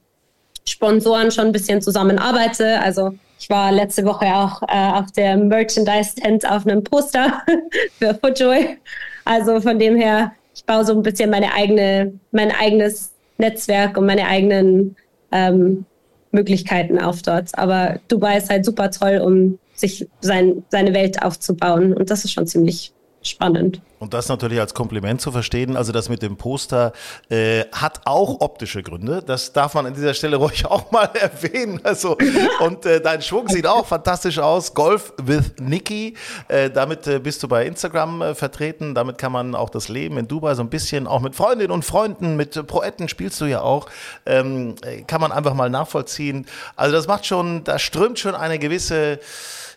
Sponsoren 0.65 1.31
schon 1.31 1.47
ein 1.47 1.51
bisschen 1.51 1.81
zusammenarbeite. 1.81 2.79
Also 2.81 3.13
ich 3.39 3.49
war 3.49 3.71
letzte 3.71 4.05
Woche 4.05 4.27
auch 4.27 4.61
äh, 4.63 4.99
auf 4.99 5.11
der 5.11 5.37
Merchandise-Tent 5.37 6.49
auf 6.49 6.65
einem 6.67 6.83
Poster 6.83 7.41
für 7.99 8.13
Footjoy. 8.13 8.77
Also 9.25 9.59
von 9.59 9.79
dem 9.79 9.95
her, 9.95 10.33
ich 10.53 10.63
baue 10.65 10.85
so 10.85 10.93
ein 10.93 11.03
bisschen 11.03 11.29
meine 11.29 11.53
eigene, 11.53 12.13
mein 12.31 12.51
eigenes 12.51 13.11
Netzwerk 13.37 13.97
und 13.97 14.05
meine 14.05 14.27
eigenen 14.27 14.95
ähm, 15.31 15.85
Möglichkeiten 16.31 16.99
auf 16.99 17.21
dort. 17.21 17.57
Aber 17.57 17.99
Dubai 18.07 18.37
ist 18.37 18.49
halt 18.49 18.65
super 18.65 18.91
toll, 18.91 19.21
um 19.23 19.59
sich 19.73 20.07
sein, 20.21 20.63
seine 20.69 20.93
Welt 20.93 21.21
aufzubauen. 21.21 21.93
Und 21.93 22.09
das 22.09 22.25
ist 22.25 22.33
schon 22.33 22.47
ziemlich 22.47 22.93
spannend. 23.21 23.81
Und 23.99 24.13
das 24.13 24.29
natürlich 24.29 24.59
als 24.59 24.75
Kompliment 24.75 25.21
zu 25.21 25.31
verstehen. 25.31 25.75
Also 25.75 25.91
das 25.91 26.07
mit 26.07 26.21
dem 26.21 26.37
Poster 26.37 26.93
äh, 27.29 27.65
hat 27.71 28.01
auch 28.05 28.41
optische 28.41 28.83
Gründe. 28.83 29.23
Das 29.25 29.53
darf 29.53 29.73
man 29.73 29.87
an 29.87 29.95
dieser 29.95 30.13
Stelle 30.13 30.35
ruhig 30.37 30.65
auch 30.65 30.91
mal 30.91 31.09
erwähnen. 31.19 31.79
Also 31.83 32.15
und 32.59 32.85
äh, 32.85 33.01
dein 33.01 33.21
Schwung 33.21 33.47
sieht 33.47 33.65
auch 33.65 33.87
fantastisch 33.87 34.37
aus. 34.37 34.73
Golf 34.73 35.13
with 35.17 35.53
Nikki. 35.59 36.15
Äh, 36.47 36.69
damit 36.69 37.07
äh, 37.07 37.19
bist 37.19 37.41
du 37.41 37.47
bei 37.47 37.65
Instagram 37.65 38.21
äh, 38.21 38.35
vertreten. 38.35 38.93
Damit 38.93 39.17
kann 39.17 39.31
man 39.31 39.55
auch 39.55 39.71
das 39.71 39.89
Leben 39.89 40.17
in 40.17 40.27
Dubai 40.27 40.53
so 40.53 40.61
ein 40.61 40.69
bisschen 40.69 41.07
auch 41.07 41.21
mit 41.21 41.35
Freundinnen 41.35 41.71
und 41.71 41.83
Freunden, 41.83 42.35
mit 42.35 42.67
Poeten 42.67 43.09
spielst 43.09 43.41
du 43.41 43.45
ja 43.45 43.61
auch, 43.61 43.87
ähm, 44.25 44.75
äh, 44.83 45.01
kann 45.01 45.21
man 45.21 45.31
einfach 45.31 45.55
mal 45.55 45.69
nachvollziehen. 45.69 46.45
Also 46.75 46.95
das 46.95 47.07
macht 47.07 47.25
schon, 47.25 47.63
da 47.63 47.79
strömt 47.79 48.19
schon 48.19 48.35
eine 48.35 48.59
gewisse 48.59 49.19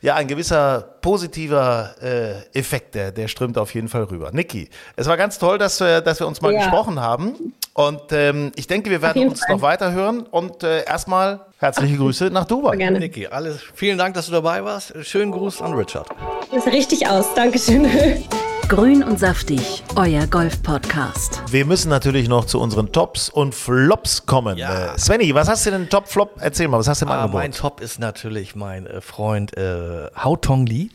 ja, 0.00 0.14
ein 0.14 0.26
gewisser 0.26 0.80
positiver 1.02 1.94
äh, 2.02 2.58
Effekt, 2.58 2.94
der, 2.94 3.12
der 3.12 3.28
strömt 3.28 3.58
auf 3.58 3.74
jeden 3.74 3.88
Fall 3.88 4.04
rüber. 4.04 4.30
Niki, 4.32 4.68
es 4.96 5.06
war 5.06 5.16
ganz 5.16 5.38
toll, 5.38 5.58
dass 5.58 5.80
wir, 5.80 6.00
dass 6.00 6.20
wir 6.20 6.26
uns 6.26 6.40
mal 6.40 6.52
ja. 6.52 6.60
gesprochen 6.60 7.00
haben. 7.00 7.54
Und 7.74 8.12
ähm, 8.12 8.52
ich 8.56 8.66
denke, 8.66 8.90
wir 8.90 9.00
werden 9.00 9.28
uns 9.28 9.40
Fall. 9.40 9.54
noch 9.54 9.62
weiter 9.62 9.92
hören. 9.92 10.22
Und 10.22 10.62
äh, 10.62 10.84
erstmal 10.84 11.40
herzliche 11.58 11.96
Grüße 11.96 12.26
nach 12.26 12.44
Dubai. 12.44 12.76
Gerne. 12.76 12.98
Niki, 12.98 13.26
alles, 13.26 13.60
vielen 13.74 13.98
Dank, 13.98 14.14
dass 14.14 14.26
du 14.26 14.32
dabei 14.32 14.64
warst. 14.64 14.94
Schönen 15.02 15.32
Gruß 15.32 15.62
an 15.62 15.74
Richard. 15.74 16.08
Das 16.50 16.64
sieht 16.64 16.72
richtig 16.72 17.08
aus. 17.08 17.32
Dankeschön. 17.34 17.86
Grün 18.70 19.02
und 19.02 19.18
saftig, 19.18 19.82
euer 19.96 20.28
Golf-Podcast. 20.28 21.42
Wir 21.50 21.66
müssen 21.66 21.88
natürlich 21.88 22.28
noch 22.28 22.44
zu 22.44 22.60
unseren 22.60 22.92
Tops 22.92 23.28
und 23.28 23.52
Flops 23.52 24.26
kommen. 24.26 24.56
Ja. 24.58 24.94
Äh, 24.94 24.96
Svenny, 24.96 25.34
was 25.34 25.48
hast 25.48 25.66
du 25.66 25.72
denn 25.72 25.88
Top, 25.88 26.06
Flop? 26.06 26.36
Erzähl 26.38 26.68
mal, 26.68 26.78
was 26.78 26.86
hast 26.86 27.02
du 27.02 27.06
im 27.06 27.10
ah, 27.10 27.22
Angebot? 27.22 27.40
Mein 27.40 27.50
Top 27.50 27.80
ist 27.80 27.98
natürlich 27.98 28.54
mein 28.54 28.86
äh, 28.86 29.00
Freund 29.00 29.56
äh, 29.56 30.06
Hao 30.14 30.36
Tong 30.36 30.66
Lee. 30.66 30.90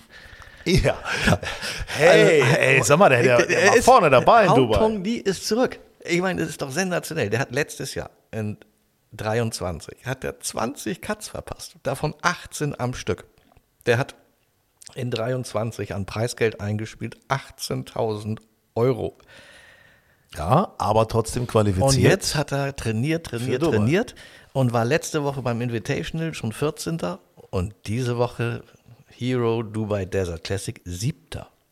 Ja. 0.64 0.98
Hey, 1.88 2.42
also, 2.42 2.56
ey, 2.56 2.84
sag 2.84 2.98
mal, 2.98 3.10
der, 3.10 3.24
der, 3.24 3.46
der 3.46 3.68
war 3.68 3.76
vorne 3.82 4.10
dabei 4.10 4.46
in 4.46 4.56
Dubai. 4.56 4.78
Hao 4.78 4.80
Tong 4.80 5.04
Lee 5.04 5.18
ist 5.18 5.46
zurück. 5.46 5.78
Ich 6.06 6.22
meine, 6.22 6.40
das 6.40 6.52
ist 6.52 6.62
doch 6.62 6.72
sensationell. 6.72 7.30
Der 7.30 7.42
hat 7.42 7.52
letztes 7.52 7.94
Jahr 7.94 8.10
in 8.32 8.58
23 9.12 10.06
hat 10.06 10.24
er 10.24 10.40
20 10.40 11.02
Cuts 11.02 11.28
verpasst, 11.28 11.76
davon 11.84 12.16
18 12.22 12.80
am 12.80 12.94
Stück. 12.94 13.26
Der 13.86 13.98
hat 13.98 14.16
in 14.94 15.12
23 15.12 15.94
an 15.94 16.06
Preisgeld 16.06 16.62
eingespielt, 16.62 17.18
18.000 17.30 18.40
Euro. 18.76 19.18
Ja, 20.38 20.74
aber 20.78 21.08
trotzdem 21.08 21.48
qualifiziert. 21.48 21.90
Und 21.90 21.98
jetzt 21.98 22.36
hat 22.36 22.52
er 22.52 22.76
trainiert, 22.76 23.28
trainiert, 23.28 23.64
trainiert 23.64 24.16
und 24.54 24.74
war 24.74 24.86
letzte 24.86 25.24
Woche 25.24 25.42
beim 25.42 25.62
Invitational 25.62 26.34
schon 26.34 26.52
14. 26.52 27.00
Und 27.50 27.74
diese 27.86 28.18
Woche 28.18 28.64
Hero 29.08 29.64
Dubai 29.64 30.06
Desert 30.06 30.44
Classic 30.44 30.82
7. 30.84 31.16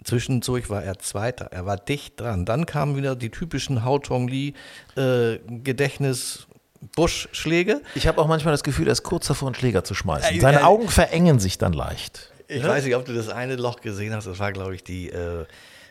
Zwischendurch 0.04 0.70
war 0.70 0.84
er 0.84 1.00
Zweiter. 1.00 1.46
Er 1.52 1.66
war 1.66 1.78
dicht 1.78 2.20
dran. 2.20 2.46
Dann 2.46 2.66
kamen 2.66 2.96
wieder 2.98 3.16
die 3.16 3.30
typischen 3.30 3.84
Hao 3.84 4.00
Tong 4.00 4.28
Li 4.28 4.54
äh, 4.96 5.40
Gedächtnis 5.48 6.48
Buschschläge. 6.96 7.82
Ich 7.96 8.08
habe 8.08 8.22
auch 8.22 8.28
manchmal 8.28 8.54
das 8.54 8.64
Gefühl, 8.64 8.88
er 8.88 8.94
ist 8.94 9.04
kurz 9.04 9.28
davor, 9.28 9.48
einen 9.48 9.56
Schläger 9.56 9.84
zu 9.84 9.94
schmeißen. 9.94 10.40
Seine 10.42 10.66
Augen 10.66 10.90
verengen 10.90 11.40
sich 11.40 11.58
dann 11.58 11.72
leicht. 11.74 12.33
Ich 12.48 12.64
ja? 12.64 12.70
weiß 12.70 12.86
nicht, 12.86 12.96
ob 12.96 13.06
du 13.06 13.14
das 13.14 13.30
eine 13.30 13.56
Loch 13.56 13.82
gesehen 13.82 14.14
hast. 14.14 14.28
Das 14.28 14.40
war, 14.40 14.52
glaube 14.52 14.76
ich, 14.76 14.84
die, 14.84 15.10
äh, 15.10 15.46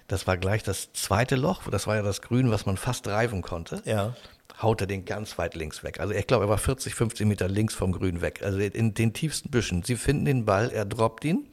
das 0.08 0.26
war 0.26 0.36
gleich 0.36 0.62
das 0.62 0.92
zweite 0.92 1.36
Loch. 1.36 1.62
Das 1.70 1.86
war 1.86 1.96
ja 1.96 2.02
das 2.02 2.22
Grün, 2.22 2.50
was 2.50 2.66
man 2.66 2.76
fast 2.76 3.06
reifen 3.08 3.42
konnte. 3.42 3.82
Ja. 3.84 4.14
Haut 4.60 4.80
er 4.80 4.86
den 4.86 5.04
ganz 5.04 5.38
weit 5.38 5.54
links 5.54 5.82
weg. 5.82 6.00
Also 6.00 6.14
ich 6.14 6.26
glaube, 6.26 6.44
er 6.44 6.48
war 6.48 6.58
40, 6.58 6.94
50 6.94 7.26
Meter 7.26 7.48
links 7.48 7.74
vom 7.74 7.92
Grün 7.92 8.20
weg. 8.20 8.42
Also 8.42 8.58
in 8.58 8.94
den 8.94 9.12
tiefsten 9.12 9.50
Büschen. 9.50 9.82
Sie 9.82 9.96
finden 9.96 10.24
den 10.24 10.44
Ball, 10.44 10.70
er 10.70 10.84
droppt 10.84 11.24
ihn, 11.24 11.48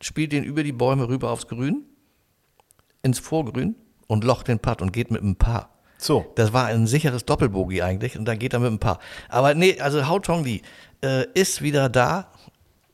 spielt 0.00 0.32
ihn 0.32 0.44
über 0.44 0.62
die 0.62 0.72
Bäume 0.72 1.08
rüber 1.08 1.30
aufs 1.30 1.48
Grün, 1.48 1.84
ins 3.02 3.18
Vorgrün 3.18 3.74
und 4.06 4.24
locht 4.24 4.48
den 4.48 4.58
Putt 4.58 4.82
und 4.82 4.92
geht 4.92 5.10
mit 5.10 5.22
einem 5.22 5.36
Paar. 5.36 5.70
So. 5.98 6.30
Das 6.34 6.52
war 6.52 6.66
ein 6.66 6.86
sicheres 6.86 7.24
Doppelbogie 7.24 7.82
eigentlich 7.82 8.18
und 8.18 8.26
dann 8.26 8.38
geht 8.38 8.52
er 8.52 8.58
mit 8.58 8.68
einem 8.68 8.78
Paar. 8.78 8.98
Aber 9.28 9.54
nee, 9.54 9.80
also 9.80 10.06
Hao 10.06 10.18
Tong 10.18 10.44
Li 10.44 10.62
äh, 11.02 11.26
ist 11.34 11.62
wieder 11.62 11.88
da. 11.88 12.30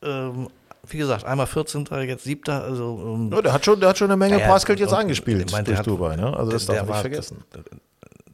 Ähm, 0.02 0.48
wie 0.92 0.98
gesagt, 0.98 1.24
einmal 1.24 1.46
14. 1.46 1.86
jetzt 2.06 2.24
7. 2.24 2.52
Also, 2.52 3.00
ähm, 3.14 3.30
ja, 3.32 3.42
der, 3.42 3.52
hat 3.52 3.64
schon, 3.64 3.80
der 3.80 3.90
hat 3.90 3.98
schon 3.98 4.10
eine 4.10 4.16
Menge 4.16 4.40
ja, 4.40 4.46
Preisgeld 4.46 4.80
jetzt 4.80 4.92
eingespielt 4.92 5.46
ich 5.46 5.52
mein, 5.52 5.64
durch 5.64 5.78
hat, 5.78 5.86
Dubai. 5.86 6.16
Ne? 6.16 6.36
Also 6.36 6.52
das 6.52 6.66
darf 6.66 6.78
man 6.78 6.88
nicht 6.88 7.00
vergessen. 7.00 7.44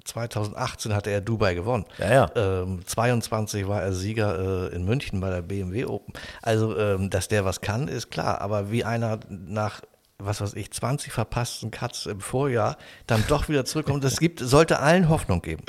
2018 0.04 0.94
hatte 0.94 1.10
er 1.10 1.20
Dubai 1.20 1.54
gewonnen. 1.54 1.84
Ja, 1.98 2.12
ja. 2.12 2.30
Ähm, 2.36 2.80
22 2.86 3.66
war 3.66 3.82
er 3.82 3.92
Sieger 3.92 4.70
äh, 4.70 4.74
in 4.74 4.84
München 4.84 5.20
bei 5.20 5.30
der 5.30 5.42
BMW 5.42 5.84
Open. 5.84 6.14
Also, 6.42 6.78
ähm, 6.78 7.10
dass 7.10 7.28
der 7.28 7.44
was 7.44 7.60
kann, 7.60 7.88
ist 7.88 8.10
klar. 8.10 8.40
Aber 8.40 8.70
wie 8.70 8.84
einer 8.84 9.18
nach 9.28 9.80
was 10.18 10.40
weiß 10.40 10.54
ich, 10.54 10.70
20 10.70 11.12
verpassten 11.12 11.70
Cuts 11.70 12.06
im 12.06 12.20
Vorjahr 12.20 12.78
dann 13.06 13.22
doch 13.28 13.48
wieder 13.48 13.64
zurückkommt. 13.64 14.02
Das 14.02 14.18
gibt, 14.18 14.40
sollte 14.40 14.80
allen 14.80 15.08
Hoffnung 15.08 15.42
geben. 15.42 15.62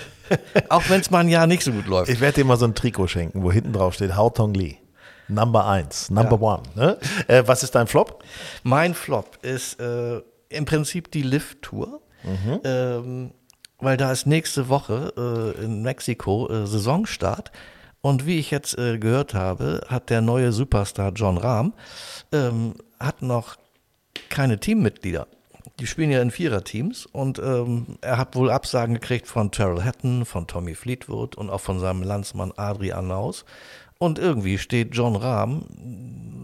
Auch 0.68 0.88
wenn 0.88 1.00
es 1.00 1.10
mal 1.10 1.20
ein 1.20 1.28
Jahr 1.28 1.46
nicht 1.46 1.62
so 1.62 1.70
gut 1.70 1.86
läuft. 1.86 2.10
Ich 2.10 2.20
werde 2.20 2.40
dir 2.40 2.44
mal 2.44 2.56
so 2.56 2.64
ein 2.64 2.74
Trikot 2.74 3.06
schenken, 3.06 3.42
wo 3.42 3.52
hinten 3.52 3.72
drauf 3.72 3.94
steht 3.94 4.16
Hao 4.16 4.30
Tong 4.30 4.54
Lee. 4.54 4.78
Number 5.28 5.66
1, 5.66 6.10
Number 6.10 6.60
1. 6.60 6.68
Ja. 6.74 6.82
Ne? 6.82 6.98
Äh, 7.28 7.42
was 7.46 7.62
ist 7.62 7.74
dein 7.74 7.86
Flop? 7.86 8.22
Mein 8.62 8.94
Flop 8.94 9.38
ist 9.42 9.80
äh, 9.80 10.20
im 10.48 10.64
Prinzip 10.64 11.10
die 11.10 11.22
Lift-Tour. 11.22 12.00
Mhm. 12.22 12.60
Ähm, 12.64 13.30
weil 13.78 13.96
da 13.96 14.10
ist 14.12 14.26
nächste 14.26 14.68
Woche 14.68 15.12
äh, 15.58 15.64
in 15.64 15.82
Mexiko 15.82 16.48
äh, 16.48 16.66
Saisonstart. 16.66 17.52
Und 18.00 18.26
wie 18.26 18.38
ich 18.38 18.50
jetzt 18.50 18.78
äh, 18.78 18.98
gehört 18.98 19.34
habe, 19.34 19.84
hat 19.88 20.10
der 20.10 20.20
neue 20.20 20.52
Superstar 20.52 21.12
John 21.12 21.38
Rahm 21.38 21.74
ähm, 22.32 22.74
hat 23.00 23.22
noch 23.22 23.56
keine 24.28 24.58
Teammitglieder. 24.58 25.26
Die 25.80 25.86
spielen 25.86 26.10
ja 26.10 26.22
in 26.22 26.30
Viererteams 26.30 27.04
und 27.04 27.38
ähm, 27.38 27.98
er 28.00 28.16
hat 28.16 28.34
wohl 28.34 28.50
Absagen 28.50 28.94
gekriegt 28.94 29.26
von 29.26 29.50
Terrell 29.50 29.84
Hatton, 29.84 30.24
von 30.24 30.46
Tommy 30.46 30.74
Fleetwood 30.74 31.34
und 31.34 31.50
auch 31.50 31.60
von 31.60 31.80
seinem 31.80 32.02
Landsmann 32.02 32.52
Adrian 32.56 33.08
Naus. 33.08 33.44
Und 33.98 34.18
irgendwie 34.18 34.58
steht 34.58 34.94
John 34.94 35.16
Rahm 35.16 35.64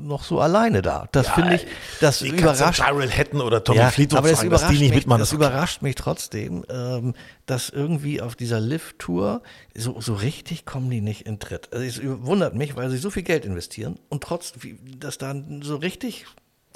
noch 0.03 0.25
so 0.25 0.41
alleine 0.41 0.83
da. 0.83 1.09
Das 1.13 1.29
ja, 1.29 1.33
finde 1.35 1.55
ich, 1.57 1.67
das 2.01 2.23
überrascht. 2.23 2.83
Tyrell 2.83 3.11
hätten 3.11 3.41
oder 3.41 3.65
Tommy 3.65 3.79
ja, 3.79 3.91
Fleetwood 3.91 4.19
aber 4.19 4.29
das 4.29 4.39
fragen, 4.39 4.49
überrascht 4.49 4.71
dass 4.71 4.77
die 4.77 4.83
nicht 4.85 4.95
mitmachen. 4.95 5.21
Das, 5.21 5.31
das 5.31 5.37
überrascht 5.37 5.83
mich 5.83 5.95
trotzdem, 5.95 6.65
ähm, 6.69 7.15
dass 7.47 7.71
irgendwie 7.71 8.21
auf 8.21 8.37
dieser 8.37 8.61
Lift-Tour 8.61 9.43
so, 9.75 10.01
so 10.01 10.15
richtig 10.15 10.65
kommen 10.65 10.91
die 10.91 11.01
nicht 11.01 11.27
in 11.27 11.39
Tritt. 11.39 11.73
Also 11.73 11.85
es 11.85 12.01
wundert 12.03 12.55
mich, 12.55 12.77
weil 12.77 12.91
sie 12.91 12.99
so 12.99 13.11
viel 13.11 13.23
Geld 13.23 13.45
investieren 13.45 13.99
und 14.09 14.23
trotzdem, 14.23 14.79
dass 14.99 15.19
da 15.19 15.35
so 15.63 15.77
richtig 15.77 16.27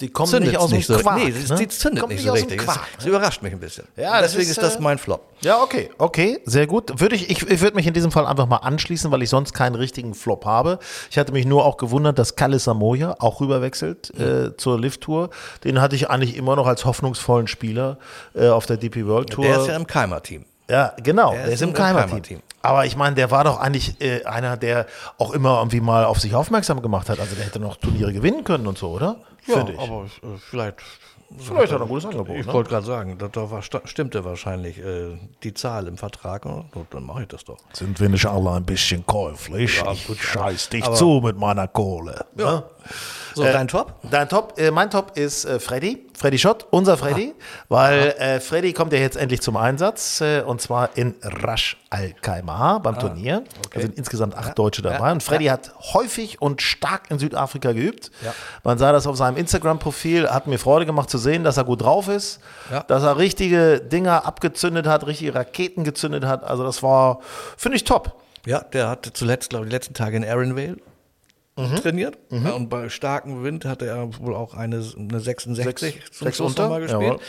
die 0.00 0.10
kommen 0.10 0.28
zündet 0.28 0.52
nicht 0.52 0.60
aus 0.60 0.70
dem 0.70 0.82
so, 0.82 0.98
Quark. 0.98 1.16
Nee, 1.16 1.30
sie, 1.30 1.52
ne? 1.52 1.68
zündet 1.68 2.00
Kommt 2.00 2.12
nicht 2.12 2.24
so 2.24 2.32
richtig. 2.32 2.58
Quark, 2.58 2.80
das, 2.80 2.96
das, 2.96 3.04
ne? 3.04 3.10
überrascht 3.10 3.42
mich 3.42 3.52
ein 3.52 3.60
bisschen. 3.60 3.84
Ja, 3.96 4.20
Deswegen 4.20 4.42
ist, 4.42 4.50
ist, 4.50 4.62
das 4.62 4.76
äh, 4.76 4.80
mein 4.80 4.98
Flop. 4.98 5.26
Ja, 5.40 5.62
okay, 5.62 5.90
okay, 5.98 6.38
sehr 6.44 6.66
gut. 6.66 7.00
Würde 7.00 7.16
ich, 7.16 7.30
ich, 7.30 7.42
ich 7.48 7.60
würde 7.60 7.76
mich 7.76 7.86
in 7.86 7.94
diesem 7.94 8.10
Fall 8.10 8.26
einfach 8.26 8.46
mal 8.46 8.56
anschließen, 8.56 9.10
weil 9.10 9.22
ich 9.22 9.30
sonst 9.30 9.54
keinen 9.54 9.74
richtigen 9.74 10.14
Flop 10.14 10.44
habe. 10.44 10.78
Ich 11.10 11.18
hatte 11.18 11.32
mich 11.32 11.46
nur 11.46 11.64
auch 11.64 11.78
gewundert, 11.78 12.18
dass 12.18 12.36
Kalle 12.36 12.58
Samoya 12.58 13.16
auch 13.20 13.40
rüberwechselt 13.40 14.12
mhm. 14.16 14.24
äh, 14.24 14.56
zur 14.56 14.78
Lift-Tour. 14.78 15.30
Den 15.64 15.80
hatte 15.80 15.96
ich 15.96 16.10
eigentlich 16.10 16.36
immer 16.36 16.56
noch 16.56 16.66
als 16.66 16.84
hoffnungsvollen 16.84 17.46
Spieler 17.46 17.98
äh, 18.34 18.48
auf 18.48 18.66
der 18.66 18.76
DP 18.76 19.06
World 19.06 19.30
Tour. 19.30 19.44
Der 19.44 19.60
ist 19.60 19.68
ja 19.68 19.76
im 19.76 19.86
Keimer-Team. 19.86 20.44
Ja, 20.68 20.92
genau, 21.02 21.32
der, 21.32 21.44
der 21.44 21.54
ist, 21.54 21.62
im 21.62 21.72
Keimer-Team. 21.72 22.22
Keimer 22.22 22.42
aber 22.62 22.84
ich 22.84 22.96
meine, 22.96 23.14
der 23.14 23.30
war 23.30 23.44
doch 23.44 23.60
eigentlich 23.60 24.00
äh, 24.00 24.24
einer, 24.24 24.56
der 24.56 24.86
auch 25.18 25.32
immer 25.32 25.58
irgendwie 25.58 25.80
mal 25.80 26.04
auf 26.04 26.18
sich 26.18 26.34
aufmerksam 26.34 26.82
gemacht 26.82 27.08
hat. 27.08 27.20
Also 27.20 27.36
der 27.36 27.44
hätte 27.44 27.60
noch 27.60 27.76
Turniere 27.76 28.12
gewinnen 28.12 28.42
können 28.42 28.66
und 28.66 28.76
so, 28.76 28.90
oder? 28.90 29.16
Ja, 29.46 29.58
aber 29.58 30.06
äh, 30.22 30.36
vielleicht 30.50 30.78
Vielleicht 31.38 31.72
hat 31.72 31.80
er 31.80 31.82
ein 31.82 31.88
gutes 31.88 32.04
Angebot. 32.04 32.36
Ich 32.36 32.46
ne? 32.46 32.52
wollte 32.52 32.70
gerade 32.70 32.86
sagen, 32.86 33.18
da, 33.18 33.26
da 33.28 33.50
war, 33.50 33.60
sta- 33.60 33.82
stimmte 33.84 34.24
wahrscheinlich 34.24 34.78
äh, 34.78 35.18
die 35.42 35.54
Zahl 35.54 35.88
im 35.88 35.96
Vertrag. 35.96 36.46
Und, 36.46 36.66
dann 36.90 37.02
mache 37.04 37.22
ich 37.22 37.28
das 37.28 37.44
doch. 37.44 37.58
Sind 37.72 37.98
wir 38.00 38.08
nicht 38.08 38.26
alle 38.26 38.52
ein 38.52 38.64
bisschen 38.64 39.04
käuflich? 39.06 39.78
Ja, 39.80 39.92
ich 39.92 40.22
scheiß 40.22 40.68
dich 40.68 40.84
aber- 40.84 40.94
zu 40.94 41.20
mit 41.22 41.36
meiner 41.36 41.66
Kohle. 41.66 42.24
ne? 42.36 42.62
So, 43.36 43.42
dein 43.44 43.68
Top? 43.68 43.96
Dein 44.10 44.30
Top, 44.30 44.54
äh, 44.58 44.70
mein 44.70 44.88
Top 44.88 45.18
ist 45.18 45.44
äh, 45.44 45.60
Freddy, 45.60 46.06
Freddy 46.16 46.38
Schott, 46.38 46.66
unser 46.70 46.96
Freddy, 46.96 47.34
weil 47.68 48.14
äh, 48.18 48.40
Freddy 48.40 48.72
kommt 48.72 48.94
ja 48.94 48.98
jetzt 48.98 49.18
endlich 49.18 49.42
zum 49.42 49.58
Einsatz 49.58 50.22
äh, 50.22 50.40
und 50.40 50.62
zwar 50.62 50.96
in 50.96 51.14
Rasch 51.20 51.76
Al 51.90 52.14
Khaimah 52.22 52.78
beim 52.78 52.98
Turnier. 52.98 53.44
Da 53.74 53.80
sind 53.82 53.98
insgesamt 53.98 54.34
acht 54.38 54.58
Deutsche 54.58 54.80
dabei 54.80 55.12
und 55.12 55.22
Freddy 55.22 55.44
hat 55.46 55.70
häufig 55.92 56.40
und 56.40 56.62
stark 56.62 57.10
in 57.10 57.18
Südafrika 57.18 57.72
geübt. 57.72 58.10
Ja. 58.24 58.32
Man 58.64 58.78
sah 58.78 58.90
das 58.92 59.06
auf 59.06 59.16
seinem 59.18 59.36
Instagram-Profil, 59.36 60.30
hat 60.30 60.46
mir 60.46 60.58
Freude 60.58 60.86
gemacht 60.86 61.10
zu 61.10 61.18
sehen, 61.18 61.44
dass 61.44 61.58
er 61.58 61.64
gut 61.64 61.82
drauf 61.82 62.08
ist, 62.08 62.40
Ja. 62.72 62.84
dass 62.84 63.02
er 63.02 63.18
richtige 63.18 63.80
Dinger 63.80 64.24
abgezündet 64.24 64.86
hat, 64.86 65.06
richtige 65.06 65.34
Raketen 65.34 65.84
gezündet 65.84 66.24
hat. 66.24 66.42
Also 66.42 66.64
das 66.64 66.82
war, 66.82 67.20
finde 67.58 67.76
ich 67.76 67.84
top. 67.84 68.14
Ja, 68.46 68.60
der 68.60 68.88
hat 68.88 69.10
zuletzt, 69.12 69.50
glaube 69.50 69.66
ich, 69.66 69.68
die 69.68 69.74
letzten 69.76 69.92
Tage 69.92 70.16
in 70.16 70.24
Aaronvale 70.24 70.76
Mhm. 71.56 71.76
trainiert. 71.76 72.18
Ja, 72.30 72.50
und 72.52 72.68
bei 72.68 72.88
starkem 72.90 73.42
Wind 73.42 73.64
hatte 73.64 73.86
er 73.86 74.18
wohl 74.18 74.34
auch 74.34 74.54
eine, 74.54 74.76
eine 74.98 75.20
66 75.20 75.94
Sechs- 75.94 76.10
zum 76.12 76.26
sechs 76.26 76.36
Schluss 76.36 76.50
unter, 76.50 76.62
noch 76.64 76.70
mal 76.70 76.80
gespielt. 76.80 77.02
jawohl. 77.02 77.20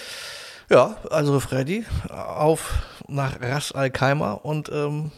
Ja, 0.70 0.98
also 1.10 1.40
Freddy, 1.40 1.86
auf 2.10 2.74
nach 3.08 3.40
Ras 3.42 3.72
Al 3.72 3.90
Khaimah 3.90 4.34
und 4.34 4.70
ähm, 4.70 5.12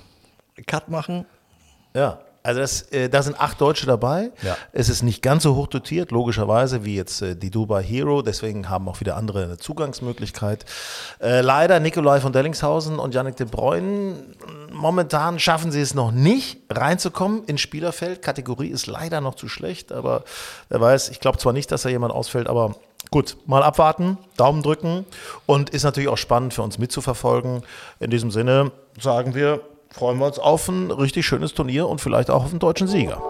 Cut 0.67 0.89
machen. 0.89 1.25
Ja, 1.95 2.19
also 2.49 2.61
das, 2.61 2.81
äh, 2.91 3.09
da 3.09 3.21
sind 3.21 3.39
acht 3.39 3.61
Deutsche 3.61 3.85
dabei. 3.85 4.31
Ja. 4.41 4.57
Es 4.71 4.89
ist 4.89 5.03
nicht 5.03 5.21
ganz 5.21 5.43
so 5.43 5.55
hoch 5.55 5.67
dotiert, 5.67 6.09
logischerweise, 6.09 6.83
wie 6.83 6.95
jetzt 6.95 7.21
äh, 7.21 7.35
die 7.35 7.51
Dubai 7.51 7.83
Hero. 7.83 8.23
Deswegen 8.23 8.69
haben 8.69 8.89
auch 8.89 8.99
wieder 8.99 9.15
andere 9.15 9.43
eine 9.43 9.57
Zugangsmöglichkeit. 9.59 10.65
Äh, 11.21 11.41
leider 11.41 11.79
Nikolai 11.79 12.19
von 12.19 12.33
Dellingshausen 12.33 12.97
und 12.97 13.13
Yannick 13.13 13.35
de 13.35 13.45
Bruyne, 13.45 14.15
momentan 14.73 15.37
schaffen 15.37 15.71
sie 15.71 15.79
es 15.79 15.93
noch 15.93 16.11
nicht, 16.11 16.61
reinzukommen 16.71 17.43
ins 17.45 17.61
Spielerfeld. 17.61 18.23
Kategorie 18.23 18.69
ist 18.69 18.87
leider 18.87 19.21
noch 19.21 19.35
zu 19.35 19.47
schlecht, 19.47 19.91
aber 19.91 20.23
wer 20.69 20.81
weiß, 20.81 21.09
ich 21.09 21.19
glaube 21.19 21.37
zwar 21.37 21.53
nicht, 21.53 21.71
dass 21.71 21.83
da 21.83 21.89
jemand 21.89 22.13
ausfällt, 22.13 22.47
aber 22.47 22.75
Gut, 23.11 23.37
mal 23.47 23.63
abwarten, 23.63 24.19
Daumen 24.37 24.61
drücken 24.61 25.03
und 25.47 25.71
ist 25.71 25.83
natürlich 25.83 26.09
auch 26.09 26.17
spannend 26.17 26.53
für 26.53 26.61
uns 26.61 26.77
mitzuverfolgen. 26.77 27.63
In 27.99 28.11
diesem 28.11 28.29
Sinne 28.29 28.71
sagen 28.99 29.33
wir, 29.33 29.61
freuen 29.89 30.19
wir 30.19 30.27
uns 30.27 30.39
auf 30.39 30.67
ein 30.67 30.91
richtig 30.91 31.25
schönes 31.25 31.53
Turnier 31.53 31.87
und 31.87 31.99
vielleicht 32.01 32.29
auch 32.29 32.43
auf 32.45 32.51
einen 32.51 32.59
deutschen 32.59 32.87
Sieger. 32.87 33.21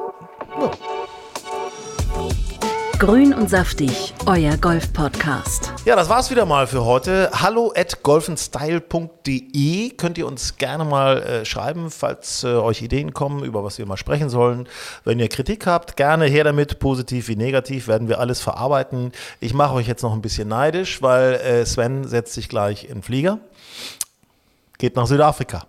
Grün 2.99 3.33
und 3.33 3.49
saftig, 3.49 4.13
euer 4.25 4.57
Golf-Podcast. 4.57 5.71
Ja, 5.85 5.95
das 5.95 6.09
war's 6.09 6.29
wieder 6.31 6.45
mal 6.45 6.67
für 6.67 6.83
heute. 6.83 7.31
Hallo 7.33 7.71
at 7.73 8.03
golfenstyle.de 8.03 9.91
könnt 9.91 10.17
ihr 10.17 10.27
uns 10.27 10.57
gerne 10.57 10.83
mal 10.83 11.23
äh, 11.23 11.45
schreiben, 11.45 11.91
falls 11.91 12.43
äh, 12.43 12.47
euch 12.47 12.81
Ideen 12.81 13.13
kommen, 13.13 13.45
über 13.45 13.63
was 13.63 13.77
wir 13.77 13.85
mal 13.85 13.95
sprechen 13.95 14.27
sollen. 14.29 14.67
Wenn 15.05 15.17
ihr 15.19 15.29
Kritik 15.29 15.65
habt, 15.65 15.95
gerne 15.95 16.25
her 16.25 16.43
damit, 16.43 16.79
positiv 16.79 17.29
wie 17.29 17.37
negativ, 17.37 17.87
werden 17.87 18.09
wir 18.09 18.19
alles 18.19 18.41
verarbeiten. 18.41 19.13
Ich 19.39 19.53
mache 19.53 19.75
euch 19.75 19.87
jetzt 19.87 20.03
noch 20.03 20.11
ein 20.11 20.21
bisschen 20.21 20.49
neidisch, 20.49 21.01
weil 21.01 21.35
äh, 21.35 21.65
Sven 21.65 22.05
setzt 22.05 22.33
sich 22.33 22.49
gleich 22.49 22.83
in 22.83 22.95
den 22.95 23.03
Flieger, 23.03 23.39
geht 24.77 24.97
nach 24.97 25.07
Südafrika. 25.07 25.65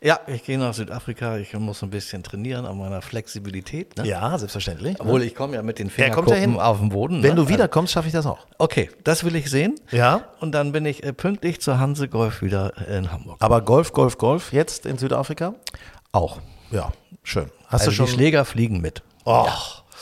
Ja, 0.00 0.20
ich 0.26 0.44
gehe 0.44 0.58
nach 0.58 0.74
Südafrika. 0.74 1.36
Ich 1.36 1.52
muss 1.54 1.82
ein 1.82 1.90
bisschen 1.90 2.22
trainieren 2.22 2.64
an 2.64 2.78
meiner 2.78 3.02
Flexibilität. 3.02 3.96
Ne? 3.96 4.06
Ja, 4.06 4.38
selbstverständlich. 4.38 4.96
Obwohl 4.98 5.22
ich 5.22 5.34
komme 5.34 5.56
ja 5.56 5.62
mit 5.62 5.78
den 5.78 5.88
Er 5.88 6.08
ja 6.08 6.14
Fingerkuppen 6.14 6.58
auf 6.58 6.78
den 6.78 6.88
Boden. 6.88 7.22
Wenn 7.22 7.30
ne? 7.30 7.36
du 7.36 7.48
wiederkommst, 7.48 7.92
schaffe 7.92 8.08
ich 8.08 8.12
das 8.14 8.26
auch. 8.26 8.38
Also, 8.38 8.54
okay, 8.58 8.90
das 9.04 9.24
will 9.24 9.36
ich 9.36 9.50
sehen. 9.50 9.74
Ja. 9.90 10.24
Und 10.40 10.52
dann 10.52 10.72
bin 10.72 10.86
ich 10.86 11.02
äh, 11.02 11.12
pünktlich 11.12 11.60
zur 11.60 11.78
Hanse 11.78 12.08
Golf 12.08 12.42
wieder 12.42 12.72
in 12.88 13.12
Hamburg. 13.12 13.36
Aber 13.40 13.60
Golf, 13.60 13.92
Golf, 13.92 14.16
Golf, 14.18 14.52
jetzt 14.52 14.86
in 14.86 14.96
Südafrika? 14.98 15.54
Auch. 16.12 16.38
Ja, 16.70 16.92
schön. 17.22 17.50
Hast 17.66 17.82
Also 17.82 17.90
du 17.90 17.96
schon? 17.96 18.06
die 18.06 18.12
Schläger 18.12 18.44
fliegen 18.44 18.80
mit. 18.80 19.02
Oh. 19.24 19.46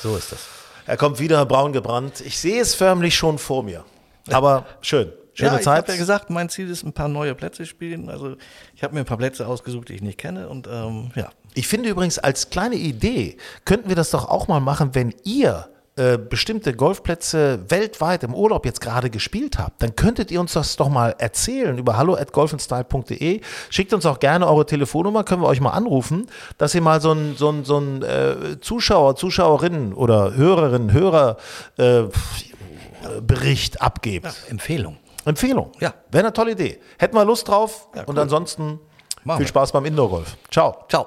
So 0.01 0.17
ist 0.17 0.33
das. 0.33 0.47
Er 0.87 0.97
kommt 0.97 1.19
wieder 1.19 1.45
braun 1.45 1.73
gebrannt. 1.73 2.21
Ich 2.21 2.39
sehe 2.39 2.61
es 2.61 2.75
förmlich 2.75 3.17
schon 3.17 3.39
vor 3.39 3.63
mir. 3.63 3.85
Aber 4.31 4.65
schön. 4.81 5.13
Schöne 5.39 5.53
ja, 5.53 5.59
ich 5.59 5.65
Zeit. 5.65 5.83
habe 5.83 5.93
ja 5.93 5.99
gesagt, 5.99 6.31
mein 6.31 6.49
Ziel 6.49 6.69
ist 6.69 6.83
ein 6.83 6.93
paar 6.93 7.07
neue 7.07 7.35
Plätze 7.37 7.65
spielen. 7.65 8.11
Also 8.11 8.35
ich 8.75 8.83
habe 8.83 8.95
mir 8.95 9.01
ein 9.01 9.07
paar 9.07 9.19
Plätze 9.19 9.47
ausgesucht, 9.47 9.89
die 9.89 9.95
ich 9.95 10.03
nicht 10.03 10.19
kenne. 10.19 10.49
Und 10.49 10.67
ähm, 10.67 11.13
ja, 11.15 11.31
Ich 11.55 11.69
finde 11.69 11.89
übrigens 11.89 12.19
als 12.19 12.51
kleine 12.51 12.75
Idee 12.75 13.37
könnten 13.65 13.89
wir 13.89 13.95
das 13.95 14.11
doch 14.11 14.29
auch 14.29 14.49
mal 14.49 14.59
machen, 14.59 14.97
wenn 14.97 15.15
ihr 15.23 15.69
äh, 15.95 16.19
bestimmte 16.19 16.75
Golfplätze 16.75 17.71
weltweit 17.71 18.25
im 18.25 18.35
Urlaub 18.35 18.67
jetzt 18.67 18.81
gerade 18.81 19.11
gespielt 19.11 19.59
habt, 19.59 19.81
dann 19.81 19.95
könntet 19.95 20.33
ihr 20.33 20.41
uns 20.41 20.55
das 20.55 20.75
doch 20.75 20.89
mal 20.89 21.15
erzählen 21.19 21.79
über 21.79 21.97
hallo 21.97 22.15
at 22.15 22.33
golfenstyle.de. 22.33 23.41
Schickt 23.71 23.93
uns 23.93 24.07
auch 24.07 24.19
gerne 24.19 24.49
eure 24.49 24.67
Telefonnummer, 24.67 25.23
können 25.23 25.43
wir 25.43 25.49
euch 25.49 25.61
mal 25.61 25.71
anrufen, 25.71 26.27
dass 26.57 26.75
ihr 26.75 26.83
mal 26.83 27.01
so 27.01 27.13
ein, 27.13 27.37
so 27.37 27.51
ein, 27.51 27.65
so 27.65 27.79
ein 27.79 28.03
äh, 28.03 28.61
Zuschauer, 28.61 29.15
Zuschauerinnen 29.15 29.93
oder 29.93 30.35
Hörerinnen, 30.35 30.93
Hörer 30.93 31.37
äh, 31.77 32.03
Bericht 33.21 33.81
abgebt. 33.81 34.35
Empfehlung. 34.49 34.99
Empfehlung. 35.29 35.73
Ja. 35.81 35.95
Wäre 36.11 36.25
eine 36.25 36.33
tolle 36.33 36.53
Idee. 36.53 36.81
Hätten 36.99 37.17
wir 37.17 37.25
Lust 37.25 37.49
drauf 37.49 37.89
Ja, 37.95 38.03
und 38.03 38.17
cool. 38.17 38.21
ansonsten 38.21 38.81
Machen 39.25 39.39
viel 39.39 39.45
wir. 39.47 39.49
Spaß 39.49 39.73
beim 39.73 39.85
Indoor-Golf. 39.85 40.37
Ciao. 40.51 40.85
Ciao. 40.89 41.07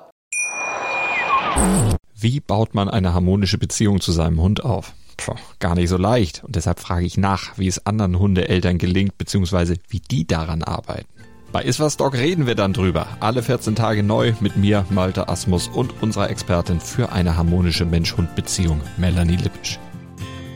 Wie 2.15 2.39
baut 2.39 2.75
man 2.75 2.89
eine 2.89 3.13
harmonische 3.13 3.57
Beziehung 3.57 3.99
zu 3.99 4.11
seinem 4.11 4.39
Hund 4.41 4.63
auf? 4.63 4.93
Puh, 5.17 5.35
gar 5.59 5.75
nicht 5.75 5.89
so 5.89 5.97
leicht. 5.97 6.43
Und 6.43 6.55
deshalb 6.55 6.79
frage 6.79 7.05
ich 7.05 7.17
nach, 7.17 7.57
wie 7.57 7.67
es 7.67 7.85
anderen 7.85 8.17
Hundeeltern 8.19 8.77
gelingt, 8.77 9.17
beziehungsweise 9.17 9.75
wie 9.89 9.99
die 9.99 10.25
daran 10.25 10.63
arbeiten. 10.63 11.07
Bei 11.51 11.63
Iswas 11.63 11.97
Dog 11.97 12.13
reden 12.13 12.47
wir 12.47 12.55
dann 12.55 12.71
drüber. 12.73 13.07
Alle 13.19 13.43
14 13.43 13.75
Tage 13.75 14.03
neu 14.03 14.33
mit 14.39 14.55
mir, 14.55 14.85
Malte 14.89 15.27
Asmus 15.27 15.67
und 15.67 16.01
unserer 16.01 16.29
Expertin 16.29 16.79
für 16.79 17.11
eine 17.11 17.35
harmonische 17.35 17.85
Mensch-Hund-Beziehung, 17.85 18.79
Melanie 18.97 19.35
Lippisch. 19.35 19.77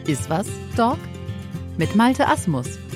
Ist 0.07 0.30
was, 0.30 0.47
Dog? 0.78 0.97
Mit 1.78 1.95
Malte 1.95 2.28
Asmus. 2.28 2.68